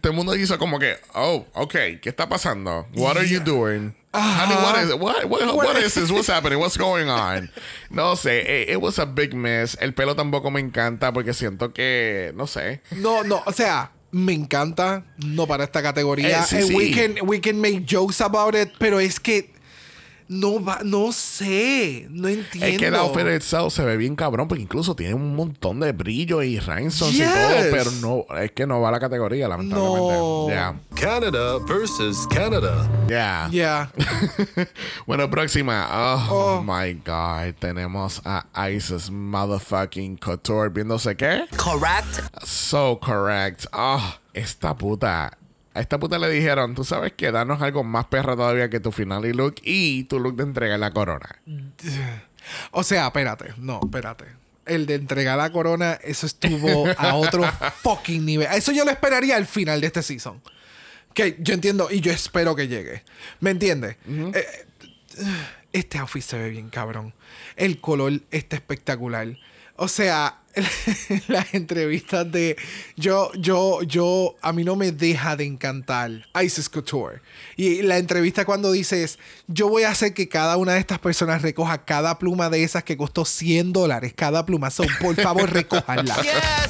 todo 0.00 0.10
el 0.10 0.16
mundo 0.16 0.34
hizo 0.34 0.58
como 0.58 0.78
que, 0.78 0.96
oh, 1.14 1.46
ok, 1.54 1.72
¿qué 2.00 2.08
está 2.08 2.28
pasando? 2.28 2.86
What 2.94 3.16
are 3.16 3.28
you 3.28 3.40
doing? 3.40 3.94
Honey, 4.14 4.56
what 4.56 4.82
is 4.82 4.90
it? 4.90 5.00
What, 5.00 5.24
what, 5.30 5.56
what 5.56 5.78
is 5.78 5.94
this? 5.94 6.10
What's 6.10 6.28
happening? 6.28 6.58
What's 6.58 6.76
going 6.76 7.08
on? 7.08 7.50
No 7.90 8.14
sé, 8.14 8.40
it, 8.42 8.70
it 8.70 8.80
was 8.80 8.98
a 8.98 9.06
big 9.06 9.32
mess. 9.34 9.76
El 9.80 9.92
pelo 9.94 10.14
tampoco 10.14 10.50
me 10.50 10.60
encanta 10.60 11.12
porque 11.12 11.32
siento 11.32 11.72
que, 11.72 12.32
no 12.34 12.46
sé. 12.46 12.80
No, 12.90 13.22
no, 13.22 13.42
o 13.46 13.52
sea, 13.52 13.92
me 14.10 14.34
encanta, 14.34 15.04
no 15.16 15.46
para 15.46 15.64
esta 15.64 15.82
categoría. 15.82 16.40
Eh, 16.40 16.44
sí, 16.46 16.56
And 16.56 16.74
We, 16.74 16.84
sí. 16.88 16.94
can, 16.94 17.26
we 17.26 17.40
can 17.40 17.60
make 17.60 17.86
jokes 17.86 18.20
about 18.20 18.54
it, 18.54 18.70
pero 18.78 19.00
es 19.00 19.18
que 19.18 19.50
no 20.32 20.62
va, 20.64 20.80
no 20.82 21.12
sé, 21.12 22.06
no 22.10 22.26
entiendo. 22.28 22.66
Es 22.66 22.78
que 22.78 22.86
el 22.86 22.94
outfit 22.94 23.26
itself 23.36 23.72
se 23.74 23.84
ve 23.84 23.96
bien 23.96 24.16
cabrón 24.16 24.48
porque 24.48 24.62
incluso 24.62 24.96
tiene 24.96 25.14
un 25.14 25.36
montón 25.36 25.78
de 25.80 25.92
brillo 25.92 26.42
y 26.42 26.58
rhinestones 26.58 27.14
y 27.16 27.22
todo, 27.22 27.70
pero 27.70 27.90
no, 28.00 28.36
es 28.38 28.50
que 28.52 28.66
no 28.66 28.80
va 28.80 28.88
a 28.88 28.92
la 28.92 29.00
categoría, 29.00 29.46
lamentablemente. 29.48 30.08
No. 30.18 30.48
Ya, 30.48 30.74
Canada 30.94 31.58
versus 31.68 32.26
Canada. 32.28 32.88
ya. 33.08 33.48
Yeah. 33.50 33.92
Bueno, 35.06 35.28
próxima. 35.30 35.88
Oh, 35.92 36.28
Oh. 36.30 36.62
my 36.62 36.94
God. 37.04 37.54
Tenemos 37.58 38.20
a 38.24 38.46
Isis 38.70 39.10
motherfucking 39.10 40.16
Couture 40.16 40.68
viéndose 40.70 41.16
qué? 41.16 41.44
Correct. 41.56 42.20
So 42.44 42.98
correct. 43.00 43.66
Oh, 43.72 44.00
esta 44.32 44.74
puta. 44.76 45.36
A 45.74 45.80
esta 45.80 45.98
puta 45.98 46.18
le 46.18 46.28
dijeron, 46.28 46.74
tú 46.74 46.84
sabes 46.84 47.12
que 47.12 47.32
danos 47.32 47.62
algo 47.62 47.82
más 47.82 48.06
perra 48.06 48.36
todavía 48.36 48.68
que 48.68 48.80
tu 48.80 48.92
final 48.92 49.24
y 49.24 49.32
look 49.32 49.54
y 49.62 50.04
tu 50.04 50.20
look 50.20 50.36
de 50.36 50.42
entrega 50.42 50.74
en 50.74 50.80
la 50.80 50.92
corona. 50.92 51.40
O 52.72 52.82
sea, 52.82 53.06
espérate, 53.06 53.54
no, 53.58 53.78
espérate. 53.84 54.24
El 54.66 54.84
de 54.86 54.94
entregar 54.94 55.38
la 55.38 55.50
corona, 55.52 55.98
eso 56.02 56.26
estuvo 56.26 56.86
a 56.98 57.14
otro 57.14 57.44
fucking 57.82 58.26
nivel. 58.26 58.48
Eso 58.52 58.72
yo 58.72 58.84
lo 58.84 58.90
esperaría 58.90 59.36
al 59.36 59.46
final 59.46 59.80
de 59.80 59.86
este 59.86 60.02
season. 60.02 60.42
Que 61.14 61.36
yo 61.38 61.54
entiendo 61.54 61.88
y 61.88 62.00
yo 62.00 62.10
espero 62.10 62.56
que 62.56 62.66
llegue. 62.66 63.04
¿Me 63.38 63.50
entiendes? 63.50 63.96
Eh, 64.08 64.66
este 65.72 65.98
outfit 65.98 66.22
se 66.22 66.36
ve 66.36 66.50
bien 66.50 66.68
cabrón. 66.68 67.14
El 67.54 67.80
color 67.80 68.12
está 68.32 68.56
espectacular. 68.56 69.36
O 69.76 69.88
sea, 69.88 70.42
las 71.28 71.54
entrevistas 71.54 72.30
de 72.30 72.56
yo, 72.96 73.32
yo, 73.34 73.82
yo, 73.82 74.36
a 74.42 74.52
mí 74.52 74.64
no 74.64 74.76
me 74.76 74.92
deja 74.92 75.36
de 75.36 75.44
encantar 75.44 76.10
Isis 76.42 76.68
Couture. 76.68 77.22
Y 77.56 77.82
la 77.82 77.98
entrevista 77.98 78.44
cuando 78.44 78.70
dices, 78.70 79.18
yo 79.46 79.68
voy 79.68 79.84
a 79.84 79.90
hacer 79.90 80.12
que 80.12 80.28
cada 80.28 80.56
una 80.56 80.74
de 80.74 80.80
estas 80.80 80.98
personas 80.98 81.42
recoja 81.42 81.84
cada 81.84 82.18
pluma 82.18 82.50
de 82.50 82.64
esas 82.64 82.84
que 82.84 82.96
costó 82.96 83.24
100 83.24 83.72
dólares 83.72 84.12
cada 84.14 84.44
pluma. 84.44 84.70
So, 84.70 84.84
por 85.00 85.16
favor, 85.16 85.50
recójanla. 85.52 86.16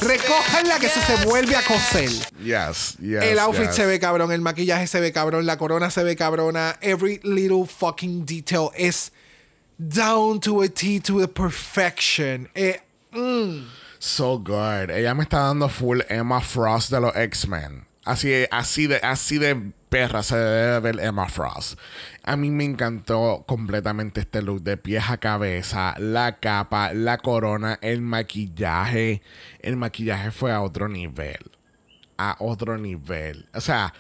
recójanla 0.01 0.79
que 0.79 0.87
eso 0.87 1.01
se 1.01 1.25
vuelve 1.27 1.57
a 1.57 1.63
coser. 1.63 2.11
Yes, 2.43 2.97
yes. 3.01 3.23
El 3.23 3.39
outfit 3.41 3.67
yes. 3.67 3.75
se 3.75 3.87
ve 3.87 3.99
cabrón, 3.99 4.33
el 4.33 4.41
maquillaje 4.41 4.87
se 4.87 5.01
ve 5.01 5.13
cabrón, 5.13 5.47
la 5.47 5.59
corona 5.59 5.91
se 5.91 6.05
ve 6.05 6.15
cabrona. 6.15 6.77
Every 6.81 7.21
little 7.25 7.67
fucking 7.67 8.25
detail 8.25 8.71
es 8.77 9.13
down 9.79 10.39
to 10.41 10.63
a 10.63 10.69
T 10.69 11.01
to 11.01 11.21
the 11.21 11.29
perfection. 11.29 12.49
Eh, 12.55 12.81
So 13.99 14.39
good. 14.39 14.91
Ella 14.91 15.15
me 15.15 15.23
está 15.23 15.41
dando 15.41 15.69
full 15.69 16.01
Emma 16.09 16.41
Frost 16.41 16.91
de 16.91 17.01
los 17.01 17.15
X-Men. 17.15 17.87
Así, 18.05 18.47
así, 18.51 18.89
de, 18.89 18.97
así 18.97 19.39
de 19.39 19.73
perra 19.89 20.23
se 20.23 20.37
debe 20.37 20.81
ver 20.81 21.01
Emma 21.01 21.29
Frost. 21.29 21.79
A 22.25 22.37
mí 22.37 22.51
me 22.51 22.65
encantó 22.65 23.45
completamente 23.47 24.23
este 24.23 24.43
look 24.43 24.63
de 24.63 24.77
pies 24.77 25.05
a 25.09 25.19
cabeza, 25.19 25.95
la 25.99 26.39
capa, 26.41 26.95
la 26.95 27.19
corona, 27.19 27.79
el 27.81 28.01
maquillaje. 28.01 29.23
El 29.61 29.77
maquillaje 29.77 30.31
fue 30.31 30.51
a 30.51 30.63
otro 30.63 30.89
nivel. 30.89 31.53
A 32.17 32.37
otro 32.41 32.79
nivel. 32.79 33.47
O 33.55 33.61
sea, 33.61 33.95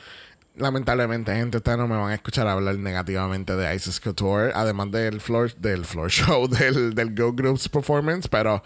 lamentablemente, 0.56 1.34
gente, 1.34 1.58
ustedes 1.58 1.78
no 1.78 1.88
me 1.88 1.96
van 1.96 2.10
a 2.10 2.14
escuchar 2.14 2.46
hablar 2.46 2.76
negativamente 2.76 3.56
de 3.56 3.74
Isis 3.74 4.00
Couture, 4.00 4.52
además 4.54 4.90
del 4.90 5.20
floor, 5.20 5.54
del 5.56 5.84
floor 5.84 6.10
show, 6.10 6.48
del, 6.48 6.94
del 6.94 7.14
Go 7.14 7.32
Groups 7.32 7.68
performance, 7.68 8.28
pero, 8.28 8.62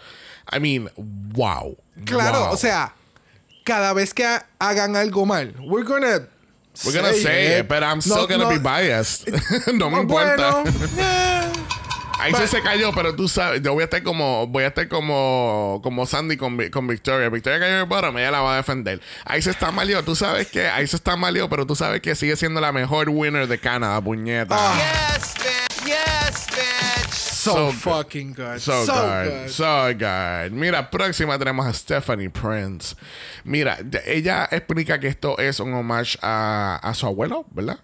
I 0.51 0.59
mean, 0.59 0.89
wow. 0.97 1.77
Claro, 2.05 2.39
wow. 2.39 2.53
o 2.53 2.57
sea, 2.57 2.93
cada 3.63 3.93
vez 3.93 4.13
que 4.13 4.25
ha- 4.25 4.45
hagan 4.59 4.95
algo 4.95 5.25
mal, 5.25 5.53
we're 5.59 5.87
gonna. 5.87 6.27
We're 6.85 6.93
gonna 6.93 7.13
say 7.13 7.59
it, 7.59 7.67
but 7.67 7.81
I'm 7.81 8.01
still 8.01 8.27
gonna 8.27 8.43
no, 8.43 8.49
be 8.51 8.59
biased. 8.59 9.27
no 9.73 9.89
me 9.89 9.97
oh, 9.97 10.01
importa. 10.01 10.63
Ahí 12.19 12.33
se 12.33 12.47
se 12.47 12.61
cayó, 12.61 12.91
pero 12.93 13.15
tú 13.15 13.27
sabes, 13.27 13.61
yo 13.61 13.73
voy 13.73 13.81
a 13.81 13.85
estar 13.85 14.01
como, 14.03 14.47
voy 14.47 14.63
a 14.63 14.67
estar 14.67 14.87
como, 14.87 15.79
como 15.83 16.05
Sandy 16.05 16.37
con, 16.37 16.57
con 16.69 16.87
Victoria. 16.87 17.29
Victoria 17.29 17.59
cayó 17.59 17.73
en 17.73 17.79
el 17.81 17.85
bottom, 17.85 18.17
ella 18.17 18.31
la 18.31 18.41
va 18.41 18.53
a 18.53 18.57
defender. 18.57 19.01
Ahí 19.25 19.41
se 19.41 19.51
está 19.51 19.71
malió, 19.71 20.03
tú 20.03 20.15
sabes 20.15 20.47
que, 20.47 20.67
ahí 20.67 20.87
se 20.87 20.95
está 20.95 21.15
malió, 21.15 21.49
pero 21.49 21.65
tú 21.65 21.75
sabes 21.75 22.01
que 22.01 22.15
sigue 22.15 22.35
siendo 22.35 22.59
la 22.61 22.71
mejor 22.71 23.09
winner 23.09 23.47
de 23.47 23.59
Canadá, 23.59 24.01
puñeta. 24.01 24.55
Ah. 24.57 24.75
Yes, 24.77 25.35
bitch. 25.35 25.85
Yes, 25.87 26.47
bitch. 26.47 27.13
so, 27.13 27.71
fucking 27.71 28.33
good. 28.33 28.59
So, 28.59 28.85
So, 28.85 28.93
good, 28.93 29.31
good. 29.43 29.49
so 29.49 29.93
good. 29.93 30.51
Mira, 30.51 30.89
próxima 30.89 31.37
tenemos 31.37 31.65
a 31.65 31.73
Stephanie 31.73 32.29
Prince. 32.29 32.95
Mira, 33.43 33.77
ella 34.05 34.47
explica 34.51 34.99
que 34.99 35.07
esto 35.07 35.37
es 35.37 35.59
un 35.59 35.73
homage 35.73 36.17
a, 36.21 36.79
a 36.83 36.93
su 36.93 37.05
abuelo, 37.05 37.45
¿verdad? 37.51 37.79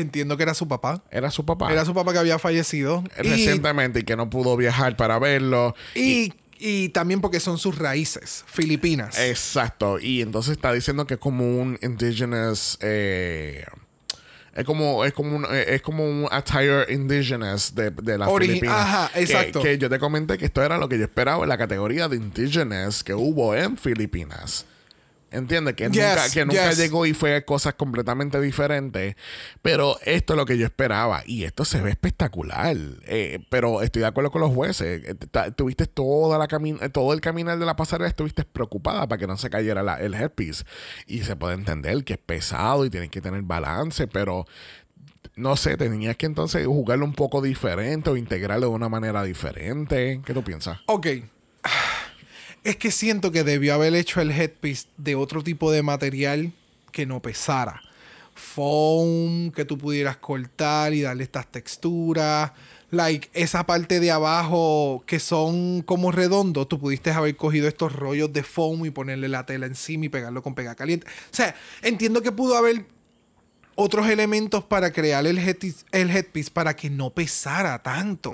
Entiendo 0.00 0.36
que 0.36 0.42
era 0.42 0.54
su 0.54 0.68
papá. 0.68 1.02
Era 1.10 1.30
su 1.30 1.44
papá. 1.44 1.72
Era 1.72 1.84
su 1.84 1.94
papá 1.94 2.12
que 2.12 2.18
había 2.18 2.38
fallecido. 2.38 3.02
Recientemente 3.16 4.00
y 4.00 4.02
que 4.04 4.16
no 4.16 4.30
pudo 4.30 4.56
viajar 4.56 4.96
para 4.96 5.18
verlo. 5.18 5.74
Y, 5.94 6.32
y 6.58 6.88
también 6.90 7.20
porque 7.20 7.40
son 7.40 7.58
sus 7.58 7.78
raíces 7.78 8.44
filipinas. 8.46 9.18
Exacto. 9.18 9.98
Y 9.98 10.22
entonces 10.22 10.52
está 10.52 10.72
diciendo 10.72 11.06
que 11.06 11.14
es 11.14 11.20
como 11.20 11.58
un 11.58 11.78
indigenous. 11.82 12.78
eh, 12.80 13.64
es 14.54 14.64
como, 14.64 15.04
es 15.04 15.12
como 15.12 15.36
un, 15.36 15.44
eh, 15.50 15.66
es 15.74 15.82
como 15.82 16.04
un 16.08 16.26
attire 16.30 16.90
indigenous 16.90 17.74
de, 17.74 17.90
de 17.90 18.16
las 18.16 18.26
Ori- 18.28 18.46
Filipinas. 18.46 18.74
ajá, 18.78 19.10
Que- 19.12 19.20
exacto. 19.20 19.62
Que, 19.62 19.76
yo 19.76 19.90
te 19.90 19.98
comenté 19.98 20.38
que 20.38 20.46
esto 20.46 20.62
era 20.62 20.78
lo 20.78 20.88
que 20.88 20.96
yo 20.98 21.04
esperaba 21.04 21.42
en 21.42 21.50
la 21.50 21.58
categoría 21.58 22.08
de 22.08 22.16
indigenous 22.16 23.04
que 23.04 23.12
hubo 23.12 23.54
en 23.54 23.76
Filipinas. 23.76 24.64
¿Entiendes? 25.36 25.74
Que 25.74 25.84
Yes, 25.90 25.96
nunca, 25.96 26.30
que 26.32 26.46
nunca 26.46 26.68
yes. 26.70 26.78
llegó 26.78 27.06
y 27.06 27.14
fue 27.14 27.44
cosas 27.44 27.74
completamente 27.74 28.40
diferentes. 28.40 29.16
Pero 29.62 29.98
esto 30.04 30.32
es 30.32 30.36
lo 30.36 30.46
que 30.46 30.58
yo 30.58 30.64
esperaba. 30.66 31.22
Y 31.26 31.44
esto 31.44 31.64
se 31.64 31.80
ve 31.80 31.90
espectacular. 31.90 32.76
Eh, 33.06 33.40
pero 33.50 33.82
estoy 33.82 34.00
de 34.00 34.08
acuerdo 34.08 34.30
con 34.30 34.40
los 34.40 34.54
jueces. 34.54 35.02
Eh, 35.04 35.14
Tuviste 35.54 35.86
toda 35.86 36.38
la 36.38 36.46
eh, 36.80 36.88
todo 36.88 37.12
el 37.12 37.20
caminar 37.20 37.58
de 37.58 37.66
la 37.66 37.76
pasarela, 37.76 38.08
estuviste 38.08 38.44
preocupada 38.44 39.06
para 39.06 39.18
que 39.18 39.26
no 39.26 39.36
se 39.36 39.50
cayera 39.50 39.82
la- 39.82 40.00
el 40.00 40.14
headpiece. 40.14 40.64
Y 41.06 41.22
se 41.22 41.36
puede 41.36 41.54
entender 41.54 42.02
que 42.04 42.14
es 42.14 42.18
pesado 42.18 42.84
y 42.84 42.90
tienes 42.90 43.10
que 43.10 43.20
tener 43.20 43.42
balance, 43.42 44.06
pero 44.06 44.46
no 45.34 45.54
sé, 45.56 45.76
tenías 45.76 46.16
que 46.16 46.24
entonces 46.26 46.66
jugarlo 46.66 47.04
un 47.04 47.12
poco 47.12 47.42
diferente 47.42 48.08
o 48.08 48.16
integrarlo 48.16 48.68
de 48.68 48.72
una 48.74 48.88
manera 48.88 49.22
diferente. 49.22 50.22
¿Qué 50.24 50.32
tú 50.32 50.42
piensas? 50.42 50.78
Ok. 50.86 51.06
Es 52.66 52.74
que 52.74 52.90
siento 52.90 53.30
que 53.30 53.44
debió 53.44 53.74
haber 53.74 53.94
hecho 53.94 54.20
el 54.20 54.32
headpiece 54.32 54.88
de 54.96 55.14
otro 55.14 55.44
tipo 55.44 55.70
de 55.70 55.84
material 55.84 56.52
que 56.90 57.06
no 57.06 57.22
pesara. 57.22 57.80
Foam 58.34 59.52
que 59.52 59.64
tú 59.64 59.78
pudieras 59.78 60.16
cortar 60.16 60.92
y 60.92 61.02
darle 61.02 61.22
estas 61.22 61.46
texturas. 61.46 62.50
Like, 62.90 63.30
esa 63.34 63.64
parte 63.66 64.00
de 64.00 64.10
abajo 64.10 65.04
que 65.06 65.20
son 65.20 65.82
como 65.82 66.10
redondos, 66.10 66.68
tú 66.68 66.80
pudiste 66.80 67.12
haber 67.12 67.36
cogido 67.36 67.68
estos 67.68 67.92
rollos 67.92 68.32
de 68.32 68.42
foam 68.42 68.84
y 68.84 68.90
ponerle 68.90 69.28
la 69.28 69.46
tela 69.46 69.66
encima 69.66 70.06
y 70.06 70.08
pegarlo 70.08 70.42
con 70.42 70.56
pega 70.56 70.74
caliente. 70.74 71.06
O 71.06 71.36
sea, 71.36 71.54
entiendo 71.82 72.20
que 72.20 72.32
pudo 72.32 72.56
haber 72.56 72.84
otros 73.76 74.08
elementos 74.08 74.64
para 74.64 74.90
crear 74.90 75.24
el 75.24 75.38
headpiece, 75.38 75.84
el 75.92 76.10
headpiece 76.10 76.50
para 76.50 76.74
que 76.74 76.90
no 76.90 77.10
pesara 77.10 77.80
tanto. 77.80 78.32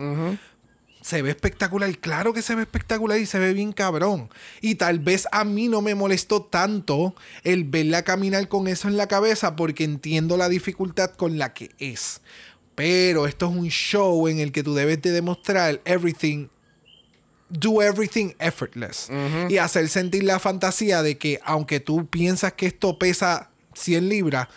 Se 1.02 1.20
ve 1.20 1.30
espectacular, 1.30 1.98
claro 1.98 2.32
que 2.32 2.42
se 2.42 2.54
ve 2.54 2.62
espectacular 2.62 3.18
y 3.18 3.26
se 3.26 3.38
ve 3.38 3.52
bien 3.52 3.72
cabrón. 3.72 4.30
Y 4.60 4.76
tal 4.76 5.00
vez 5.00 5.26
a 5.32 5.44
mí 5.44 5.68
no 5.68 5.82
me 5.82 5.94
molestó 5.94 6.42
tanto 6.42 7.14
el 7.42 7.64
verla 7.64 8.02
caminar 8.02 8.48
con 8.48 8.68
eso 8.68 8.88
en 8.88 8.96
la 8.96 9.08
cabeza 9.08 9.56
porque 9.56 9.84
entiendo 9.84 10.36
la 10.36 10.48
dificultad 10.48 11.10
con 11.10 11.38
la 11.38 11.52
que 11.52 11.70
es. 11.78 12.20
Pero 12.74 13.26
esto 13.26 13.50
es 13.50 13.56
un 13.56 13.68
show 13.68 14.28
en 14.28 14.38
el 14.38 14.52
que 14.52 14.62
tú 14.62 14.74
debes 14.74 15.02
de 15.02 15.10
demostrar 15.10 15.82
everything 15.84 16.48
do 17.52 17.82
everything 17.82 18.32
effortless 18.38 19.10
y 19.48 19.58
hacer 19.58 19.88
sentir 19.88 20.24
la 20.24 20.38
fantasía 20.38 21.02
de 21.02 21.18
que 21.18 21.38
aunque 21.44 21.80
tú 21.80 22.06
piensas 22.06 22.54
que 22.54 22.66
esto 22.66 22.98
pesa 22.98 23.50
100 23.74 24.08
libras, 24.08 24.48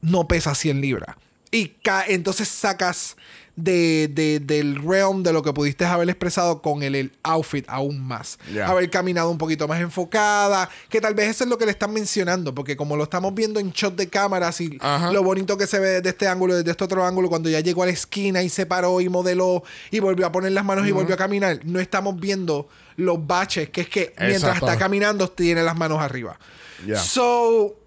no 0.00 0.26
pesa 0.26 0.54
100 0.54 0.80
libras. 0.80 1.16
Y 1.50 1.74
entonces 2.08 2.48
sacas 2.48 3.16
de, 3.62 4.08
de- 4.12 4.40
del 4.40 4.76
realm 4.82 5.22
de 5.22 5.32
lo 5.32 5.42
que 5.42 5.52
pudiste 5.52 5.84
haber 5.84 6.08
expresado 6.08 6.62
con 6.62 6.82
el, 6.82 6.94
el 6.94 7.12
outfit 7.22 7.64
aún 7.68 8.00
más. 8.06 8.38
Haber 8.64 8.88
caminado 8.90 9.30
un 9.30 9.38
poquito 9.38 9.66
más 9.68 9.80
enfocada, 9.80 10.68
que 10.88 11.00
tal 11.00 11.14
vez 11.14 11.28
eso 11.30 11.44
es 11.44 11.50
lo 11.50 11.58
que 11.58 11.64
le 11.66 11.72
están 11.72 11.92
mencionando, 11.92 12.54
porque 12.54 12.76
como 12.76 12.96
lo 12.96 13.04
estamos 13.04 13.34
viendo 13.34 13.60
en 13.60 13.70
shot 13.70 13.94
de 13.96 14.08
cámaras 14.08 14.60
y 14.60 14.78
Ajá. 14.80 15.12
lo 15.12 15.22
bonito 15.22 15.56
que 15.56 15.66
se 15.66 15.78
ve 15.78 15.88
desde 15.90 16.10
este 16.10 16.28
ángulo, 16.28 16.54
desde 16.56 16.70
este 16.70 16.84
otro 16.84 17.04
ángulo, 17.04 17.28
cuando 17.28 17.48
ya 17.48 17.60
llegó 17.60 17.82
a 17.82 17.86
la 17.86 17.92
esquina 17.92 18.42
y 18.42 18.48
se 18.48 18.66
paró 18.66 19.00
y 19.00 19.08
modeló 19.08 19.62
y 19.90 20.00
volvió 20.00 20.26
a 20.26 20.32
poner 20.32 20.52
las 20.52 20.64
manos 20.64 20.86
y 20.86 20.92
volvió 20.92 21.14
a 21.14 21.18
caminar, 21.18 21.60
no 21.64 21.80
estamos 21.80 22.18
viendo 22.18 22.68
los 22.96 23.26
baches, 23.26 23.70
que 23.70 23.82
es 23.82 23.88
que 23.88 24.14
mientras 24.18 24.42
Exacto. 24.54 24.66
está 24.66 24.78
caminando 24.78 25.28
tiene 25.30 25.62
las 25.62 25.76
manos 25.76 26.00
arriba. 26.00 26.38
Ya. 26.86 26.98
So, 26.98 27.79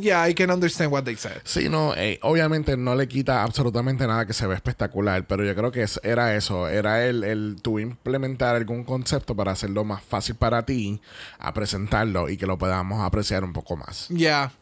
yeah, 0.00 0.22
I 0.28 0.34
can 0.34 0.50
understand 0.50 0.90
what 0.92 1.04
they 1.04 1.16
said. 1.16 1.40
Sí, 1.44 1.68
no, 1.68 1.94
eh, 1.94 2.18
obviamente 2.22 2.76
no 2.76 2.94
le 2.94 3.06
quita 3.06 3.42
absolutamente 3.42 4.06
nada 4.06 4.26
que 4.26 4.32
se 4.32 4.46
ve 4.46 4.54
espectacular, 4.54 5.26
pero 5.26 5.44
yo 5.44 5.54
creo 5.54 5.70
que 5.70 5.82
es- 5.82 6.00
era 6.02 6.34
eso, 6.34 6.68
era 6.68 7.04
el, 7.06 7.22
el 7.24 7.56
tú 7.62 7.78
implementar 7.78 8.56
algún 8.56 8.84
concepto 8.84 9.36
para 9.36 9.52
hacerlo 9.52 9.84
más 9.84 10.02
fácil 10.02 10.34
para 10.36 10.64
ti 10.64 11.00
a 11.38 11.52
presentarlo 11.54 12.28
y 12.28 12.36
que 12.36 12.46
lo 12.46 12.58
podamos 12.58 13.00
apreciar 13.02 13.44
un 13.44 13.52
poco 13.52 13.76
más. 13.76 14.08
Yeah. 14.08 14.52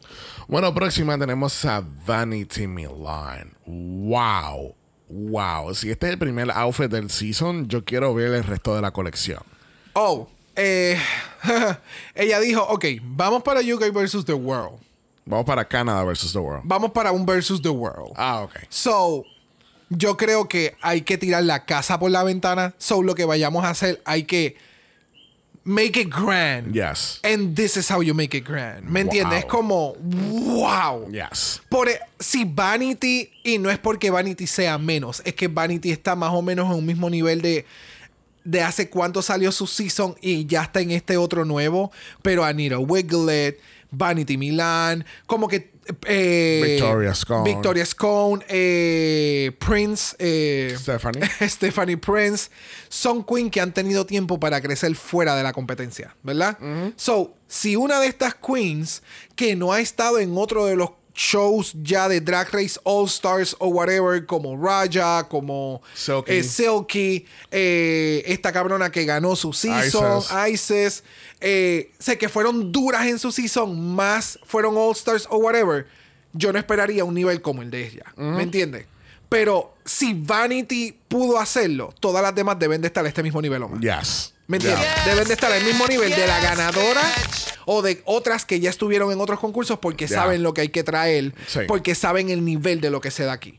Bueno, 0.49 0.75
próxima 0.75 1.17
tenemos 1.19 1.65
a 1.65 1.83
Vanity 2.07 2.67
Milan. 2.67 3.53
Wow, 3.67 4.75
wow. 5.09 5.75
Si 5.75 5.91
este 5.91 6.07
es 6.09 6.13
el 6.15 6.19
primer 6.19 6.51
outfit 6.51 6.91
del 6.91 7.11
season, 7.11 7.69
yo 7.69 7.85
quiero 7.85 8.13
ver 8.15 8.33
el 8.35 8.45
resto 8.45 8.75
de 8.75 8.83
la 8.83 8.91
colección. 8.91 9.43
Oh, 9.95 10.29
eh, 10.57 10.99
ella 12.15 12.41
dijo, 12.41 12.63
ok, 12.63 12.85
vamos 13.03 13.43
para 13.43 13.61
UK 13.61 13.93
versus 13.93 14.25
The 14.25 14.35
World. 14.35 14.79
Vamos 15.25 15.47
para 15.47 15.65
Canadá 15.65 16.05
versus 16.05 16.33
the 16.33 16.39
World. 16.39 16.63
Vamos 16.65 16.91
para 16.91 17.13
un 17.13 17.25
versus 17.25 17.63
The 17.63 17.69
World. 17.69 18.13
Ah, 18.17 18.43
ok. 18.43 18.53
So, 18.69 19.25
yo 19.89 20.17
creo 20.17 20.49
que 20.49 20.77
hay 20.83 21.03
que 21.03 21.17
tirar 21.17 21.45
la 21.45 21.65
casa 21.65 21.99
por 21.99 22.11
la 22.11 22.25
ventana. 22.25 22.75
So, 22.79 23.03
lo 23.03 23.15
que 23.15 23.25
vayamos 23.25 23.65
a 23.65 23.71
hacer, 23.71 24.03
hay 24.05 24.25
que 24.25 24.57
make 25.65 25.97
it 25.97 26.09
grand. 26.11 26.75
Yes. 26.75 27.21
And 27.23 27.55
this 27.55 27.77
is 27.77 27.89
how 27.89 28.01
you 28.03 28.15
make 28.15 28.37
it 28.37 28.45
grand. 28.45 28.89
¿Me 28.89 29.01
entiendes? 29.01 29.31
Wow. 29.31 29.39
Es 29.39 29.45
como, 29.45 29.95
wow. 29.95 31.09
Yes. 31.13 31.61
Por, 31.69 31.89
e- 31.89 32.01
si 32.19 32.45
Vanity, 32.45 33.31
y 33.45 33.59
no 33.59 33.71
es 33.71 33.79
porque 33.79 34.11
Vanity 34.11 34.49
sea 34.49 34.77
menos, 34.79 35.23
es 35.25 35.35
que 35.35 35.47
Vanity 35.47 35.93
está 35.93 36.17
más 36.17 36.33
o 36.33 36.43
menos 36.43 36.67
en 36.67 36.79
un 36.79 36.87
mismo 36.87 37.09
nivel 37.09 37.43
de, 37.43 37.65
de 38.45 38.63
hace 38.63 38.91
cuánto 38.91 39.23
salió 39.23 39.53
su 39.53 39.67
season 39.67 40.17
y 40.21 40.47
ya 40.47 40.63
está 40.63 40.81
en 40.81 40.91
este 40.91 41.17
otro 41.17 41.45
nuevo. 41.45 41.93
Pero 42.23 42.45
Anita 42.45 42.79
Wiglet, 42.79 43.61
Vanity 43.91 44.37
Milan, 44.37 45.05
como 45.27 45.49
que. 45.49 45.71
eh, 46.07 46.61
Victoria 46.79 47.15
Scone. 47.15 47.51
Victoria 47.53 47.85
Scone, 47.87 48.45
eh, 48.49 49.53
Prince. 49.59 50.17
eh, 50.19 50.75
Stephanie. 50.79 51.23
Stephanie 51.49 51.97
Prince 51.97 52.51
son 52.89 53.25
queen 53.25 53.51
que 53.51 53.61
han 53.61 53.73
tenido 53.73 54.07
tiempo 54.07 54.39
para 54.41 54.61
crecer 54.61 54.95
fuera 54.97 55.35
de 55.37 55.43
la 55.43 55.53
competencia, 55.53 56.17
¿verdad? 56.23 56.59
So, 56.97 57.35
si 57.49 57.77
una 57.77 58.01
de 58.01 58.07
estas 58.07 58.35
queens 58.35 59.03
que 59.37 59.57
no 59.57 59.73
ha 59.73 59.81
estado 59.81 60.19
en 60.19 60.37
otro 60.37 60.67
de 60.67 60.77
los 60.77 60.91
shows 61.15 61.73
ya 61.83 62.09
de 62.09 62.21
Drag 62.21 62.49
Race 62.53 62.79
All 62.85 63.07
Stars 63.07 63.55
o 63.59 63.69
whatever, 63.69 64.25
como 64.27 64.57
Raja, 64.57 65.29
como 65.29 65.83
Silky. 65.95 66.33
eh, 66.33 66.43
Silky, 66.43 67.27
eh, 67.51 68.23
esta 68.27 68.53
cabrona 68.53 68.91
que 68.91 69.05
ganó 69.05 69.37
su 69.37 69.53
season, 69.53 70.19
Isis. 70.49 70.71
Isis, 70.71 71.05
eh, 71.41 71.91
sé 71.99 72.19
que 72.19 72.29
fueron 72.29 72.73
duras 72.73 73.07
en 73.07 73.19
su 73.19 73.31
season, 73.33 73.95
más 73.95 74.39
fueron 74.45 74.77
All 74.77 74.93
Stars 74.93 75.27
o 75.31 75.37
whatever, 75.39 75.87
yo 76.33 76.53
no 76.53 76.59
esperaría 76.59 77.05
un 77.05 77.15
nivel 77.15 77.43
como 77.43 77.63
el 77.63 77.71
de 77.71 77.87
ella. 77.87 78.05
¿Me 78.17 78.43
entiendes? 78.43 78.87
Pero 79.29 79.75
si 79.85 80.13
Vanity 80.15 80.95
pudo 81.09 81.39
hacerlo, 81.39 81.95
todas 82.01 82.23
las 82.23 82.35
demás 82.35 82.59
deben 82.59 82.81
de 82.83 82.89
estar 82.89 83.05
a 83.05 83.09
este 83.09 83.23
mismo 83.23 83.41
nivel 83.41 83.63
o 83.63 83.69
más. 83.69 83.81
Yes. 83.81 84.35
¿Me 84.47 84.59
entiendes? 84.59 84.85
Yeah. 84.85 85.05
Deben 85.07 85.29
de 85.29 85.35
estar 85.35 85.51
al 85.51 85.65
mismo 85.65 85.87
nivel 85.87 86.11
de 86.11 86.27
la 86.27 86.41
ganadora 86.41 87.01
o 87.67 87.83
de 87.83 88.03
otras 88.05 88.45
que 88.45 88.61
ya 88.61 88.71
estuvieron 88.71 89.13
en 89.13 89.21
otros 89.21 89.41
concursos 89.41 89.79
porque 89.79 90.09
saben 90.09 90.43
lo 90.43 90.55
que 90.55 90.63
hay 90.63 90.69
que 90.69 90.83
traer, 90.83 91.33
Sí. 91.47 91.61
porque 91.69 91.95
saben 91.95 92.31
el 92.31 92.45
nivel 92.45 92.81
de 92.81 92.91
lo 92.91 93.01
que 93.01 93.11
se 93.11 93.25
da 93.25 93.33
aquí. 93.33 93.59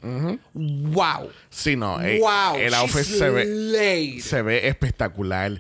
¡Wow! 0.53 1.29
Sí, 1.49 1.75
no. 1.75 2.01
eh, 2.01 2.19
¡Wow! 2.19 2.55
el 2.59 2.73
outfit 2.73 3.03
se 3.03 3.29
ve, 3.29 4.19
se 4.21 4.41
ve 4.41 4.67
espectacular. 4.67 5.59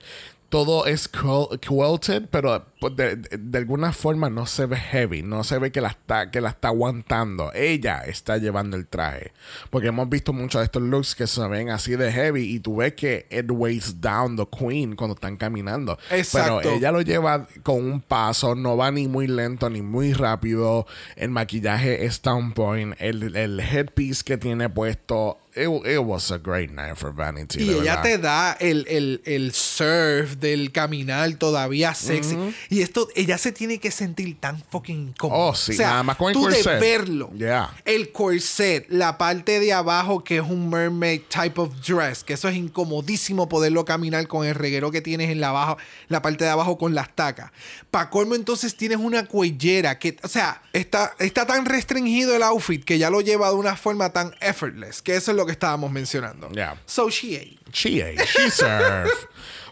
Todo 0.53 0.85
es 0.85 1.11
quil- 1.11 1.59
quilted, 1.59 2.29
pero 2.29 2.63
pues, 2.79 2.95
de, 2.95 3.15
de- 3.15 3.37
de 3.39 3.57
alguna 3.57 3.91
forma 3.91 4.29
no 4.29 4.45
se 4.45 4.67
ve 4.67 4.75
heavy. 4.77 5.23
No 5.23 5.43
se 5.43 5.57
ve 5.57 5.71
que 5.71 5.81
la, 5.81 5.87
está, 5.87 6.29
que 6.29 6.41
la 6.41 6.49
está 6.49 6.67
aguantando. 6.67 7.51
Ella 7.55 8.03
está 8.05 8.37
llevando 8.37 8.77
el 8.77 8.85
traje. 8.87 9.31
Porque 9.71 9.87
hemos 9.87 10.07
visto 10.09 10.31
muchos 10.31 10.61
de 10.61 10.65
estos 10.65 10.83
looks 10.83 11.15
que 11.15 11.25
se 11.25 11.47
ven 11.47 11.71
así 11.71 11.95
de 11.95 12.11
heavy. 12.11 12.43
Y 12.53 12.59
tú 12.59 12.75
ves 12.75 12.93
que 12.93 13.25
it 13.31 13.49
weighs 13.49 13.99
down 13.99 14.35
the 14.37 14.45
queen 14.47 14.95
cuando 14.95 15.15
están 15.15 15.37
caminando. 15.37 15.97
Exacto. 16.11 16.59
Pero 16.61 16.75
ella 16.75 16.91
lo 16.91 17.01
lleva 17.01 17.47
con 17.63 17.83
un 17.83 17.99
paso. 18.01 18.53
No 18.53 18.77
va 18.77 18.91
ni 18.91 19.07
muy 19.07 19.25
lento 19.25 19.71
ni 19.71 19.81
muy 19.81 20.13
rápido. 20.13 20.85
El 21.15 21.31
maquillaje 21.31 22.05
está 22.05 22.33
on 22.35 22.53
point. 22.53 22.93
El, 22.99 23.35
el 23.35 23.59
headpiece 23.59 24.23
que 24.23 24.37
tiene 24.37 24.69
puesto. 24.69 25.39
It, 25.55 25.69
it 25.85 25.99
was 25.99 26.31
a 26.31 26.37
great 26.37 26.71
night 26.71 26.97
for 26.97 27.13
Vanity. 27.13 27.61
Y 27.61 27.67
de 27.67 27.73
ella 27.81 28.01
verdad. 28.01 28.03
te 28.03 28.17
da 28.17 28.51
el, 28.53 28.85
el, 28.87 29.21
el 29.25 29.53
surf 29.53 30.37
del 30.37 30.71
caminar 30.71 31.31
todavía 31.35 31.93
sexy. 31.93 32.35
Y 32.69 32.81
esto, 32.81 33.07
ella 33.15 33.37
se 33.37 33.51
tiene 33.51 33.77
que 33.77 33.91
sentir 33.91 34.39
tan 34.39 34.63
fucking 34.71 35.09
incómoda. 35.09 35.39
Oh, 35.39 35.55
sí, 35.55 35.77
nada 35.77 36.01
más 36.01 36.17
con 36.17 36.29
el 36.29 36.33
tú 36.33 36.47
de 36.47 36.55
corset. 36.55 36.79
verlo. 36.79 37.31
Yeah. 37.37 37.71
El 37.85 38.11
corset, 38.11 38.87
la 38.89 39.17
parte 39.17 39.59
de 39.59 39.73
abajo 39.73 40.23
que 40.23 40.37
es 40.37 40.43
un 40.43 40.69
mermaid 40.69 41.21
type 41.29 41.61
of 41.61 41.69
dress, 41.85 42.23
que 42.23 42.33
eso 42.33 42.49
es 42.49 42.55
incomodísimo 42.55 43.47
poderlo 43.47 43.85
caminar 43.85 44.27
con 44.27 44.47
el 44.47 44.55
reguero 44.55 44.89
que 44.89 45.01
tienes 45.01 45.29
en 45.29 45.39
la, 45.39 45.49
abajo, 45.49 45.77
la 46.07 46.21
parte 46.21 46.45
de 46.45 46.49
abajo 46.49 46.77
con 46.77 46.95
las 46.95 47.15
tacas. 47.15 47.51
Pa' 47.91 48.09
colmo, 48.09 48.33
entonces 48.33 48.75
tienes 48.75 48.97
una 48.97 49.27
cuellera 49.27 49.99
que, 49.99 50.17
o 50.23 50.27
sea, 50.27 50.63
está, 50.73 51.15
está 51.19 51.45
tan 51.45 51.65
restringido 51.65 52.35
el 52.35 52.41
outfit 52.41 52.83
que 52.83 52.97
ya 52.97 53.11
lo 53.11 53.21
lleva 53.21 53.49
de 53.49 53.55
una 53.55 53.75
forma 53.75 54.11
tan 54.11 54.33
effortless, 54.41 55.01
que 55.01 55.15
eso 55.15 55.29
es 55.29 55.37
lo 55.37 55.42
que 55.45 55.51
estábamos 55.51 55.91
mencionando. 55.91 56.49
Yeah. 56.49 56.77
So 56.85 57.09
she 57.09 57.35
ate. 57.35 57.59
She 57.71 58.01
ate. 58.01 58.25
She 58.25 58.49
served. 58.51 59.11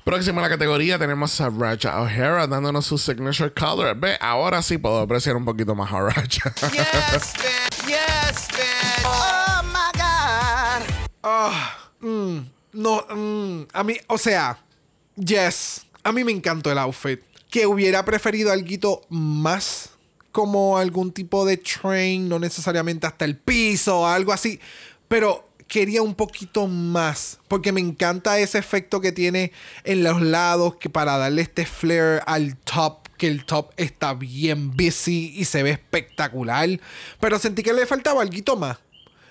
Próxima 0.03 0.41
a 0.41 0.43
la 0.43 0.49
categoría 0.49 0.97
tenemos 0.97 1.39
a 1.41 1.49
Raja 1.49 2.01
O'Hara 2.01 2.47
dándonos 2.47 2.87
su 2.87 2.97
signature 2.97 3.53
color. 3.53 3.95
Ve, 3.95 4.17
ahora 4.19 4.61
sí 4.63 4.79
puedo 4.79 4.99
apreciar 4.99 5.35
un 5.35 5.45
poquito 5.45 5.75
más 5.75 5.91
a 5.93 6.01
Raja. 6.01 6.53
Yes, 6.55 6.61
man. 7.37 7.87
Yes, 7.87 8.47
man. 8.51 9.05
Oh 9.05 9.61
my 9.63 9.91
God. 9.99 10.91
No, 12.73 13.05
mm, 13.09 13.67
a 13.73 13.83
mí, 13.83 13.97
o 14.07 14.17
sea, 14.17 14.57
yes, 15.15 15.85
a 16.03 16.11
mí 16.11 16.23
me 16.23 16.31
encantó 16.31 16.71
el 16.71 16.77
outfit. 16.79 17.21
Que 17.49 17.67
hubiera 17.67 18.03
preferido 18.03 18.51
algo 18.51 19.01
más 19.09 19.89
como 20.31 20.77
algún 20.77 21.11
tipo 21.11 21.45
de 21.45 21.57
train, 21.57 22.27
no 22.29 22.39
necesariamente 22.39 23.05
hasta 23.05 23.25
el 23.25 23.37
piso 23.37 23.99
o 23.99 24.07
algo 24.07 24.31
así, 24.31 24.59
pero 25.07 25.50
quería 25.71 26.01
un 26.01 26.15
poquito 26.15 26.67
más, 26.67 27.39
porque 27.47 27.71
me 27.71 27.79
encanta 27.79 28.37
ese 28.37 28.57
efecto 28.57 28.99
que 28.99 29.13
tiene 29.13 29.53
en 29.85 30.03
los 30.03 30.21
lados 30.21 30.75
que 30.75 30.89
para 30.89 31.17
darle 31.17 31.43
este 31.43 31.65
flare 31.65 32.21
al 32.25 32.57
top, 32.57 33.07
que 33.17 33.29
el 33.29 33.45
top 33.45 33.71
está 33.77 34.13
bien 34.13 34.75
busy 34.75 35.33
y 35.33 35.45
se 35.45 35.63
ve 35.63 35.71
espectacular, 35.71 36.67
pero 37.21 37.39
sentí 37.39 37.63
que 37.63 37.71
le 37.71 37.85
faltaba 37.85 38.21
algo 38.21 38.57
más. 38.57 38.79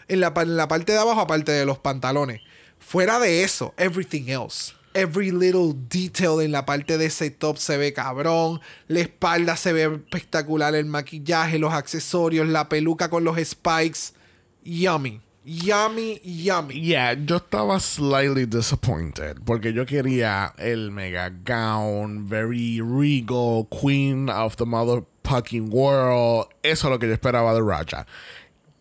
En 0.08 0.20
la, 0.20 0.32
en 0.34 0.56
la 0.56 0.66
parte 0.66 0.92
de 0.92 0.98
abajo, 0.98 1.20
aparte 1.20 1.52
de 1.52 1.66
los 1.66 1.78
pantalones. 1.78 2.40
Fuera 2.78 3.18
de 3.18 3.44
eso, 3.44 3.74
everything 3.76 4.28
else. 4.28 4.72
Every 4.94 5.30
little 5.30 5.74
detail 5.90 6.40
en 6.40 6.52
la 6.52 6.64
parte 6.64 6.96
de 6.96 7.04
ese 7.04 7.30
top 7.30 7.58
se 7.58 7.76
ve 7.76 7.92
cabrón. 7.92 8.60
La 8.88 9.00
espalda 9.00 9.56
se 9.56 9.74
ve 9.74 9.84
espectacular. 9.84 10.74
El 10.74 10.86
maquillaje, 10.86 11.60
los 11.60 11.72
accesorios, 11.72 12.48
la 12.48 12.68
peluca 12.68 13.08
con 13.08 13.22
los 13.22 13.38
spikes. 13.38 14.14
Yummy. 14.64 15.20
Yummy, 15.42 16.20
yummy. 16.22 16.80
Yeah, 16.80 17.14
yo 17.14 17.36
estaba 17.36 17.80
slightly 17.80 18.44
disappointed 18.44 19.38
porque 19.44 19.72
yo 19.72 19.86
quería 19.86 20.52
el 20.58 20.90
mega 20.90 21.30
gown, 21.30 22.28
very 22.28 22.80
regal, 22.82 23.66
queen 23.70 24.28
of 24.28 24.56
the 24.56 24.66
motherfucking 24.66 25.70
world. 25.70 26.48
Eso 26.62 26.88
es 26.88 26.90
lo 26.90 26.98
que 26.98 27.06
yo 27.08 27.14
esperaba 27.14 27.54
de 27.54 27.62
Raja. 27.62 28.06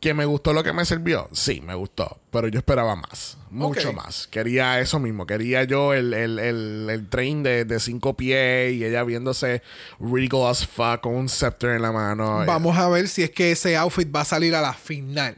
¿Que 0.02 0.14
me 0.14 0.24
gustó 0.26 0.54
lo 0.54 0.64
que 0.64 0.72
me 0.72 0.86
sirvió? 0.86 1.28
Sí, 1.34 1.60
me 1.60 1.76
gustó. 1.76 2.20
Pero 2.32 2.48
yo 2.48 2.60
esperaba 2.60 2.96
más. 2.96 3.38
Mucho 3.50 3.92
más. 3.92 4.28
Quería 4.28 4.80
eso 4.80 4.98
mismo. 4.98 5.26
Quería 5.26 5.66
yo 5.66 5.94
el, 5.94 6.14
el, 6.14 6.40
el, 6.40 6.88
el 6.90 7.10
train 7.10 7.44
de, 7.44 7.66
de 7.66 7.80
cinco 7.82 8.16
pies 8.16 8.74
y 8.74 8.86
ella 8.86 9.04
viéndose 9.04 9.62
regal 10.00 10.48
as 10.48 10.66
fuck 10.66 11.02
con 11.02 11.16
un 11.16 11.28
scepter 11.28 11.72
en 11.72 11.82
la 11.82 11.92
mano. 11.92 12.44
Vamos 12.46 12.78
a 12.78 12.88
ver 12.88 13.10
si 13.10 13.24
es 13.24 13.32
que 13.32 13.52
ese 13.52 13.76
outfit 13.76 14.14
va 14.14 14.22
a 14.22 14.26
salir 14.26 14.56
a 14.56 14.62
la 14.62 14.74
final. 14.74 15.36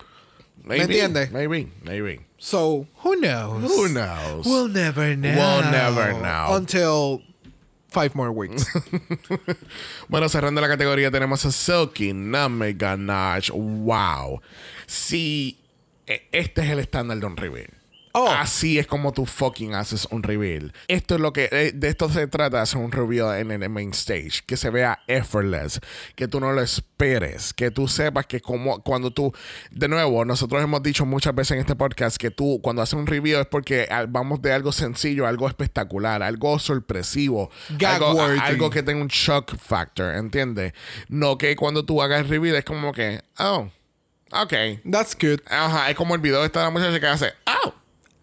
Maybe, 0.64 0.84
entiendes? 0.84 1.32
Maybe, 1.32 1.72
maybe. 1.84 2.22
So, 2.38 2.88
who 3.04 3.16
knows? 3.18 3.64
Who 3.64 3.90
knows? 3.90 4.46
We'll 4.46 4.68
never 4.68 5.16
know. 5.16 5.36
We'll 5.36 5.72
never 5.72 6.14
know. 6.14 6.56
Until 6.56 7.22
five 7.90 8.16
more 8.16 8.32
weeks. 8.32 8.66
Bueno, 10.10 10.28
cerrando 10.28 10.60
la 10.60 10.68
categoría 10.68 11.10
tenemos 11.10 11.46
a 11.46 11.52
Silky, 11.52 12.14
Name 12.14 12.74
Ganache. 12.74 13.52
Wow. 13.54 14.42
Si 14.88 15.58
eh, 16.08 16.28
este 16.32 16.62
es 16.64 16.70
el 16.70 16.80
estándar 16.80 17.18
de 17.20 17.26
un 17.26 17.38
reveal. 17.38 17.70
Oh. 18.14 18.30
Así 18.30 18.78
es 18.80 18.88
como 18.88 19.14
tú 19.14 19.26
fucking 19.26 19.74
haces 19.74 20.08
un 20.12 20.24
reveal. 20.24 20.74
Esto 20.88 21.16
es 21.16 21.22
lo 21.22 21.34
que 21.34 21.50
eh, 21.52 21.72
de 21.74 21.88
esto 21.88 22.10
se 22.10 22.28
trata 22.28 22.62
hacer 22.62 22.80
un 22.80 22.92
reveal 22.92 23.38
en 23.40 23.52
el 23.52 23.70
main 23.70 23.92
stage, 23.92 24.42
que 24.46 24.58
se 24.58 24.70
vea 24.70 25.00
effortless, 25.08 25.80
que 26.16 26.28
tú 26.28 26.40
no 26.40 26.52
lo 26.52 26.62
esperes, 26.62 27.54
que 27.54 27.72
tú 27.72 27.88
sepas 27.88 28.26
que 28.26 28.42
como 28.42 28.82
cuando 28.82 29.12
tú 29.12 29.34
de 29.72 29.88
nuevo, 29.88 30.26
nosotros 30.26 30.62
hemos 30.62 30.84
dicho 30.84 31.06
muchas 31.06 31.34
veces 31.36 31.52
en 31.52 31.60
este 31.60 31.76
podcast 31.76 32.18
que 32.18 32.32
tú 32.32 32.60
cuando 32.62 32.82
haces 32.82 32.94
un 32.94 33.08
reveal 33.08 33.42
es 33.42 33.48
porque 33.48 33.88
ah, 33.90 34.06
vamos 34.08 34.42
de 34.42 34.54
algo 34.54 34.72
sencillo, 34.72 35.28
algo 35.28 35.48
espectacular, 35.48 36.24
algo 36.24 36.60
sorpresivo, 36.60 37.50
algo, 37.86 38.22
algo 38.22 38.70
que 38.70 38.84
tenga 38.84 39.02
un 39.02 39.08
shock 39.08 39.56
factor, 39.58 40.16
¿entiendes? 40.16 40.74
No 41.08 41.38
que 41.38 41.56
cuando 41.56 41.86
tú 41.86 42.02
hagas 42.02 42.22
el 42.22 42.30
reveal 42.30 42.56
es 42.56 42.66
como 42.66 42.92
que, 42.92 43.22
oh, 43.40 43.70
ok. 44.32 44.54
That's 44.90 45.18
good. 45.20 45.40
Ajá, 45.48 45.90
es 45.90 45.96
como 45.96 46.16
el 46.16 46.22
video 46.22 46.40
de 46.40 46.48
esta 46.48 46.70
muchacha 46.70 47.00
que 47.00 47.08
hace, 47.08 47.34
oh, 47.46 47.74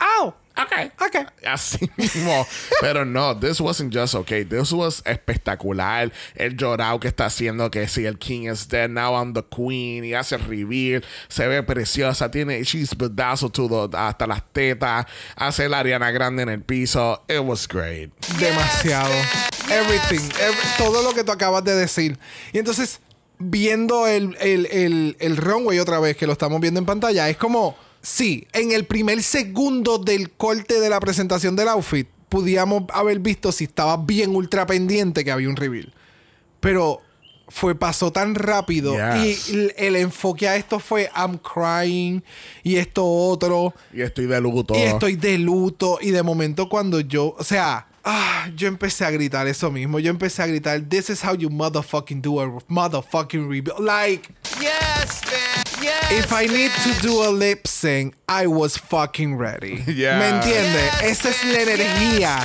Ow. 0.01 0.29
ok. 0.57 0.93
Okay. 1.07 1.25
Así 1.47 1.91
mismo. 1.97 2.47
Pero 2.81 3.05
no, 3.05 3.35
this 3.39 3.61
wasn't 3.61 3.93
just 3.95 4.15
okay. 4.15 4.45
This 4.45 4.73
was 4.73 5.03
espectacular. 5.05 6.11
El 6.35 6.57
llorado 6.57 6.99
que 7.01 7.09
está 7.09 7.27
haciendo 7.27 7.71
que 7.71 7.87
si 7.89 8.05
el 8.07 8.19
king 8.19 8.49
is 8.51 8.67
dead, 8.69 8.91
now 8.91 9.15
I'm 9.15 9.33
the 9.35 9.43
queen. 9.45 10.05
Y 10.05 10.15
hace 10.15 10.37
reveal. 10.37 11.05
Se 11.29 11.47
ve 11.47 11.63
preciosa. 11.63 12.31
Tiene, 12.31 12.63
she's 12.65 12.95
bedazzled 12.97 13.53
to 13.55 13.69
the, 13.89 13.97
hasta 13.97 14.27
las 14.27 14.43
tetas. 14.53 15.07
Hace 15.37 15.69
la 15.69 15.81
Ariana 15.81 16.11
Grande 16.11 16.43
en 16.43 16.49
el 16.49 16.63
piso. 16.63 17.23
It 17.29 17.41
was 17.45 17.67
great. 17.69 18.11
Demasiado. 18.39 19.13
Everything. 19.71 20.21
Every- 20.41 20.77
todo 20.79 21.03
lo 21.03 21.13
que 21.15 21.25
tú 21.25 21.33
acabas 21.33 21.63
de 21.65 21.75
decir. 21.75 22.19
Y 22.53 22.59
entonces, 22.59 23.01
viendo 23.39 24.07
el, 24.07 24.37
el, 24.41 24.67
el, 24.67 25.17
el 25.21 25.37
runway 25.37 25.79
otra 25.79 26.01
vez, 26.01 26.17
que 26.17 26.27
lo 26.27 26.33
estamos 26.33 26.61
viendo 26.61 26.81
en 26.81 26.87
pantalla, 26.87 27.29
es 27.29 27.37
como, 27.37 27.77
sí, 28.03 28.47
en 28.53 28.73
el 28.73 28.85
primer 28.87 29.23
segundo 29.23 29.99
del 29.99 30.31
corte 30.31 30.81
de 30.81 30.89
la 30.89 31.01
presentación 31.01 31.57
del 31.57 31.69
outfit, 31.69 32.09
podíamos 32.29 32.85
haber 32.93 33.19
visto 33.21 33.53
si 33.53 33.65
estaba 33.65 33.97
bien 33.97 34.35
ultra 34.37 34.67
pendiente 34.67 35.25
que 35.25 35.31
había 35.33 35.49
un 35.49 35.57
reveal. 35.57 35.93
Pero 36.61 37.01
fue, 37.49 37.75
pasó 37.75 38.13
tan 38.13 38.35
rápido 38.35 38.95
Yes. 38.95 39.49
y 39.49 39.53
el, 39.55 39.75
el 39.79 39.97
enfoque 39.97 40.47
a 40.49 40.57
esto 40.57 40.79
fue 40.81 41.11
I'm 41.17 41.39
crying 41.39 42.23
y 42.63 42.77
esto 42.77 43.07
otro. 43.07 43.73
Y 43.95 44.03
estoy 44.03 44.27
de 44.27 44.41
luto. 44.41 44.75
Y 44.75 44.83
estoy 44.83 45.17
de 45.17 45.39
luto. 45.39 45.99
Y 46.03 46.11
de 46.11 46.23
momento 46.23 46.69
cuando 46.69 47.01
yo, 47.01 47.35
o 47.39 47.45
sea, 47.45 47.87
ah, 48.05 48.51
yo 48.55 48.69
empecé 48.69 49.05
a 49.07 49.11
gritar 49.11 49.47
eso 49.47 49.71
mismo. 49.71 49.99
Yo 49.99 50.11
empecé 50.11 50.43
a 50.43 50.47
gritar, 50.47 50.83
this 50.83 51.09
is 51.09 51.25
how 51.25 51.35
you 51.35 51.49
motherfucking 51.49 52.21
do 52.21 52.41
a 52.41 52.59
motherfucking 52.69 53.49
rebuild. 53.49 53.81
Like, 53.81 54.29
Yes, 54.61 55.21
man. 55.25 55.68
If 56.11 56.33
I 56.33 56.47
need 56.47 56.71
to 56.85 57.07
do 57.07 57.23
a 57.23 57.29
lip 57.31 57.67
sync, 57.67 58.15
I 58.27 58.47
was 58.47 58.79
fucking 58.79 59.37
ready. 59.37 59.85
Yeah. 59.99 60.19
¿Me 60.19 60.29
entiendes? 60.29 61.03
Esa 61.03 61.31
es 61.31 61.45
la 61.45 61.61
energía 61.61 62.39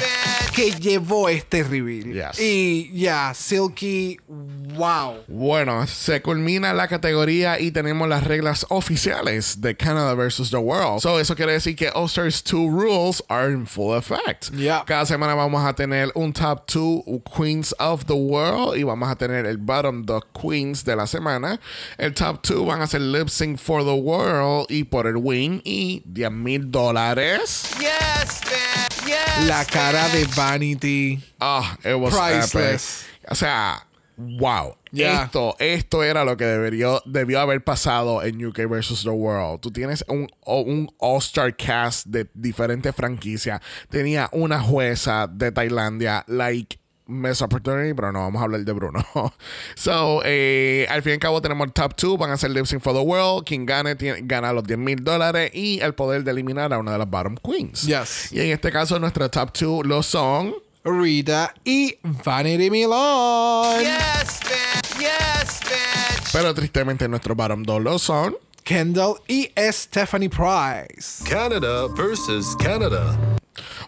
que 0.53 0.71
llevó 0.71 1.29
este 1.29 1.63
reveal. 1.63 2.13
Yes. 2.13 2.39
Y 2.39 2.89
ya, 2.93 3.33
Silky, 3.33 4.19
wow. 4.27 5.23
Bueno, 5.27 5.85
se 5.87 6.21
culmina 6.21 6.73
la 6.73 6.87
categoría 6.87 7.59
y 7.59 7.71
tenemos 7.71 8.07
las 8.07 8.23
reglas 8.23 8.65
oficiales 8.69 9.61
de 9.61 9.75
Canada 9.75 10.13
versus 10.15 10.49
the 10.51 10.57
World. 10.57 11.01
So, 11.01 11.19
eso 11.19 11.35
quiere 11.35 11.53
decir 11.53 11.75
que 11.75 11.89
All 11.89 12.05
Stars 12.05 12.43
2 12.43 12.69
rules 12.69 13.23
are 13.29 13.51
in 13.51 13.65
full 13.65 13.95
effect. 13.95 14.51
Yeah. 14.53 14.83
Cada 14.85 15.05
semana 15.05 15.35
vamos 15.35 15.63
a 15.63 15.73
tener 15.73 16.11
un 16.15 16.33
top 16.33 16.65
2 16.67 17.21
Queens 17.23 17.75
of 17.79 18.05
the 18.05 18.13
World 18.13 18.77
y 18.77 18.83
vamos 18.83 19.09
a 19.09 19.15
tener 19.15 19.45
el 19.45 19.57
bottom 19.57 20.03
2 20.05 20.21
Queens 20.33 20.83
de 20.85 20.95
la 20.95 21.05
semana. 21.07 21.59
El 21.97 22.13
top 22.13 22.41
2 22.41 22.65
van 22.65 22.81
a 22.81 22.87
ser 22.87 23.01
Lip 23.01 23.29
Sync 23.29 23.52
for 23.57 23.83
the 23.83 23.93
World 23.93 24.67
y 24.69 24.83
por 24.83 25.07
el 25.07 25.17
win 25.17 25.61
y 25.63 26.01
10 26.05 26.31
mil 26.31 26.71
dólares. 26.71 27.69
Yes, 27.79 28.41
man. 28.45 29.07
Yes. 29.07 29.47
La 29.47 29.65
cara 29.65 30.07
de 30.09 30.25
Vanity. 30.35 31.19
Ah, 31.39 31.77
it 31.83 31.95
was 31.99 32.13
Priceless. 32.13 33.05
epic. 33.21 33.31
O 33.31 33.35
sea, 33.35 33.85
wow. 34.17 34.75
Yeah. 34.91 35.23
Esto, 35.23 35.55
esto 35.59 36.03
era 36.03 36.23
lo 36.23 36.37
que 36.37 36.45
debería, 36.45 36.99
debió 37.05 37.39
haber 37.39 37.63
pasado 37.63 38.21
en 38.23 38.45
UK 38.45 38.69
versus 38.69 39.03
the 39.03 39.09
World. 39.09 39.59
Tú 39.61 39.71
tienes 39.71 40.05
un, 40.07 40.29
un 40.45 40.89
All-Star 40.99 41.55
cast 41.55 42.05
de 42.05 42.27
diferentes 42.33 42.95
franquicias. 42.95 43.59
Tenía 43.89 44.29
una 44.31 44.59
jueza 44.61 45.27
de 45.27 45.51
Tailandia, 45.51 46.23
like 46.27 46.77
Miss 47.05 47.41
Opportunity, 47.41 47.93
pero 47.93 48.11
no 48.11 48.19
vamos 48.21 48.41
a 48.41 48.45
hablar 48.45 48.61
de 48.61 48.71
Bruno. 48.71 49.03
so, 49.75 50.21
eh, 50.23 50.87
al 50.89 51.01
fin 51.03 51.11
y 51.11 51.13
al 51.13 51.19
cabo 51.19 51.41
tenemos 51.41 51.67
el 51.67 51.73
top 51.73 51.93
2, 51.99 52.17
van 52.17 52.31
a 52.31 52.37
ser 52.37 52.51
Lip 52.51 52.65
Sync 52.65 52.81
for 52.81 52.93
the 52.93 52.99
World. 52.99 53.45
Quien 53.45 53.65
gane 53.65 53.95
tiene- 53.95 54.21
gana 54.23 54.53
los 54.53 54.63
10 54.63 54.79
mil 54.79 55.03
dólares 55.03 55.51
y 55.53 55.79
el 55.81 55.93
poder 55.93 56.23
de 56.23 56.31
eliminar 56.31 56.73
a 56.73 56.77
una 56.79 56.93
de 56.93 56.97
las 56.99 57.09
bottom 57.09 57.35
queens. 57.37 57.83
Yes. 57.83 58.31
Y 58.31 58.39
en 58.41 58.51
este 58.51 58.71
caso, 58.71 58.97
nuestro 58.99 59.29
top 59.29 59.51
2 59.57 59.85
lo 59.85 60.01
son. 60.03 60.53
Rita 60.85 61.53
y 61.63 61.97
Vanity 62.03 62.69
Milan. 62.69 63.79
Yes, 63.79 64.39
man. 64.43 64.99
Yes, 64.99 65.59
bitch. 65.61 66.31
Pero 66.33 66.53
tristemente 66.53 67.07
nuestro 67.07 67.35
bottom 67.35 67.63
2 67.63 67.81
lo 67.81 67.97
son. 67.99 68.35
Kendall 68.63 69.15
y 69.27 69.49
Stephanie 69.71 70.29
Price. 70.29 71.23
Canada 71.29 71.87
versus 71.95 72.55
Canada. 72.57 73.17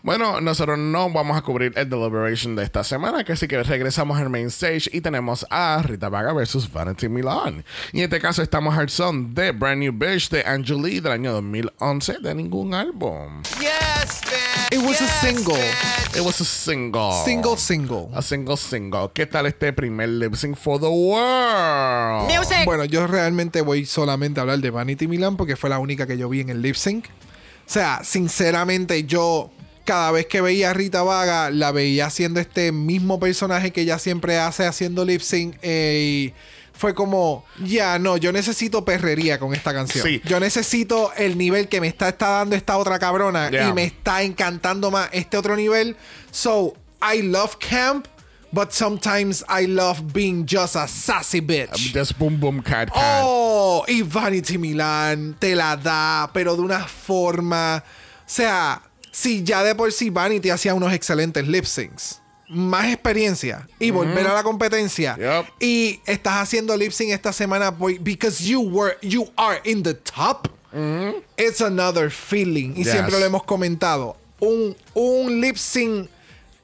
Bueno, 0.04 0.42
nosotros 0.42 0.78
no 0.78 1.10
vamos 1.10 1.38
a 1.38 1.42
cubrir 1.42 1.74
el 1.76 1.90
Deliberation 1.90 2.56
de 2.56 2.64
esta 2.64 2.84
semana, 2.84 3.24
que 3.24 3.34
así 3.34 3.48
que 3.48 3.62
regresamos 3.64 4.20
al 4.20 4.30
main 4.30 4.48
stage 4.48 4.90
y 4.94 5.02
tenemos 5.02 5.46
a 5.50 5.82
Rita 5.84 6.10
Vaga 6.10 6.34
versus 6.34 6.72
Vanity 6.72 7.10
Milan. 7.10 7.66
Y 7.92 8.00
en 8.00 8.04
este 8.06 8.20
caso 8.20 8.42
estamos 8.42 8.78
al 8.78 8.90
son 8.90 9.34
de 9.34 9.52
Brand 9.52 9.80
New 9.80 9.94
Bitch 9.94 10.30
de 10.30 10.44
Angelique 10.46 11.02
del 11.02 11.14
año 11.14 11.34
2011 11.34 12.20
de 12.22 12.36
ningún 12.36 12.74
álbum. 12.74 13.42
Yes, 13.60 14.22
man. 14.26 14.56
It 14.72 14.86
was 14.86 15.02
a 15.02 15.08
single. 15.08 15.56
It 16.16 16.22
was 16.22 16.42
a 16.42 16.46
single. 16.46 17.12
Single, 17.24 17.58
single. 17.58 18.10
A 18.14 18.22
single 18.22 18.58
single. 18.58 19.10
¿Qué 19.14 19.26
tal 19.26 19.46
este 19.46 19.74
primer 19.74 20.10
lip 20.10 20.36
sync 20.36 20.58
for 20.58 20.80
the 20.80 20.88
world? 20.88 22.30
Bueno, 22.66 22.86
yo 22.86 23.08
realmente 23.08 23.62
voy 23.62 23.86
solamente 23.86 24.40
a 24.40 24.42
hablar 24.42 24.60
de 24.60 24.70
Vanity 24.70 25.08
Milan 25.08 25.38
porque 25.38 25.56
fue 25.56 25.70
la 25.70 25.80
única 25.80 26.08
que 26.08 26.18
yo 26.18 26.30
vi 26.30 26.42
en 26.42 26.50
el 26.50 26.62
lip 26.62 26.76
sync. 26.76 27.06
O 27.68 27.70
sea, 27.70 28.02
sinceramente, 28.04 29.06
yo 29.06 29.52
cada 29.86 30.12
vez 30.12 30.26
que 30.28 30.42
veía 30.42 30.72
a 30.72 30.74
Rita 30.74 31.04
Vaga, 31.04 31.50
la 31.52 31.72
veía 31.72 32.08
haciendo 32.08 32.40
este 32.40 32.72
mismo 32.72 33.20
personaje 33.20 33.72
que 33.72 33.82
ella 33.82 34.00
siempre 34.00 34.38
hace 34.38 34.66
haciendo 34.66 35.06
lip 35.06 35.22
sync. 35.22 35.58
eh, 35.62 36.32
y 36.32 36.34
fue 36.78 36.94
como, 36.94 37.46
ya, 37.64 37.98
no, 38.00 38.18
yo 38.18 38.34
necesito 38.34 38.84
perrería 38.84 39.40
con 39.40 39.54
esta 39.54 39.74
canción. 39.74 40.06
Sí. 40.06 40.22
Yo 40.26 40.42
necesito 40.42 41.14
el 41.16 41.38
nivel 41.38 41.70
que 41.70 41.80
me 41.80 41.88
está, 41.88 42.10
está 42.10 42.28
dando 42.30 42.56
esta 42.58 42.78
otra 42.78 43.00
cabrona 43.00 43.50
Yeah. 43.50 43.70
y 43.70 43.74
me 43.74 43.86
está 43.86 44.24
encantando 44.24 44.92
más 44.92 45.08
este 45.14 45.38
otro 45.38 45.56
nivel. 45.56 45.96
So, 46.32 46.74
I 47.02 47.22
love 47.22 47.56
camp. 47.58 48.08
But 48.56 48.72
sometimes 48.72 49.44
I 49.50 49.66
love 49.66 50.14
being 50.14 50.46
just 50.46 50.78
a 50.78 50.88
sassy 50.88 51.42
bitch. 51.42 51.92
Just 51.94 52.18
boom 52.18 52.40
boom 52.40 52.62
cat 52.62 52.90
cat. 52.90 53.22
Oh, 53.26 53.84
y 53.86 54.02
Vanity 54.02 54.58
Milan 54.58 55.36
te 55.38 55.56
la 55.56 55.76
da, 55.76 56.30
pero 56.34 56.56
de 56.56 56.62
una 56.62 56.80
forma. 56.88 57.84
O 57.84 58.24
sea, 58.26 58.82
si 59.12 59.44
ya 59.44 59.62
de 59.62 59.76
por 59.76 59.92
sí 59.92 60.10
Vanity 60.10 60.52
hacía 60.52 60.74
unos 60.74 60.94
excelentes 60.94 61.46
lip 61.46 61.66
syncs, 61.66 62.22
más 62.48 62.86
experiencia 62.86 63.68
y 63.78 63.92
volver 63.92 64.26
a 64.26 64.34
la 64.34 64.44
competencia. 64.44 65.18
Yep. 65.18 65.46
Y 65.60 66.00
estás 66.06 66.36
haciendo 66.36 66.78
lip 66.78 66.94
sync 66.94 67.12
esta 67.12 67.34
semana 67.34 67.72
boy, 67.72 67.98
because 68.00 68.42
you 68.48 68.62
were, 68.62 68.98
you 69.02 69.28
are 69.36 69.60
in 69.66 69.84
the 69.84 69.96
top. 69.96 70.48
It's 71.38 71.60
another 71.60 72.10
feeling. 72.10 72.74
Y 72.78 72.84
Yes. 72.86 72.92
siempre 72.94 73.20
lo 73.20 73.26
hemos 73.26 73.44
comentado. 73.44 74.16
Un, 74.40 74.76
un 74.94 75.42
lip 75.42 75.58
sync 75.58 76.10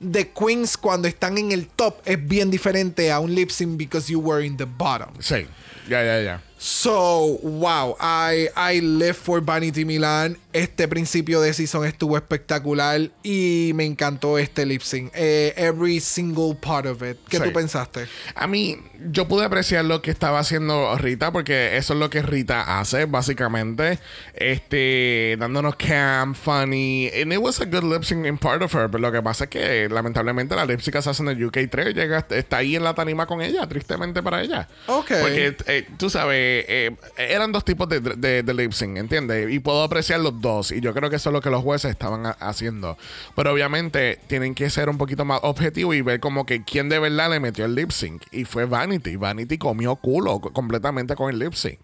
de 0.02 0.30
Queens 0.32 0.76
cuando 0.78 1.08
están 1.08 1.38
en 1.38 1.52
el 1.52 1.68
top 1.68 1.96
es 2.06 2.18
bien 2.28 2.50
diferente 2.52 3.12
a 3.12 3.20
un 3.20 3.34
lip 3.34 3.50
sync 3.52 3.78
because 3.78 4.12
you 4.12 4.20
were 4.20 4.44
in 4.46 4.58
the 4.58 4.66
bottom. 4.66 5.10
Sí. 5.20 5.46
Ya, 5.88 6.04
ya, 6.04 6.22
ya. 6.22 6.42
So, 6.58 7.40
wow, 7.42 7.98
I, 8.00 8.48
I 8.56 8.80
live 8.82 9.16
for 9.16 9.42
Vanity 9.42 9.84
Milan. 9.84 10.38
Este 10.54 10.88
principio 10.88 11.42
de 11.42 11.54
season 11.54 11.86
estuvo 11.86 12.16
espectacular 12.18 13.10
y 13.24 13.72
me 13.74 13.86
encantó 13.86 14.38
este 14.38 14.66
lip 14.66 14.82
sync. 14.84 15.12
Eh, 15.16 15.54
every 15.58 16.00
single 16.00 16.54
part 16.56 16.86
of 16.86 17.02
it. 17.02 17.18
¿Qué 17.28 17.38
Sí. 17.38 17.44
tú 17.44 17.52
pensaste? 17.54 18.08
A 18.36 18.46
mí, 18.48 18.78
yo 19.10 19.28
pude 19.28 19.46
apreciar 19.46 19.86
lo 19.86 20.02
que 20.02 20.12
estaba 20.12 20.40
haciendo 20.40 20.96
Rita, 20.98 21.32
porque 21.32 21.78
eso 21.78 21.94
es 21.94 22.00
lo 22.00 22.10
que 22.10 22.22
Rita 22.22 22.80
hace, 22.80 23.06
básicamente. 23.06 24.00
Este, 24.34 25.38
dándonos 25.40 25.76
cam, 25.76 26.36
funny. 26.36 27.10
And 27.20 27.32
it 27.32 27.40
was 27.40 27.60
a 27.62 27.66
good 27.66 27.84
lip 27.84 28.04
sync 28.04 28.26
in 28.26 28.38
part 28.38 28.62
of 28.62 28.74
her. 28.76 28.90
Pero 28.90 29.00
lo 29.00 29.12
que 29.12 29.22
pasa 29.22 29.46
es 29.46 29.50
que, 29.50 29.88
lamentablemente, 29.90 30.56
la 30.56 30.66
lip 30.66 30.82
sync 30.82 30.96
que 30.96 31.02
se 31.02 31.10
hace 31.10 31.24
en 31.24 31.30
el 31.30 31.50
UK3 31.52 31.94
llega, 31.94 32.26
está 32.30 32.58
ahí 32.58 32.76
en 32.76 32.84
la 32.84 32.94
tarima 32.94 33.26
con 33.26 33.42
ella, 33.42 33.68
tristemente 33.68 34.22
para 34.22 34.42
ella. 34.42 34.68
Ok. 34.88 35.12
Porque, 35.22 35.56
eh, 35.68 35.88
tú 35.98 36.10
sabes, 36.10 36.66
eh, 36.68 36.92
eran 37.18 37.52
dos 37.52 37.64
tipos 37.64 37.88
de, 37.88 38.02
de, 38.02 38.44
de 38.44 38.54
lip 38.54 38.74
sync, 38.74 38.98
¿entiendes? 38.98 39.50
Y 39.52 39.60
puedo 39.60 39.84
apreciar 39.84 40.20
los 40.20 40.42
dos. 40.42 40.72
Y 40.72 40.82
yo 40.82 40.94
creo 40.94 41.10
que 41.10 41.16
eso 41.16 41.30
es 41.30 41.34
lo 41.34 41.42
que 41.42 41.50
los 41.50 41.64
jueces 41.64 41.92
estaban 41.92 42.26
ha- 42.26 42.32
haciendo. 42.40 42.98
Pero 43.36 43.54
obviamente 43.54 44.20
tienen 44.28 44.54
que 44.54 44.70
ser 44.70 44.90
un 44.90 44.98
poquito 44.98 45.24
más 45.26 45.40
objetivos 45.44 45.96
y 45.96 46.02
ver 46.02 46.20
como 46.20 46.46
que 46.46 46.64
quién 46.64 46.90
de 46.90 47.00
verdad 47.00 47.30
le 47.30 47.40
metió 47.40 47.66
el 47.66 47.74
lip 47.76 47.92
sync. 47.92 48.24
Y 48.32 48.46
fue 48.46 48.66
Vanity. 48.66 48.91
Vanity 49.18 49.58
comió 49.58 49.96
culo 49.96 50.40
co- 50.40 50.52
completamente 50.54 51.16
con 51.16 51.30
el 51.30 51.40
lip 51.40 51.54
sync. 51.54 51.80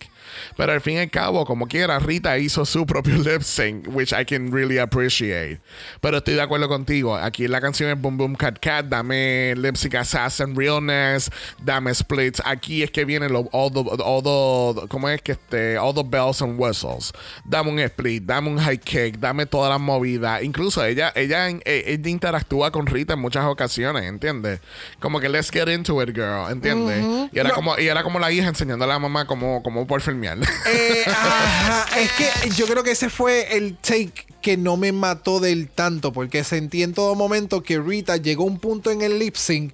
Pero 0.55 0.71
al 0.73 0.81
fin 0.81 0.95
y 0.95 0.97
al 0.99 1.09
cabo, 1.09 1.45
como 1.45 1.67
quiera, 1.67 1.99
Rita 1.99 2.37
hizo 2.37 2.65
su 2.65 2.85
propio 2.85 3.15
lip 3.23 3.41
sync, 3.41 3.87
which 3.89 4.11
I 4.13 4.25
can 4.25 4.51
really 4.51 4.77
appreciate. 4.79 5.59
Pero 6.01 6.17
estoy 6.17 6.35
de 6.35 6.41
acuerdo 6.41 6.67
contigo. 6.67 7.15
Aquí 7.15 7.47
la 7.47 7.61
canción 7.61 7.89
es 7.89 7.99
Boom 8.01 8.17
Boom 8.17 8.35
Cat 8.35 8.59
Cat, 8.59 8.85
dame 8.85 9.55
lip 9.55 9.75
sync 9.75 9.95
assassin 9.95 10.55
realness, 10.55 11.29
dame 11.63 11.93
splits. 11.93 12.41
Aquí 12.45 12.83
es 12.83 12.91
que 12.91 13.05
vienen 13.05 13.31
los 13.33 13.45
all 13.51 13.71
the, 13.71 13.79
all 14.03 14.23
the, 14.23 14.87
¿cómo 14.87 15.09
es 15.09 15.21
que 15.21 15.33
este? 15.33 15.77
All 15.77 15.93
the 15.93 16.03
bells 16.03 16.41
and 16.41 16.59
whistles. 16.59 17.11
Dame 17.45 17.69
un 17.71 17.79
split, 17.79 18.23
dame 18.23 18.49
un 18.49 18.57
high 18.57 18.77
kick, 18.77 19.17
dame 19.19 19.45
todas 19.45 19.69
las 19.69 19.79
movidas. 19.79 20.43
Incluso 20.43 20.83
ella, 20.85 21.11
ella, 21.15 21.49
eh, 21.49 21.83
ella 21.87 22.09
interactúa 22.09 22.71
con 22.71 22.85
Rita 22.87 23.13
en 23.13 23.19
muchas 23.19 23.45
ocasiones, 23.45 24.03
¿entiendes? 24.03 24.59
Como 24.99 25.19
que 25.19 25.29
let's 25.29 25.49
get 25.51 25.67
into 25.69 26.01
it, 26.01 26.09
girl, 26.15 26.51
¿entiendes? 26.51 27.29
Y 27.31 27.39
era 27.39 27.49
No. 27.49 27.55
como, 27.55 27.77
y 27.77 27.87
era 27.87 28.03
como 28.03 28.19
la 28.19 28.31
hija 28.31 28.47
enseñando 28.47 28.85
a 28.85 28.87
la 28.87 28.99
mamá 28.99 29.25
cómo, 29.25 29.61
cómo 29.63 29.87
por 29.87 30.01
Eh, 30.67 31.03
ajá, 31.07 31.99
es 31.99 32.11
que 32.11 32.49
yo 32.51 32.65
creo 32.65 32.83
que 32.83 32.91
ese 32.91 33.09
fue 33.09 33.55
el 33.57 33.77
take 33.77 34.27
que 34.41 34.57
no 34.57 34.77
me 34.77 34.91
mató 34.91 35.39
del 35.39 35.69
tanto, 35.69 36.13
porque 36.13 36.43
sentí 36.43 36.83
en 36.83 36.93
todo 36.93 37.15
momento 37.15 37.63
que 37.63 37.79
Rita 37.79 38.17
llegó 38.17 38.43
a 38.43 38.47
un 38.47 38.59
punto 38.59 38.91
en 38.91 39.01
el 39.01 39.19
lip 39.19 39.35
sync 39.35 39.73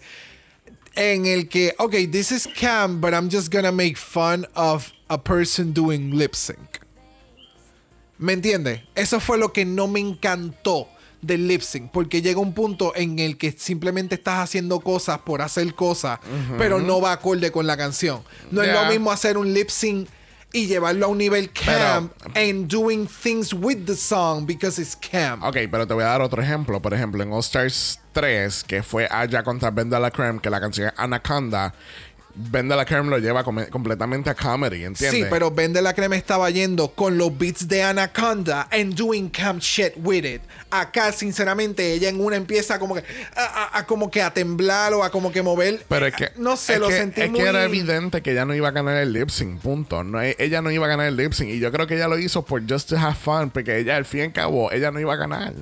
en 0.95 1.25
el 1.25 1.49
que, 1.49 1.73
ok, 1.79 1.91
this 2.11 2.31
is 2.31 2.47
Cam, 2.59 3.01
but 3.01 3.13
I'm 3.13 3.29
just 3.29 3.51
gonna 3.51 3.71
make 3.71 3.97
fun 3.97 4.45
of 4.55 4.91
a 5.09 5.17
person 5.17 5.73
doing 5.73 6.15
lip 6.17 6.35
sync. 6.35 6.79
¿Me 8.17 8.33
entiendes? 8.33 8.81
Eso 8.95 9.19
fue 9.19 9.37
lo 9.37 9.51
que 9.51 9.65
no 9.65 9.87
me 9.87 9.99
encantó 9.99 10.87
del 11.21 11.47
lip 11.47 11.61
sync, 11.61 11.91
porque 11.91 12.21
llega 12.21 12.39
un 12.39 12.53
punto 12.53 12.93
en 12.95 13.17
el 13.19 13.37
que 13.37 13.51
simplemente 13.51 14.15
estás 14.15 14.39
haciendo 14.39 14.79
cosas 14.81 15.19
por 15.19 15.41
hacer 15.41 15.73
cosas, 15.73 16.19
pero 16.57 16.79
no 16.79 17.01
va 17.01 17.13
acorde 17.13 17.51
con 17.51 17.65
la 17.65 17.77
canción. 17.77 18.23
No 18.51 18.61
es 18.61 18.71
lo 18.71 18.85
mismo 18.85 19.11
hacer 19.11 19.37
un 19.37 19.53
lip 19.53 19.69
sync 19.69 20.07
y 20.53 20.67
llevarlo 20.67 21.07
a 21.07 21.09
un 21.09 21.17
nivel 21.17 21.49
cam 21.51 22.09
Pero- 22.09 22.31
and 22.51 22.67
doing 22.71 23.07
things 23.07 23.53
with 23.53 23.85
the 23.85 23.95
song 23.95 24.45
because 24.45 24.79
it's 24.81 24.95
cam. 24.95 25.43
Ok, 25.43 25.57
pero 25.69 25.85
te 25.87 25.93
voy 25.93 26.03
a 26.03 26.07
dar 26.07 26.21
otro 26.21 26.41
ejemplo. 26.41 26.79
Por 26.81 26.93
ejemplo, 26.93 27.21
en 27.23 27.33
All 27.33 27.39
Stars 27.39 27.99
3, 28.13 28.63
que 28.63 28.83
fue 28.83 29.07
Aya 29.09 29.43
contra 29.43 29.71
Ben 29.71 29.89
de 29.89 29.99
la 29.99 30.11
Creme, 30.11 30.39
que 30.39 30.49
la 30.51 30.61
canción 30.61 30.87
es 30.87 30.93
Anaconda, 30.97 31.73
Ben 32.35 32.67
de 32.67 32.75
la 32.75 32.83
Creme 32.85 33.09
lo 33.11 33.19
lleva 33.19 33.43
completamente 33.43 34.29
a 34.29 34.33
comedy, 34.33 34.85
¿entiendes? 34.85 35.21
Sí, 35.21 35.27
pero 35.29 35.51
Ben 35.51 35.71
de 35.71 35.81
la 35.83 35.93
Crema 35.93 36.15
estaba 36.15 36.49
yendo 36.49 36.89
con 36.89 37.17
los 37.17 37.37
beats 37.37 37.67
de 37.67 37.83
Anaconda 37.83 38.67
and 38.71 38.95
doing 38.95 39.29
cam 39.29 39.59
shit 39.59 39.93
with 39.97 40.25
it. 40.25 40.41
Acá, 40.71 41.11
sinceramente, 41.11 41.93
ella 41.93 42.09
en 42.09 42.19
una 42.19 42.35
empieza 42.35 42.79
como 42.79 42.95
que 42.95 43.03
a, 43.35 43.43
a- 43.75 43.77
a 43.79 43.85
como 43.85 44.09
que 44.09 44.23
a 44.23 44.33
temblar 44.33 44.93
o 44.95 45.03
a 45.03 45.11
como 45.11 45.31
que 45.31 45.43
mover. 45.43 45.85
Pero 45.87 46.07
es 46.07 46.15
que. 46.15 46.29
no 46.37 46.57
sé, 46.57 46.79
lo 46.79 46.87
que- 46.87 46.97
sentí 46.97 47.21
Es 47.21 47.29
muy 47.29 47.39
que 47.39 47.45
era 47.47 47.63
evidente 47.65 48.21
que 48.23 48.31
ella 48.31 48.45
no 48.45 48.55
iba 48.55 48.69
a 48.69 48.71
ganar 48.71 48.97
el 48.97 49.13
lip 49.13 49.29
sync, 49.29 49.61
punto. 49.61 50.03
No, 50.03 50.19
e- 50.19 50.35
ella 50.39 50.63
no 50.63 50.71
iba 50.71 50.85
a 50.87 50.89
ganar 50.89 51.05
el 51.05 51.15
lip 51.15 51.33
sync. 51.33 51.49
Y 51.49 51.59
yo 51.59 51.71
creo 51.71 51.85
que 51.85 51.93
ella 51.95 52.07
lo 52.07 52.17
hizo 52.17 52.43
por 52.43 52.61
just 52.67 52.89
to 52.89 52.97
have 52.97 53.13
fun, 53.15 53.51
porque 53.51 53.77
ella, 53.77 53.95
al 53.95 54.05
fin 54.05 54.21
y 54.21 54.23
al 54.23 54.33
cabo, 54.33 54.71
ella 54.71 54.89
no 54.89 54.99
iba 54.99 55.13
a 55.13 55.17
ganar. 55.17 55.53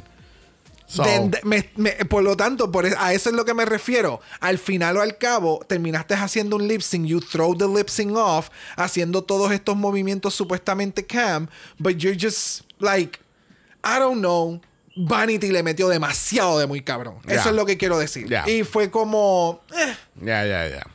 So, 0.91 1.03
De- 1.03 1.19
de- 1.29 1.39
me- 1.43 1.69
me- 1.77 1.91
por 2.05 2.21
lo 2.21 2.35
tanto, 2.35 2.69
por, 2.69 2.85
a 2.85 3.13
eso 3.13 3.29
es 3.29 3.35
lo 3.35 3.45
que 3.45 3.53
me 3.53 3.63
refiero. 3.63 4.19
Al 4.41 4.57
final 4.57 4.97
o 4.97 5.01
al 5.01 5.17
cabo, 5.17 5.63
terminaste 5.65 6.15
haciendo 6.15 6.57
un 6.57 6.67
lip 6.67 6.81
sync, 6.81 7.05
you 7.05 7.21
throw 7.21 7.55
the 7.55 7.65
lip 7.67 7.87
sync 7.87 8.13
off, 8.17 8.49
haciendo 8.75 9.23
todos 9.23 9.53
estos 9.53 9.77
movimientos 9.77 10.33
supuestamente 10.35 11.05
cam, 11.05 11.47
but 11.79 11.95
you're 11.95 12.17
just 12.19 12.63
like, 12.79 13.19
I 13.85 13.99
don't 13.99 14.19
know. 14.19 14.59
Vanity 14.97 15.51
le 15.51 15.63
metió 15.63 15.87
demasiado 15.87 16.59
de 16.59 16.67
muy 16.67 16.81
cabrón. 16.81 17.15
Ya. 17.25 17.35
Eso 17.35 17.49
es 17.51 17.55
lo 17.55 17.65
que 17.65 17.77
quiero 17.77 17.97
decir. 17.97 18.27
Ya. 18.27 18.43
Y 18.49 18.65
fue 18.65 18.91
como, 18.91 19.61
eh, 19.73 19.95
Ya, 20.21 20.45
ya, 20.45 20.67
ya. 20.67 20.85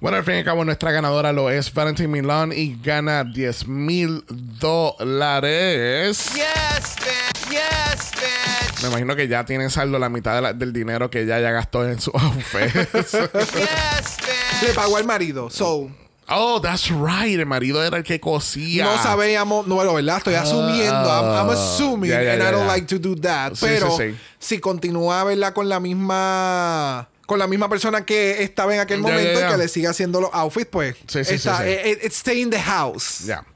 Bueno, 0.00 0.16
al 0.16 0.24
fin 0.24 0.36
y 0.36 0.38
al 0.38 0.44
cabo, 0.44 0.64
nuestra 0.64 0.92
ganadora 0.92 1.30
lo 1.32 1.50
es 1.50 1.72
Valentine 1.74 2.08
Milan 2.08 2.52
y 2.56 2.78
gana 2.82 3.22
10 3.22 3.68
mil 3.68 4.24
dólares. 4.30 6.30
Yes, 6.34 6.96
bitch. 6.96 7.50
Yes, 7.50 8.10
bitch. 8.14 8.82
Me 8.82 8.88
imagino 8.88 9.14
que 9.14 9.28
ya 9.28 9.44
tiene 9.44 9.68
saldo 9.68 9.98
la 9.98 10.08
mitad 10.08 10.36
de 10.36 10.40
la- 10.40 10.52
del 10.54 10.72
dinero 10.72 11.10
que 11.10 11.20
ella 11.22 11.38
ya 11.40 11.50
gastó 11.50 11.86
en 11.86 12.00
su 12.00 12.10
outfit. 12.14 12.72
Yes, 12.94 13.12
bitch. 13.12 14.62
le 14.68 14.72
pagó 14.74 14.96
al 14.96 15.04
marido. 15.04 15.50
So, 15.50 15.90
oh, 16.30 16.60
that's 16.62 16.88
right. 16.88 17.38
El 17.38 17.44
marido 17.44 17.84
era 17.84 17.98
el 17.98 18.02
que 18.02 18.18
cosía. 18.20 18.84
no 18.84 19.02
sabíamos, 19.02 19.66
no, 19.66 19.74
bueno, 19.74 19.92
¿verdad? 19.92 20.16
Estoy 20.16 20.34
asumiendo. 20.34 21.10
I'm, 21.10 21.26
I'm 21.46 21.50
assuming, 21.50 22.10
and 22.10 22.42
I 22.42 22.50
don't 22.50 22.66
like 22.66 22.86
to 22.86 22.98
do 22.98 23.14
that. 23.20 23.52
Sí, 23.52 23.66
pero 23.68 23.90
sí, 23.98 24.12
sí. 24.12 24.16
si 24.38 24.60
continúa, 24.60 25.24
¿verdad? 25.24 25.52
Con 25.52 25.68
la 25.68 25.78
misma. 25.78 27.06
Con 27.30 27.38
la 27.38 27.46
misma 27.46 27.68
persona 27.68 28.04
que 28.04 28.42
estaba 28.42 28.74
en 28.74 28.80
aquel 28.80 28.98
momento 28.98 29.38
ya. 29.38 29.50
que 29.50 29.56
le 29.56 29.68
sigue 29.68 29.86
haciendo 29.86 30.20
los 30.20 30.30
outfits, 30.32 30.66
pues. 30.66 30.96
Sí, 31.06 31.24
sí, 31.24 31.34
está, 31.36 31.58
sí, 31.58 31.62
sí. 31.84 31.90
It, 31.90 32.04
it 32.06 32.12
stay 32.12 32.42
in 32.42 32.50
the 32.50 32.58
house. 32.60 33.20
Ya. 33.24 33.46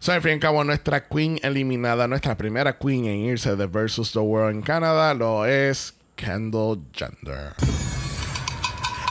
So, 0.00 0.12
al 0.12 0.20
fin 0.20 0.32
y 0.32 0.34
al 0.34 0.40
cabo, 0.40 0.62
nuestra 0.64 1.08
queen 1.08 1.40
eliminada, 1.42 2.06
nuestra 2.06 2.36
primera 2.36 2.76
queen 2.76 3.06
en 3.06 3.20
irse 3.20 3.56
de 3.56 3.66
Versus 3.66 4.12
the 4.12 4.18
World 4.18 4.56
en 4.56 4.60
Canadá, 4.60 5.14
lo 5.14 5.46
es 5.46 5.94
Kendall 6.14 6.82
Jenner. 6.92 7.54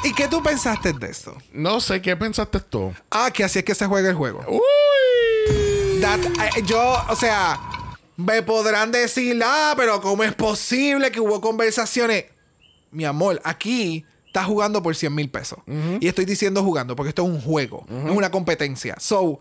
¿Y 0.04 0.14
qué 0.14 0.28
tú 0.28 0.44
pensaste 0.44 0.94
de 0.94 1.08
esto? 1.10 1.36
No 1.52 1.80
sé 1.82 2.00
qué 2.00 2.16
pensaste 2.16 2.60
tú. 2.60 2.94
Ah, 3.10 3.32
que 3.34 3.44
así 3.44 3.58
es 3.58 3.66
que 3.66 3.74
se 3.74 3.88
juega 3.88 4.10
el 4.10 4.16
juego. 4.16 4.46
Uy. 4.48 6.00
That- 6.00 6.20
eh, 6.58 6.62
yo, 6.64 7.04
o 7.10 7.16
sea, 7.16 7.60
me 8.18 8.44
podrán 8.44 8.92
decir, 8.92 9.42
ah, 9.44 9.74
pero 9.76 10.00
¿cómo 10.00 10.22
es 10.24 10.36
posible 10.36 11.12
que 11.12 11.20
hubo 11.20 11.42
conversaciones? 11.42 12.26
Mi 12.92 13.06
amor, 13.06 13.42
aquí 13.44 14.06
estás 14.28 14.46
jugando 14.46 14.82
por 14.82 14.96
100 14.96 15.14
mil 15.14 15.30
pesos. 15.30 15.60
Y 16.00 16.08
estoy 16.08 16.26
diciendo 16.26 16.64
jugando 16.64 16.96
porque 16.96 17.10
esto 17.10 17.24
es 17.24 17.30
un 17.30 17.42
juego, 17.42 17.86
es 17.90 18.12
una 18.12 18.32
competencia. 18.32 18.96
So, 19.00 19.40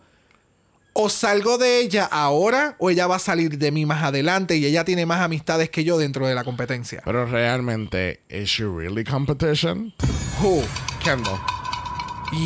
o 0.93 1.09
salgo 1.09 1.59
de 1.59 1.81
ella 1.81 2.05
ahora 2.05 2.75
o 2.79 2.91
ella 2.91 3.07
va 3.07 3.17
a 3.17 3.21
salir 3.21 3.59
de 3.59 3.71
mí 3.71 3.87
más 3.87 4.03
adelante 4.03 4.57
y 4.57 4.67
ella 4.67 4.85
tiene 4.85 5.07
más 5.07 5.21
amistades 5.21 5.71
que 5.71 5.85
yo 5.85 5.99
dentro 5.99 6.27
de 6.27 6.35
la 6.35 6.45
competencia. 6.45 7.03
Pero 7.05 7.27
realmente, 7.27 8.21
¿is 8.29 8.49
she 8.49 8.65
really 8.65 9.05
competition? 9.05 9.95
Who? 10.41 10.63
Kendall. 11.03 11.39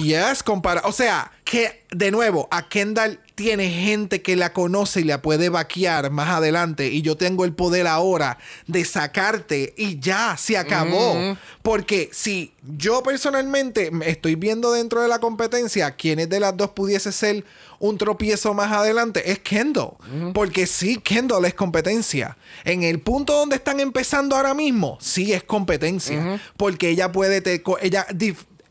Yes, 0.03 0.43
compara. 0.43 0.83
O 0.85 0.93
sea, 0.93 1.31
que 1.55 1.85
de 1.97 2.11
nuevo, 2.11 2.49
a 2.51 2.69
Kendall 2.69 3.21
tiene 3.35 3.69
gente 3.71 4.23
que 4.23 4.37
la 4.37 4.53
conoce 4.53 5.01
y 5.01 5.05
la 5.05 5.21
puede 5.23 5.49
vaquear 5.49 6.11
más 6.11 6.29
adelante. 6.29 6.87
Y 6.89 7.03
yo 7.03 7.17
tengo 7.17 7.45
el 7.45 7.53
poder 7.53 7.87
ahora 7.87 8.39
de 8.67 8.85
sacarte 8.85 9.75
y 9.77 9.99
ya, 9.99 10.37
se 10.37 10.57
acabó. 10.57 11.37
Porque 11.63 12.11
si 12.13 12.53
yo 12.77 13.03
personalmente 13.03 13.91
me 13.91 14.09
estoy 14.09 14.35
viendo 14.37 14.71
dentro 14.73 15.01
de 15.03 15.09
la 15.09 15.19
competencia, 15.19 15.91
quiénes 15.97 16.29
de 16.29 16.39
las 16.41 16.57
dos 16.57 16.71
pudiese 16.71 17.11
ser 17.11 17.45
un 17.81 17.99
tropiezo 17.99 18.55
más 18.55 18.71
adelante, 18.73 19.31
es 19.33 19.41
Kendall. 19.41 19.95
Porque 20.33 20.67
sí, 20.67 20.97
Kendall 20.99 21.45
es 21.45 21.55
competencia. 21.55 22.37
En 22.65 22.83
el 22.85 23.01
punto 23.01 23.33
donde 23.35 23.57
están 23.57 23.81
empezando 23.81 24.37
ahora 24.37 24.55
mismo, 24.55 24.97
sí 25.01 25.33
es 25.33 25.43
competencia. 25.43 26.41
Porque 26.57 26.89
ella 26.91 27.11
puede, 27.11 27.41
te- 27.41 27.63
ella, 27.83 28.07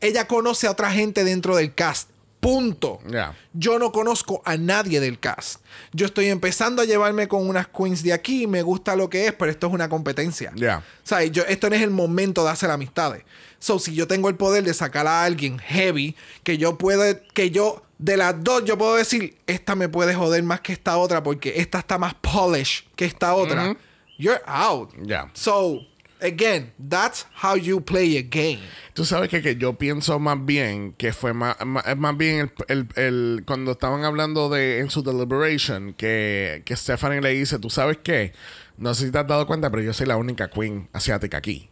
ella 0.02 0.28
conoce 0.28 0.68
a 0.68 0.72
otra 0.72 0.92
gente 0.92 1.24
dentro 1.26 1.56
del 1.58 1.74
cast. 1.74 2.10
Punto. 2.44 3.00
Ya. 3.10 3.36
Yo 3.54 3.80
no 3.80 3.92
conozco 3.92 4.42
a 4.46 4.58
nadie 4.58 5.00
del 5.00 5.20
cast. 5.20 5.62
Yo 5.94 6.06
estoy 6.06 6.28
empezando 6.28 6.82
a 6.82 6.86
llevarme 6.86 7.28
con 7.28 7.48
unas 7.48 7.68
queens 7.68 8.04
de 8.04 8.14
aquí. 8.14 8.48
Me 8.48 8.62
gusta 8.62 8.96
lo 8.96 9.10
que 9.10 9.28
es, 9.28 9.34
pero 9.34 9.50
esto 9.50 9.68
es 9.68 9.74
una 9.74 9.90
competencia. 9.90 10.52
Ya. 10.56 10.80
O 10.80 11.08
sea, 11.08 11.24
yo, 11.24 11.44
esto 11.44 11.70
no 11.70 11.76
es 11.76 11.82
el 11.82 11.90
momento 11.90 12.44
de 12.44 12.52
hacer 12.52 12.70
amistades. 12.70 13.24
So, 13.60 13.80
si 13.80 13.96
yo 13.96 14.08
tengo 14.08 14.28
el 14.28 14.36
poder 14.36 14.66
de 14.66 14.74
sacar 14.74 15.08
a 15.08 15.24
alguien 15.24 15.58
heavy, 15.58 16.16
que 16.44 16.58
yo 16.58 16.78
pueda, 16.78 17.18
que 17.34 17.50
yo 17.50 17.82
de 17.98 18.18
las 18.18 18.44
dos, 18.44 18.66
yo 18.66 18.78
puedo 18.78 18.96
decir, 18.96 19.38
esta 19.48 19.76
me 19.76 19.88
puede 19.88 20.14
joder 20.14 20.44
más 20.44 20.60
que 20.60 20.74
esta 20.74 20.98
otra 20.98 21.24
porque 21.24 21.54
esta 21.56 21.80
está 21.80 21.98
más 21.98 22.14
polished 22.16 22.86
que 22.98 23.06
esta 23.06 23.34
otra. 23.34 23.78
You're 24.18 24.42
out. 24.46 24.92
Yeah. 25.06 25.32
So, 25.34 25.80
again, 26.24 26.72
that's 26.90 27.26
how 27.44 27.56
you 27.56 27.82
play 27.82 28.18
a 28.18 28.22
game. 28.24 28.60
Tú 28.94 29.06
sabes 29.06 29.30
que, 29.30 29.42
que 29.42 29.56
yo 29.56 29.74
pienso 29.78 30.18
más 30.20 30.38
bien 30.46 30.94
que 30.94 31.14
fue 31.14 31.34
más, 31.34 31.56
más, 31.66 31.84
más 31.98 32.18
bien 32.18 32.52
el, 32.68 32.88
el- 32.96 33.04
el- 33.04 33.44
cuando 33.46 33.72
estaban 33.74 34.04
hablando 34.06 34.50
de 34.50 34.80
en 34.80 34.90
su 34.90 35.04
deliberation 35.04 35.94
que, 35.94 36.62
que 36.66 36.76
Stephanie 36.76 37.22
le 37.22 37.30
dice, 37.32 37.60
tú 37.60 37.70
sabes 37.70 37.98
qué, 38.04 38.34
no 38.78 38.94
sé 38.94 39.06
si 39.06 39.12
te 39.12 39.18
has 39.20 39.28
dado 39.28 39.46
cuenta, 39.48 39.70
pero 39.70 39.84
yo 39.84 39.94
soy 39.94 40.08
la 40.08 40.18
única 40.18 40.50
queen 40.50 40.90
asiática 40.94 41.38
aquí. 41.38 41.70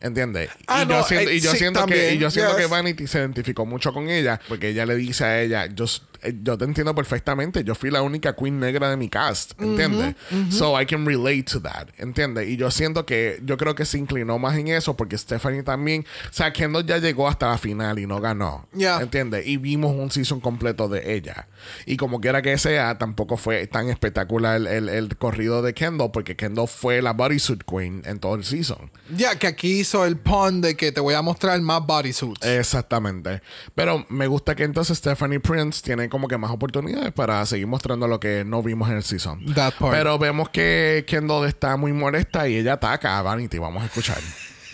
¿Entiendes? 0.00 0.50
Ah, 0.68 0.84
y, 0.84 0.88
yo 0.88 1.02
siento, 1.02 1.30
eh, 1.30 1.34
y 1.34 1.40
yo 1.40 1.50
sí, 1.50 1.58
siento 1.58 1.84
que, 1.86 2.14
y 2.14 2.18
yo 2.18 2.30
siento 2.30 2.52
yes. 2.52 2.60
que 2.60 2.66
Vanity 2.70 3.06
se 3.08 3.18
identificó 3.18 3.66
mucho 3.66 3.92
con 3.92 4.08
ella 4.08 4.40
porque 4.48 4.68
ella 4.68 4.86
le 4.86 4.94
dice 4.94 5.24
a 5.24 5.42
ella, 5.42 5.66
yo, 5.66 5.86
eh, 5.86 6.17
yo 6.42 6.58
te 6.58 6.64
entiendo 6.64 6.94
perfectamente, 6.94 7.64
yo 7.64 7.74
fui 7.74 7.90
la 7.90 8.02
única 8.02 8.34
queen 8.34 8.58
negra 8.60 8.90
de 8.90 8.96
mi 8.96 9.08
cast, 9.08 9.52
¿entiendes? 9.60 10.14
So 10.50 10.80
I 10.80 10.86
can 10.86 11.06
relate 11.06 11.44
to 11.44 11.60
that, 11.62 11.88
¿entiendes? 11.98 12.48
Y 12.48 12.56
yo 12.56 12.70
siento 12.70 13.06
que, 13.06 13.40
yo 13.44 13.56
creo 13.56 13.74
que 13.74 13.84
se 13.84 13.98
inclinó 13.98 14.38
más 14.38 14.56
en 14.58 14.68
eso 14.68 14.96
porque 14.96 15.16
Stephanie 15.16 15.62
también, 15.62 16.04
o 16.28 16.32
sea, 16.32 16.52
Kendall 16.52 16.86
ya 16.86 16.98
llegó 16.98 17.28
hasta 17.28 17.48
la 17.48 17.58
final 17.58 17.98
y 17.98 18.06
no 18.06 18.20
ganó, 18.20 18.66
Yeah. 18.74 19.00
¿entiendes? 19.00 19.46
Y 19.46 19.56
vimos 19.56 19.92
un 19.94 20.10
season 20.10 20.40
completo 20.40 20.88
de 20.88 21.14
ella. 21.14 21.48
Y 21.86 21.96
como 21.96 22.20
quiera 22.20 22.42
que 22.42 22.56
sea, 22.58 22.98
tampoco 22.98 23.36
fue 23.36 23.66
tan 23.66 23.88
espectacular 23.88 24.56
el, 24.56 24.66
el- 24.66 24.88
el 24.88 25.16
corrido 25.16 25.62
de 25.62 25.74
Kendall 25.74 26.10
porque 26.12 26.36
Kendall 26.36 26.68
fue 26.68 27.00
la 27.02 27.12
bodysuit 27.12 27.62
queen 27.64 28.02
en 28.04 28.18
todo 28.18 28.34
el 28.34 28.44
season. 28.44 28.90
Ya 29.16 29.38
que 29.38 29.46
aquí 29.46 29.80
hizo 29.80 30.04
el 30.04 30.16
pun 30.16 30.60
de 30.60 30.76
que 30.76 30.92
te 30.92 31.00
voy 31.00 31.14
a 31.14 31.22
mostrar 31.22 31.60
más 31.60 31.84
bodysuits. 31.86 32.44
Exactamente. 32.46 33.42
Pero 33.74 34.06
me 34.08 34.26
gusta 34.26 34.54
que 34.54 34.64
entonces 34.64 34.98
Stephanie 34.98 35.40
Prince 35.40 35.82
tiene 35.82 36.07
como 36.08 36.28
que 36.28 36.38
más 36.38 36.50
oportunidades 36.50 37.12
para 37.12 37.44
seguir 37.46 37.66
mostrando 37.66 38.06
lo 38.08 38.18
que 38.20 38.44
no 38.44 38.62
vimos 38.62 38.88
en 38.90 38.96
el 38.96 39.02
season. 39.02 39.44
That 39.54 39.74
part. 39.78 39.92
Pero 39.94 40.18
vemos 40.18 40.48
que 40.50 41.04
Kendall 41.06 41.46
está 41.48 41.76
muy 41.76 41.92
molesta 41.92 42.48
y 42.48 42.56
ella 42.56 42.74
ataca 42.74 43.18
a 43.18 43.22
Vanity. 43.22 43.58
Vamos 43.58 43.82
a 43.82 43.86
escuchar. 43.86 44.18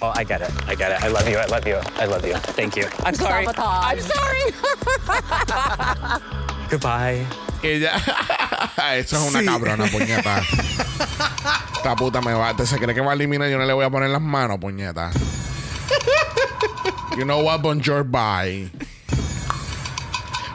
Oh, 0.01 0.13
I 0.21 0.25
get 0.27 0.41
it. 0.43 0.51
I 0.71 0.77
get 0.77 0.91
it. 0.93 1.03
I 1.03 1.09
love 1.09 1.27
you. 1.29 1.39
I 1.39 1.47
love 1.49 1.65
you. 1.67 1.77
I 2.03 2.07
love 2.07 2.27
you. 2.27 2.35
Thank 2.57 2.75
you. 2.77 2.85
I'm 3.05 3.15
sorry. 3.15 3.47
I'm 3.47 4.01
sorry. 4.01 4.55
Goodbye. 6.71 7.25
Ella. 7.63 7.93
Eso 8.97 9.17
es 9.17 9.23
una 9.31 9.41
Sí. 9.41 9.47
cabrona, 9.47 9.87
puñeta. 9.87 10.43
Esta 11.77 11.97
puta 11.97 12.21
me 12.21 12.33
va. 12.35 12.55
¿Te 12.57 12.67
se 12.67 12.79
cree 12.79 12.95
que 12.95 13.01
va 13.01 13.13
a 13.13 13.15
eliminar? 13.15 13.49
Yo 13.49 13.57
no 13.59 13.65
le 13.65 13.73
voy 13.73 13.85
a 13.85 13.91
poner 13.91 14.11
las 14.11 14.21
manos, 14.21 14.59
puñeta. 14.59 15.11
You 17.17 17.23
know 17.25 17.41
what? 17.43 17.61
Bonjour, 17.61 18.03
bye. 18.05 18.71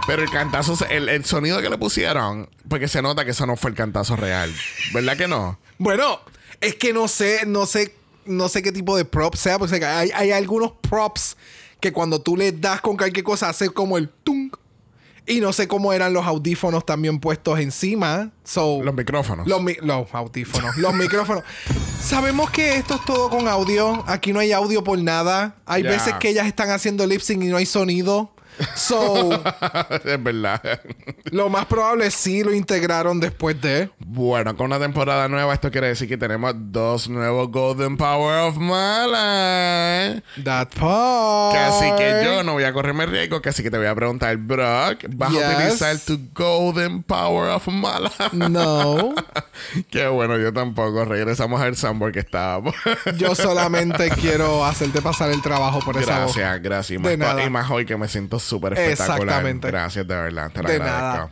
Pero 0.09 0.23
el 0.23 0.29
cantazo, 0.31 0.75
el, 0.89 1.07
el 1.07 1.23
sonido 1.23 1.61
que 1.61 1.69
le 1.69 1.77
pusieron, 1.77 2.49
porque 2.67 2.87
se 2.87 3.01
nota 3.01 3.23
que 3.25 3.31
eso 3.31 3.45
no 3.45 3.55
fue 3.55 3.69
el 3.69 3.75
cantazo 3.75 4.15
real. 4.15 4.51
¿Verdad 4.91 5.15
que 5.15 5.27
no? 5.27 5.59
Bueno, 5.77 6.19
es 6.61 6.73
que 6.75 6.93
no 6.93 7.07
sé, 7.07 7.41
no 7.45 7.65
sé, 7.67 7.93
no 8.25 8.49
sé 8.49 8.63
qué 8.63 8.71
tipo 8.71 8.97
de 8.97 9.05
prop 9.05 9.35
sea, 9.35 9.59
porque 9.59 9.85
hay, 9.85 10.09
hay 10.15 10.31
algunos 10.31 10.71
props 10.81 11.37
que 11.79 11.93
cuando 11.93 12.19
tú 12.21 12.35
le 12.35 12.51
das 12.51 12.81
con 12.81 12.97
cualquier 12.97 13.23
cosa 13.23 13.49
hace 13.49 13.69
como 13.69 13.97
el 13.99 14.09
tung. 14.09 14.51
Y 15.27 15.41
no 15.41 15.53
sé 15.53 15.67
cómo 15.67 15.93
eran 15.93 16.11
los 16.11 16.25
audífonos 16.25 16.83
también 16.87 17.19
puestos 17.19 17.59
encima. 17.59 18.31
So, 18.43 18.81
Los 18.83 18.95
micrófonos. 18.95 19.47
Los, 19.47 19.61
mi- 19.61 19.75
los 19.81 20.07
audífonos, 20.11 20.75
los 20.77 20.91
micrófonos. 20.95 21.43
Sabemos 22.01 22.49
que 22.49 22.77
esto 22.77 22.95
es 22.95 23.05
todo 23.05 23.29
con 23.29 23.47
audio. 23.47 24.03
Aquí 24.07 24.33
no 24.33 24.39
hay 24.39 24.51
audio 24.53 24.83
por 24.83 24.97
nada. 24.97 25.55
Hay 25.67 25.83
veces 25.83 26.15
que 26.19 26.29
ellas 26.29 26.47
están 26.47 26.71
haciendo 26.71 27.05
lip 27.05 27.21
sync 27.21 27.43
y 27.43 27.47
no 27.47 27.57
hay 27.57 27.67
sonido. 27.67 28.31
So, 28.75 29.29
es 30.05 30.23
verdad. 30.23 30.61
lo 31.31 31.49
más 31.49 31.65
probable 31.65 32.07
es 32.07 32.13
sí 32.13 32.43
lo 32.43 32.53
integraron 32.53 33.19
después 33.19 33.59
de. 33.61 33.89
Bueno, 33.99 34.55
con 34.57 34.65
una 34.67 34.79
temporada 34.79 35.27
nueva, 35.27 35.53
esto 35.53 35.71
quiere 35.71 35.87
decir 35.87 36.07
que 36.09 36.17
tenemos 36.17 36.53
dos 36.57 37.07
nuevos 37.09 37.49
Golden 37.51 37.95
Power 37.97 38.39
of 38.49 38.57
Mala. 38.57 40.21
That 40.43 40.69
part. 40.79 41.53
Casi 41.55 41.91
que 41.97 42.21
yo 42.25 42.43
no 42.43 42.53
voy 42.53 42.63
a 42.63 42.73
correrme 42.73 43.05
riesgo, 43.05 43.41
casi 43.41 43.63
que 43.63 43.71
te 43.71 43.77
voy 43.77 43.87
a 43.87 43.95
preguntar, 43.95 44.35
Brock, 44.37 45.05
¿vas 45.15 45.31
Yes. 45.31 45.43
a 45.43 45.55
utilizar 45.55 45.97
tu 45.99 46.19
Golden 46.33 47.03
Power 47.03 47.49
of 47.51 47.67
Mala? 47.67 48.11
No. 48.33 49.13
Qué 49.89 50.07
bueno, 50.07 50.37
yo 50.37 50.51
tampoco. 50.53 51.05
Regresamos 51.05 51.61
al 51.61 51.75
Sambor 51.75 52.11
que 52.11 52.19
estábamos. 52.19 52.73
Yo 53.17 53.35
solamente 53.35 54.09
quiero 54.09 54.65
hacerte 54.65 55.01
pasar 55.01 55.29
el 55.31 55.41
trabajo 55.41 55.79
por 55.79 55.97
esa 55.97 56.25
voz. 56.25 56.35
Gracias, 56.35 56.61
gracias. 56.63 57.01
Más, 57.01 57.45
y 57.45 57.49
más 57.49 57.69
hoy 57.69 57.85
que 57.85 57.97
me 57.97 58.07
siento 58.07 58.38
súper 58.39 58.73
espectacular. 58.73 59.21
Exactamente. 59.21 59.67
Gracias, 59.67 60.07
de 60.07 60.15
verdad. 60.15 60.51
Te 60.51 60.63
lo 60.63 60.69
De 60.69 60.75
agradezco. 60.75 61.01
nada. 61.03 61.29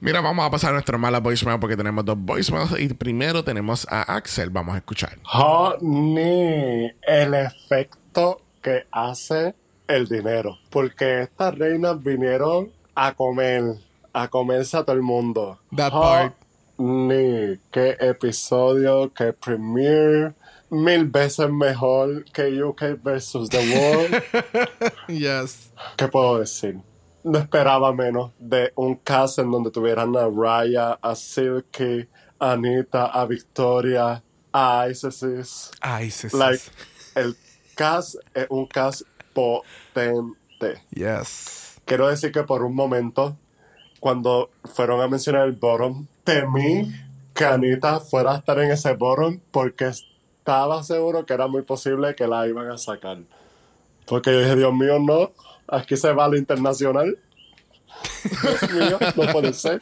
Mira, 0.00 0.20
vamos 0.20 0.46
a 0.46 0.50
pasar 0.50 0.70
a 0.70 0.72
nuestro 0.74 0.98
mala 0.98 1.20
voicemail 1.20 1.58
porque 1.58 1.76
tenemos 1.76 2.04
dos 2.04 2.16
voicemails. 2.18 2.78
Y 2.78 2.88
primero 2.92 3.42
tenemos 3.42 3.86
a 3.90 4.02
Axel. 4.14 4.50
Vamos 4.50 4.74
a 4.74 4.78
escuchar. 4.78 5.18
Honey, 5.32 6.92
el 7.02 7.34
efecto 7.34 8.42
que 8.62 8.86
hace 8.90 9.54
el 9.88 10.06
dinero. 10.08 10.58
Porque 10.70 11.22
estas 11.22 11.56
reinas 11.56 12.02
vinieron 12.02 12.70
a 12.94 13.12
comer, 13.12 13.62
a 14.12 14.28
comerse 14.28 14.76
a 14.76 14.84
todo 14.84 14.96
el 14.96 15.02
mundo. 15.02 15.58
That 15.74 15.92
part. 15.92 16.34
Honey, 16.76 17.60
qué 17.70 17.96
episodio, 18.00 19.12
qué 19.14 19.32
premiere. 19.32 20.34
Mil 20.74 21.04
veces 21.04 21.48
mejor 21.50 22.24
que 22.32 22.60
UK 22.60 23.00
versus 23.00 23.48
The 23.48 23.58
World. 23.78 24.22
Yes. 25.08 25.70
¿Qué 25.96 26.08
puedo 26.08 26.40
decir? 26.40 26.80
No 27.22 27.38
esperaba 27.38 27.92
menos 27.92 28.32
de 28.40 28.72
un 28.74 28.96
cast 28.96 29.38
en 29.38 29.52
donde 29.52 29.70
tuvieran 29.70 30.16
a 30.16 30.26
Raya, 30.28 30.98
a 31.00 31.14
Silky, 31.14 32.08
a 32.40 32.52
Anita, 32.52 33.06
a 33.06 33.24
Victoria, 33.24 34.22
a 34.52 34.88
Isis. 34.90 35.70
Sí, 36.10 36.28
Like, 36.36 36.62
el 37.14 37.36
cast 37.76 38.16
es 38.34 38.46
un 38.50 38.66
cast 38.66 39.02
potente. 39.32 40.82
Yes. 40.90 41.80
Quiero 41.84 42.08
decir 42.08 42.32
que 42.32 42.42
por 42.42 42.64
un 42.64 42.74
momento, 42.74 43.36
cuando 44.00 44.50
fueron 44.64 45.00
a 45.00 45.06
mencionar 45.06 45.46
el 45.46 45.52
bottom, 45.52 46.06
temí 46.24 46.92
que 47.32 47.44
Anita 47.44 48.00
fuera 48.00 48.32
a 48.32 48.36
estar 48.38 48.58
en 48.58 48.72
ese 48.72 48.92
bottom 48.94 49.38
porque 49.52 49.92
estaba 50.44 50.82
seguro 50.82 51.24
que 51.24 51.32
era 51.32 51.46
muy 51.46 51.62
posible 51.62 52.14
que 52.14 52.26
la 52.26 52.46
iban 52.46 52.70
a 52.70 52.76
sacar. 52.76 53.16
Porque 54.04 54.30
yo 54.30 54.40
dije, 54.40 54.56
Dios 54.56 54.74
mío, 54.74 54.98
no, 54.98 55.32
aquí 55.66 55.96
se 55.96 56.12
va 56.12 56.28
lo 56.28 56.36
internacional. 56.36 57.18
Dios 58.42 58.70
mío, 58.70 58.98
no 59.16 59.32
puede 59.32 59.54
ser. 59.54 59.80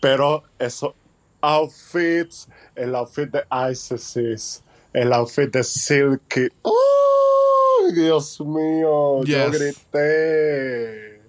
Pero 0.00 0.44
esos 0.56 0.92
outfits, 1.40 2.48
el 2.76 2.94
outfit 2.94 3.28
de 3.28 3.42
Isis, 3.72 4.62
el 4.92 5.12
outfit 5.12 5.50
de 5.50 5.64
Silky. 5.64 6.46
¡Oh! 6.62 7.90
Dios 7.92 8.40
mío! 8.40 9.24
Yo 9.24 9.50
grité. 9.50 11.20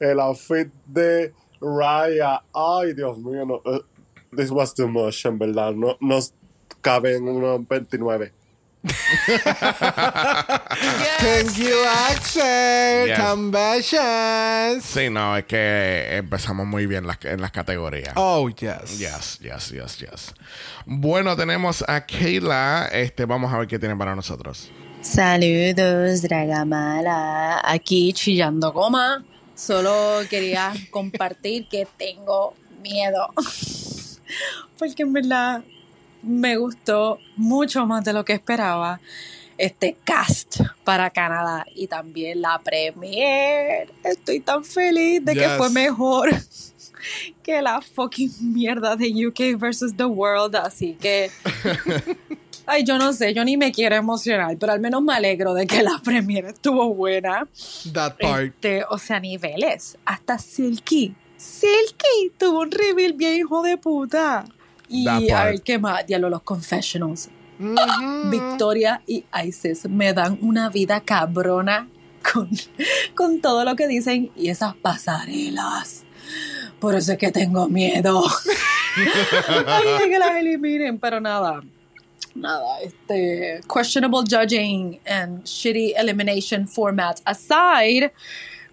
El 0.00 0.18
outfit 0.18 0.72
de 0.86 1.32
Raya. 1.60 2.42
Ay, 2.52 2.94
Dios 2.94 3.16
mío, 3.18 3.44
no. 3.46 3.62
eh, 3.64 3.80
this 4.34 4.50
was 4.50 4.74
too 4.74 4.88
much, 4.88 5.24
en 5.24 5.38
verdad. 5.38 5.72
No, 5.76 5.96
no 6.00 6.18
cabe 6.88 7.16
en 7.16 7.28
unos 7.28 7.66
29. 7.68 8.32
Thank 11.20 11.56
you, 11.56 11.74
Axel. 12.10 13.08
Yes. 13.80 14.84
Sí, 14.84 15.10
no, 15.10 15.36
es 15.36 15.44
que 15.44 16.16
empezamos 16.16 16.66
muy 16.66 16.86
bien 16.86 17.06
las- 17.06 17.24
en 17.24 17.40
las 17.40 17.50
categorías. 17.50 18.12
Oh, 18.16 18.48
yes. 18.48 18.98
Yes, 18.98 19.38
yes, 19.40 19.70
yes, 19.70 19.98
yes. 19.98 20.34
Bueno, 20.86 21.36
tenemos 21.36 21.84
a 21.88 22.04
Kayla. 22.06 22.88
Este, 22.92 23.24
vamos 23.24 23.52
a 23.52 23.58
ver 23.58 23.68
qué 23.68 23.78
tiene 23.78 23.96
para 23.96 24.14
nosotros. 24.14 24.70
Saludos, 25.00 26.22
Dragamala. 26.22 27.60
Aquí 27.64 28.12
chillando 28.12 28.72
goma. 28.72 29.24
Solo 29.54 30.20
quería 30.30 30.72
compartir 30.90 31.68
que 31.68 31.86
tengo 31.96 32.54
miedo. 32.82 33.28
Porque 34.78 35.02
en 35.02 35.12
verdad 35.12 35.62
me 36.22 36.56
gustó 36.56 37.18
mucho 37.36 37.86
más 37.86 38.04
de 38.04 38.12
lo 38.12 38.24
que 38.24 38.32
esperaba 38.34 39.00
este 39.56 39.96
cast 40.04 40.60
para 40.84 41.10
Canadá 41.10 41.66
y 41.74 41.86
también 41.88 42.40
la 42.42 42.58
premier. 42.60 43.92
Estoy 44.04 44.40
tan 44.40 44.64
feliz 44.64 45.24
de 45.24 45.34
que 45.34 45.40
Yes. 45.40 45.56
fue 45.56 45.70
mejor 45.70 46.30
que 47.42 47.60
la 47.62 47.80
fucking 47.80 48.30
mierda 48.52 48.94
de 48.96 49.26
UK 49.26 49.58
versus 49.58 49.96
the 49.96 50.04
world. 50.04 50.54
Así 50.56 50.94
que 50.94 51.30
Ay, 52.70 52.84
yo 52.84 52.98
no 52.98 53.14
sé, 53.14 53.32
yo 53.32 53.44
ni 53.46 53.56
me 53.56 53.72
quiero 53.72 53.96
emocionar, 53.96 54.54
pero 54.58 54.72
al 54.72 54.80
menos 54.80 55.00
me 55.02 55.14
alegro 55.14 55.54
de 55.54 55.66
que 55.66 55.82
la 55.82 56.02
premiere 56.04 56.50
estuvo 56.50 56.92
buena. 56.94 57.48
That 57.94 58.16
part. 58.20 58.42
Este, 58.44 58.84
o 58.90 58.98
sea, 58.98 59.18
niveles. 59.20 59.96
Hasta 60.04 60.38
Silky. 60.38 61.14
Silky 61.38 62.30
tuvo 62.36 62.60
un 62.60 62.70
reveal 62.70 63.14
bien 63.14 63.36
hijo 63.36 63.62
de 63.62 63.78
puta. 63.78 64.44
Y 64.88 65.30
a 65.30 65.44
ver 65.44 65.62
qué 65.62 65.78
más. 65.78 66.06
Diablo, 66.06 66.30
los 66.30 66.42
confessionals. 66.42 67.28
Victoria 68.30 69.02
y 69.06 69.24
Isis 69.44 69.88
me 69.88 70.12
dan 70.12 70.38
una 70.42 70.68
vida 70.68 71.00
cabrona 71.00 71.88
con, 72.32 72.48
con 73.14 73.40
todo 73.40 73.64
lo 73.64 73.74
que 73.74 73.88
dicen 73.88 74.30
y 74.36 74.48
esas 74.48 74.76
pasarelas. 74.76 76.04
Por 76.78 76.94
eso 76.94 77.12
es 77.12 77.18
que 77.18 77.32
tengo 77.32 77.68
miedo. 77.68 78.22
Ay, 79.66 80.08
que 80.08 80.18
las 80.18 80.36
eliminen, 80.36 80.98
pero 80.98 81.20
nada. 81.20 81.60
Nada, 82.34 82.80
este 82.82 83.60
questionable 83.72 84.22
judging 84.28 85.00
and 85.06 85.44
shitty 85.44 85.94
elimination 85.96 86.68
format 86.68 87.20
aside, 87.24 88.12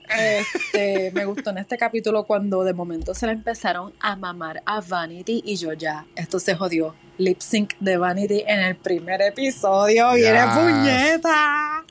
este, 0.09 1.11
me 1.13 1.25
gustó 1.25 1.49
en 1.51 1.57
este 1.59 1.77
capítulo 1.77 2.23
cuando 2.25 2.63
de 2.63 2.73
momento 2.73 3.13
se 3.13 3.25
le 3.25 3.33
empezaron 3.33 3.93
a 3.99 4.15
mamar 4.15 4.61
a 4.65 4.81
Vanity 4.81 5.41
y 5.45 5.55
yo 5.55 5.73
ya, 5.73 6.05
esto 6.15 6.39
se 6.39 6.55
jodió. 6.55 6.95
Lip 7.17 7.39
sync 7.39 7.73
de 7.79 7.97
Vanity 7.97 8.43
en 8.45 8.59
el 8.59 8.75
primer 8.75 9.21
episodio, 9.21 10.13
viene 10.13 10.39
Yes. 10.39 10.57
puñeta. 10.57 11.85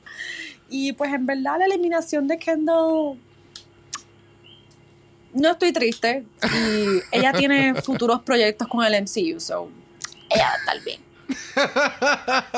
Y 0.69 0.93
pues 0.93 1.13
en 1.13 1.25
verdad 1.25 1.55
la 1.59 1.65
eliminación 1.65 2.27
de 2.27 2.37
Kendall 2.37 3.17
no 5.33 5.51
estoy 5.51 5.73
triste 5.73 6.23
y 6.43 6.99
ella 7.11 7.33
tiene 7.33 7.75
futuros 7.81 8.21
proyectos 8.21 8.67
con 8.67 8.85
el 8.85 8.93
MCU, 9.03 9.39
so 9.39 9.69
ella 10.29 10.43
va 10.47 10.53
a 10.53 10.57
estar 10.57 10.83
bien. 10.83 11.01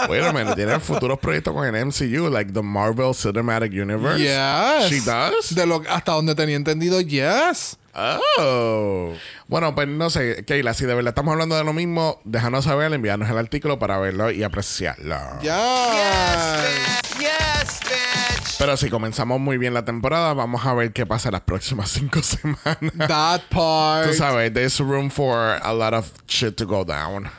Wait 0.09 0.23
a 0.23 0.33
minute, 0.33 0.55
tiene 0.55 0.79
futuros 0.79 1.19
proyectos 1.19 1.53
con 1.53 1.65
el 1.65 1.85
MCU, 1.85 2.29
like 2.29 2.51
the 2.51 2.61
Marvel 2.61 3.13
Cinematic 3.13 3.71
Universe. 3.71 4.19
Yes. 4.19 4.89
She 4.89 4.99
does? 5.01 5.53
De 5.55 5.65
lo, 5.65 5.81
hasta 5.89 6.13
donde 6.13 6.35
tenía 6.35 6.55
entendido, 6.55 6.99
yes. 7.01 7.77
Oh. 7.95 9.13
Bueno, 9.47 9.73
pues 9.73 9.87
no 9.87 10.09
sé, 10.09 10.45
Keila, 10.45 10.73
si 10.73 10.85
de 10.85 10.93
verdad 10.93 11.09
estamos 11.09 11.31
hablando 11.31 11.55
de 11.55 11.63
lo 11.63 11.73
mismo, 11.73 12.19
déjanos 12.25 12.65
saber, 12.65 12.93
enviarnos 12.93 13.29
el 13.29 13.37
artículo 13.37 13.79
para 13.79 13.97
verlo 13.97 14.29
y 14.31 14.43
apreciarlo. 14.43 15.17
Yes. 15.41 15.51
Yes, 17.19 17.79
bitch. 17.83 18.26
Pero 18.59 18.75
si 18.75 18.89
comenzamos 18.89 19.39
muy 19.39 19.57
bien 19.57 19.73
la 19.75 19.85
temporada, 19.85 20.33
vamos 20.33 20.65
a 20.65 20.73
ver 20.73 20.91
qué 20.91 21.05
pasa 21.05 21.29
las 21.29 21.41
próximas 21.41 21.89
cinco 21.91 22.21
semanas. 22.23 23.07
That 23.07 23.41
part. 23.49 24.07
Tú 24.07 24.13
sabes, 24.13 24.51
there's 24.53 24.79
room 24.79 25.09
for 25.11 25.59
a 25.61 25.73
lot 25.73 25.93
of 25.93 26.11
shit 26.27 26.55
to 26.55 26.65
go 26.65 26.83
down. 26.83 27.29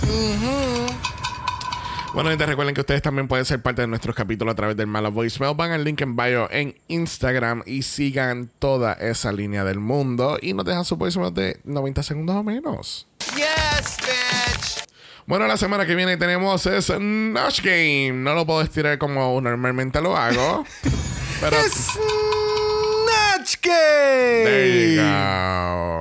Bueno, 2.14 2.30
gente, 2.30 2.46
recuerden 2.46 2.74
que 2.74 2.80
ustedes 2.80 3.02
también 3.02 3.28
pueden 3.28 3.44
ser 3.44 3.60
parte 3.60 3.82
de 3.82 3.88
nuestros 3.88 4.16
capítulos 4.16 4.52
a 4.52 4.56
través 4.56 4.76
del 4.76 4.86
Mala 4.86 5.08
Voicemail. 5.08 5.54
Van 5.54 5.72
al 5.72 5.84
link 5.84 6.00
en 6.00 6.16
bio 6.16 6.48
en 6.50 6.74
Instagram 6.88 7.62
y 7.66 7.82
sigan 7.82 8.50
toda 8.58 8.94
esa 8.94 9.30
línea 9.30 9.64
del 9.64 9.78
mundo 9.78 10.38
y 10.40 10.54
nos 10.54 10.64
dejan 10.64 10.84
su 10.84 10.96
voicemail 10.96 11.34
de 11.34 11.60
90 11.64 12.02
segundos 12.02 12.36
o 12.36 12.42
menos. 12.42 13.06
Yes, 13.36 13.98
bitch. 13.98 14.84
Bueno, 15.28 15.46
la 15.46 15.58
semana 15.58 15.84
que 15.84 15.94
viene 15.94 16.16
tenemos 16.16 16.64
es 16.64 16.90
Nash 16.98 17.60
Game. 17.60 18.12
No 18.14 18.32
lo 18.34 18.46
puedo 18.46 18.62
estirar 18.62 18.96
como 18.96 19.38
normalmente 19.42 20.00
lo 20.00 20.16
hago. 20.16 20.64
pero 21.42 21.54
Snatch 21.68 23.58
there 23.60 24.94
you 24.94 25.02
Game. 25.02 26.00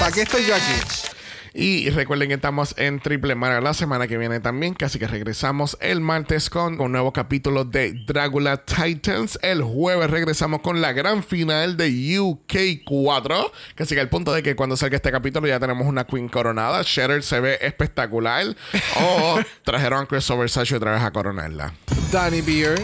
¿Para 0.00 0.10
qué 0.10 0.22
estoy 0.22 0.44
yo 0.44 0.56
aquí? 0.56 1.13
Y 1.56 1.88
recuerden 1.90 2.26
que 2.26 2.34
estamos 2.34 2.74
en 2.78 2.98
Triple 2.98 3.36
Mara 3.36 3.60
la 3.60 3.74
semana 3.74 4.08
que 4.08 4.18
viene 4.18 4.40
también, 4.40 4.74
casi 4.74 4.98
que 4.98 5.06
regresamos 5.06 5.78
el 5.80 6.00
martes 6.00 6.50
con 6.50 6.80
un 6.80 6.90
nuevo 6.90 7.12
capítulo 7.12 7.64
de 7.64 7.92
Dracula 8.08 8.56
Titans. 8.56 9.38
El 9.40 9.62
jueves 9.62 10.10
regresamos 10.10 10.62
con 10.62 10.80
la 10.80 10.92
gran 10.92 11.22
final 11.22 11.76
de 11.76 12.18
UK 12.18 12.82
4, 12.84 13.52
casi 13.76 13.94
que 13.94 14.00
al 14.00 14.08
punto 14.08 14.32
de 14.32 14.42
que 14.42 14.56
cuando 14.56 14.76
salga 14.76 14.96
este 14.96 15.12
capítulo 15.12 15.46
ya 15.46 15.60
tenemos 15.60 15.86
una 15.86 16.04
Queen 16.04 16.28
coronada. 16.28 16.82
Shatter 16.84 17.22
se 17.22 17.38
ve 17.38 17.58
espectacular. 17.60 18.56
O 18.96 19.38
trajeron 19.62 20.02
a 20.02 20.06
Chris 20.06 20.28
Versace 20.28 20.74
otra 20.74 20.94
vez 20.94 21.02
a 21.02 21.12
coronarla. 21.12 21.72
Danny 22.10 22.40
Beer. 22.40 22.80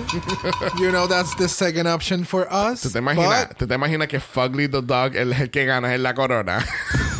you 0.78 0.92
know 0.92 1.08
that's 1.08 1.34
the 1.34 1.48
second 1.48 1.88
option 1.88 2.24
for 2.24 2.46
us. 2.52 2.82
¿Tú 2.82 2.90
te 2.90 3.00
imaginas, 3.00 3.48
but 3.48 3.56
¿tú 3.58 3.66
te 3.66 3.74
imaginas 3.74 4.06
que 4.06 4.20
Fugly 4.20 4.68
the 4.68 4.80
Dog 4.80 5.16
es 5.16 5.40
el 5.40 5.50
que 5.50 5.64
gana 5.64 5.92
en 5.92 6.04
la 6.04 6.14
corona? 6.14 6.64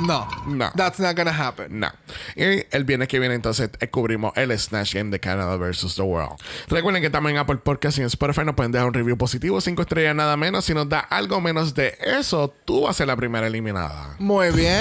no. 0.00 0.26
No. 0.46 0.70
That's 0.74 0.98
not 0.98 1.16
gonna 1.16 1.32
happen. 1.32 1.80
No. 1.80 1.88
Y 2.36 2.64
el 2.70 2.84
viernes 2.84 3.08
que 3.08 3.18
viene 3.18 3.34
entonces 3.34 3.70
descubrimos 3.78 4.32
el 4.36 4.56
Snatch 4.58 4.94
Game 4.94 5.10
de 5.10 5.20
Canada 5.20 5.56
versus 5.56 5.94
the 5.96 6.02
World. 6.02 6.36
Recuerden 6.68 7.02
que 7.02 7.10
también 7.10 7.36
en 7.36 7.40
Apple 7.40 7.56
Podcast 7.56 7.98
y 7.98 8.00
en 8.00 8.06
Spotify 8.08 8.44
nos 8.44 8.54
pueden 8.54 8.72
dejar 8.72 8.88
un 8.88 8.94
review 8.94 9.16
positivo, 9.16 9.60
5 9.60 9.82
estrellas 9.82 10.14
nada 10.14 10.36
menos. 10.36 10.64
Si 10.64 10.74
nos 10.74 10.88
da 10.88 11.00
algo 11.00 11.40
menos 11.40 11.74
de 11.74 11.96
eso, 12.00 12.52
tú 12.64 12.82
vas 12.82 12.90
a 12.90 12.94
ser 12.94 13.06
la 13.06 13.16
primera 13.16 13.46
eliminada. 13.46 14.16
Muy 14.18 14.50
bien. 14.50 14.74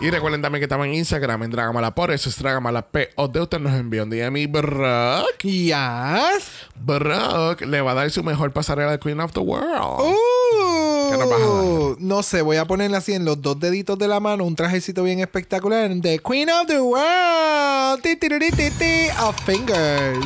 Y 0.00 0.10
recuerden 0.10 0.40
también 0.40 0.60
que 0.60 0.64
estamos 0.64 0.86
en 0.86 0.94
Instagram, 0.94 1.42
en 1.42 1.50
Dragamala 1.50 1.94
por 1.94 2.10
eso 2.10 2.30
es 2.30 2.38
Dragamala 2.38 2.88
P. 2.88 3.10
O 3.16 3.28
de 3.28 3.40
usted 3.42 3.58
nos 3.60 3.72
envió 3.74 4.04
un 4.04 4.10
DM 4.10 4.34
y 4.38 4.46
Brock. 4.46 5.42
Yes. 5.42 6.68
Brock 6.76 7.60
le 7.60 7.82
va 7.82 7.90
a 7.90 7.94
dar 7.94 8.10
su 8.10 8.24
mejor 8.24 8.50
pasarela 8.52 8.92
de 8.92 8.98
Queen 8.98 9.20
of 9.20 9.32
the 9.32 9.40
World. 9.40 10.14
Uh. 10.14 10.69
¿Qué 11.10 11.18
nos 11.18 11.28
vas 11.28 11.40
a 11.40 11.44
dar? 11.44 11.96
No 11.98 12.22
sé, 12.22 12.42
voy 12.42 12.56
a 12.56 12.64
ponerle 12.64 12.96
así 12.96 13.12
en 13.12 13.24
los 13.24 13.40
dos 13.40 13.58
deditos 13.58 13.98
de 13.98 14.08
la 14.08 14.20
mano 14.20 14.44
un 14.44 14.54
trajecito 14.54 15.02
bien 15.02 15.20
espectacular 15.20 15.90
de 15.90 16.18
Queen 16.18 16.48
of 16.50 16.66
the 16.66 16.80
World. 16.80 18.02
Ti, 18.02 18.16
ti, 18.16 18.28
ti, 18.28 18.50
ti, 18.50 18.70
ti, 18.70 19.08
of 19.22 19.36
fingers. 19.44 20.24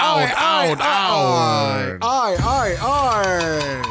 Out, 0.00 0.30
Ay, 0.36 0.70
out, 0.70 0.78
ay, 0.80 1.90
out. 1.90 1.98
Ay, 2.00 2.36
ay, 2.40 2.72
ay. 2.80 3.82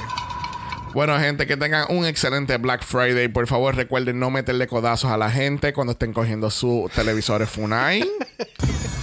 Bueno, 0.94 1.20
gente, 1.20 1.46
que 1.46 1.58
tengan 1.58 1.86
un 1.90 2.06
excelente 2.06 2.58
Black 2.58 2.84
Friday. 2.84 3.28
Por 3.28 3.46
favor, 3.46 3.76
recuerden 3.76 4.20
no 4.20 4.32
meterle 4.32 4.68
codazos 4.68 5.12
a 5.12 5.18
la 5.18 5.30
gente 5.30 5.74
cuando 5.74 5.92
estén 5.92 6.14
cogiendo 6.14 6.50
sus 6.50 6.90
televisores 6.92 7.50
Funai. 7.50 8.10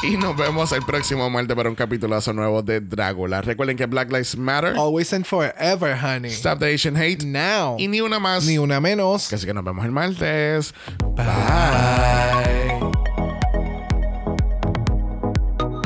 y 0.02 0.16
nos 0.16 0.36
vemos 0.36 0.72
el 0.72 0.82
próximo 0.82 1.28
martes 1.30 1.56
para 1.56 1.68
un 1.68 1.74
capitulazo 1.74 2.32
nuevo 2.32 2.62
de 2.62 2.80
Drácula. 2.80 3.42
Recuerden 3.42 3.76
que 3.76 3.86
Black 3.86 4.10
Lives 4.10 4.36
Matter. 4.36 4.74
Always 4.76 5.12
and 5.12 5.24
forever, 5.24 5.96
honey. 5.96 6.30
Stop 6.30 6.58
the 6.60 6.72
Asian 6.72 6.96
Hate. 6.96 7.24
Now. 7.24 7.76
Y 7.78 7.88
ni 7.88 8.00
una 8.00 8.18
más. 8.18 8.44
Ni 8.46 8.58
una 8.58 8.80
menos. 8.80 9.32
Así 9.32 9.46
que 9.46 9.54
nos 9.54 9.64
vemos 9.64 9.84
el 9.84 9.92
martes. 9.92 10.74
Bye. 11.16 12.79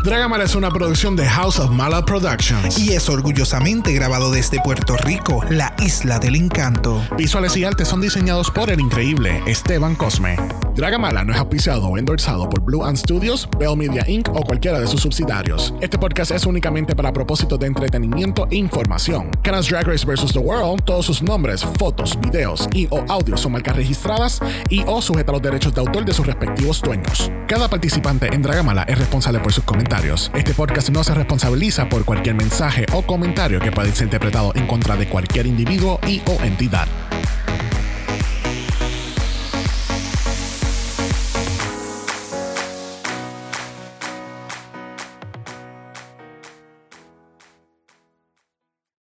Dragamala 0.04 0.44
es 0.44 0.54
una 0.54 0.70
producción 0.70 1.16
de 1.16 1.26
House 1.26 1.58
of 1.58 1.70
Mala 1.70 2.04
Productions. 2.04 2.78
Y 2.78 2.92
es 2.92 3.08
orgullosamente 3.08 3.90
grabado 3.94 4.30
desde 4.30 4.60
Puerto 4.60 4.98
Rico, 4.98 5.42
la 5.48 5.74
isla 5.78 6.18
del 6.18 6.36
encanto. 6.36 7.02
Visuales 7.16 7.56
y 7.56 7.64
artes 7.64 7.88
son 7.88 8.02
diseñados 8.02 8.50
por 8.50 8.68
el 8.68 8.80
increíble 8.80 9.42
Esteban 9.46 9.94
Cosme. 9.94 10.36
Dragamala 10.74 11.24
no 11.24 11.32
es 11.32 11.38
auspiciado 11.38 11.86
o 11.86 11.96
endorsado 11.96 12.50
por 12.50 12.60
Blue 12.60 12.84
Ant 12.84 12.98
Studios, 12.98 13.48
Bell 13.58 13.76
Media 13.78 14.04
Inc. 14.06 14.28
o 14.28 14.42
cualquiera 14.42 14.78
de 14.78 14.88
sus 14.88 15.00
subsidiarios. 15.00 15.72
Este 15.80 15.98
podcast 15.98 16.32
es 16.32 16.44
únicamente 16.44 16.94
para 16.94 17.12
propósitos 17.12 17.58
de 17.58 17.68
entretenimiento 17.68 18.46
e 18.50 18.56
información. 18.56 19.30
Canas 19.42 19.68
Drag 19.68 19.86
Race 19.86 20.04
vs. 20.04 20.32
The 20.32 20.40
World, 20.40 20.82
todos 20.84 21.06
sus 21.06 21.22
nombres, 21.22 21.64
fotos, 21.78 22.18
videos 22.20 22.68
y 22.74 22.88
o 22.90 23.04
audios 23.08 23.40
son 23.40 23.52
marcas 23.52 23.76
registradas 23.76 24.40
y 24.68 24.82
o 24.86 25.00
sujeta 25.00 25.30
a 25.30 25.34
los 25.34 25.42
derechos 25.42 25.72
de 25.74 25.80
autor 25.80 26.04
de 26.04 26.12
sus 26.12 26.26
respectivos 26.26 26.82
dueños. 26.82 27.30
Cada 27.46 27.68
participante 27.68 28.34
en 28.34 28.42
Dragamala 28.42 28.82
es 28.82 28.98
responsable 28.98 29.38
por 29.38 29.52
sus 29.52 29.64
Este 29.94 30.54
podcast 30.54 30.90
no 30.90 31.04
se 31.04 31.14
responsabiliza 31.14 31.88
por 31.88 32.04
cualquier 32.04 32.34
mensaje 32.34 32.84
o 32.92 33.02
comentario 33.02 33.60
que 33.60 33.70
pueda 33.70 33.92
ser 33.92 34.06
interpretado 34.06 34.50
en 34.56 34.66
contra 34.66 34.96
de 34.96 35.08
cualquier 35.08 35.46
individuo 35.46 36.00
y 36.04 36.20
o 36.26 36.42
entidad. 36.42 36.88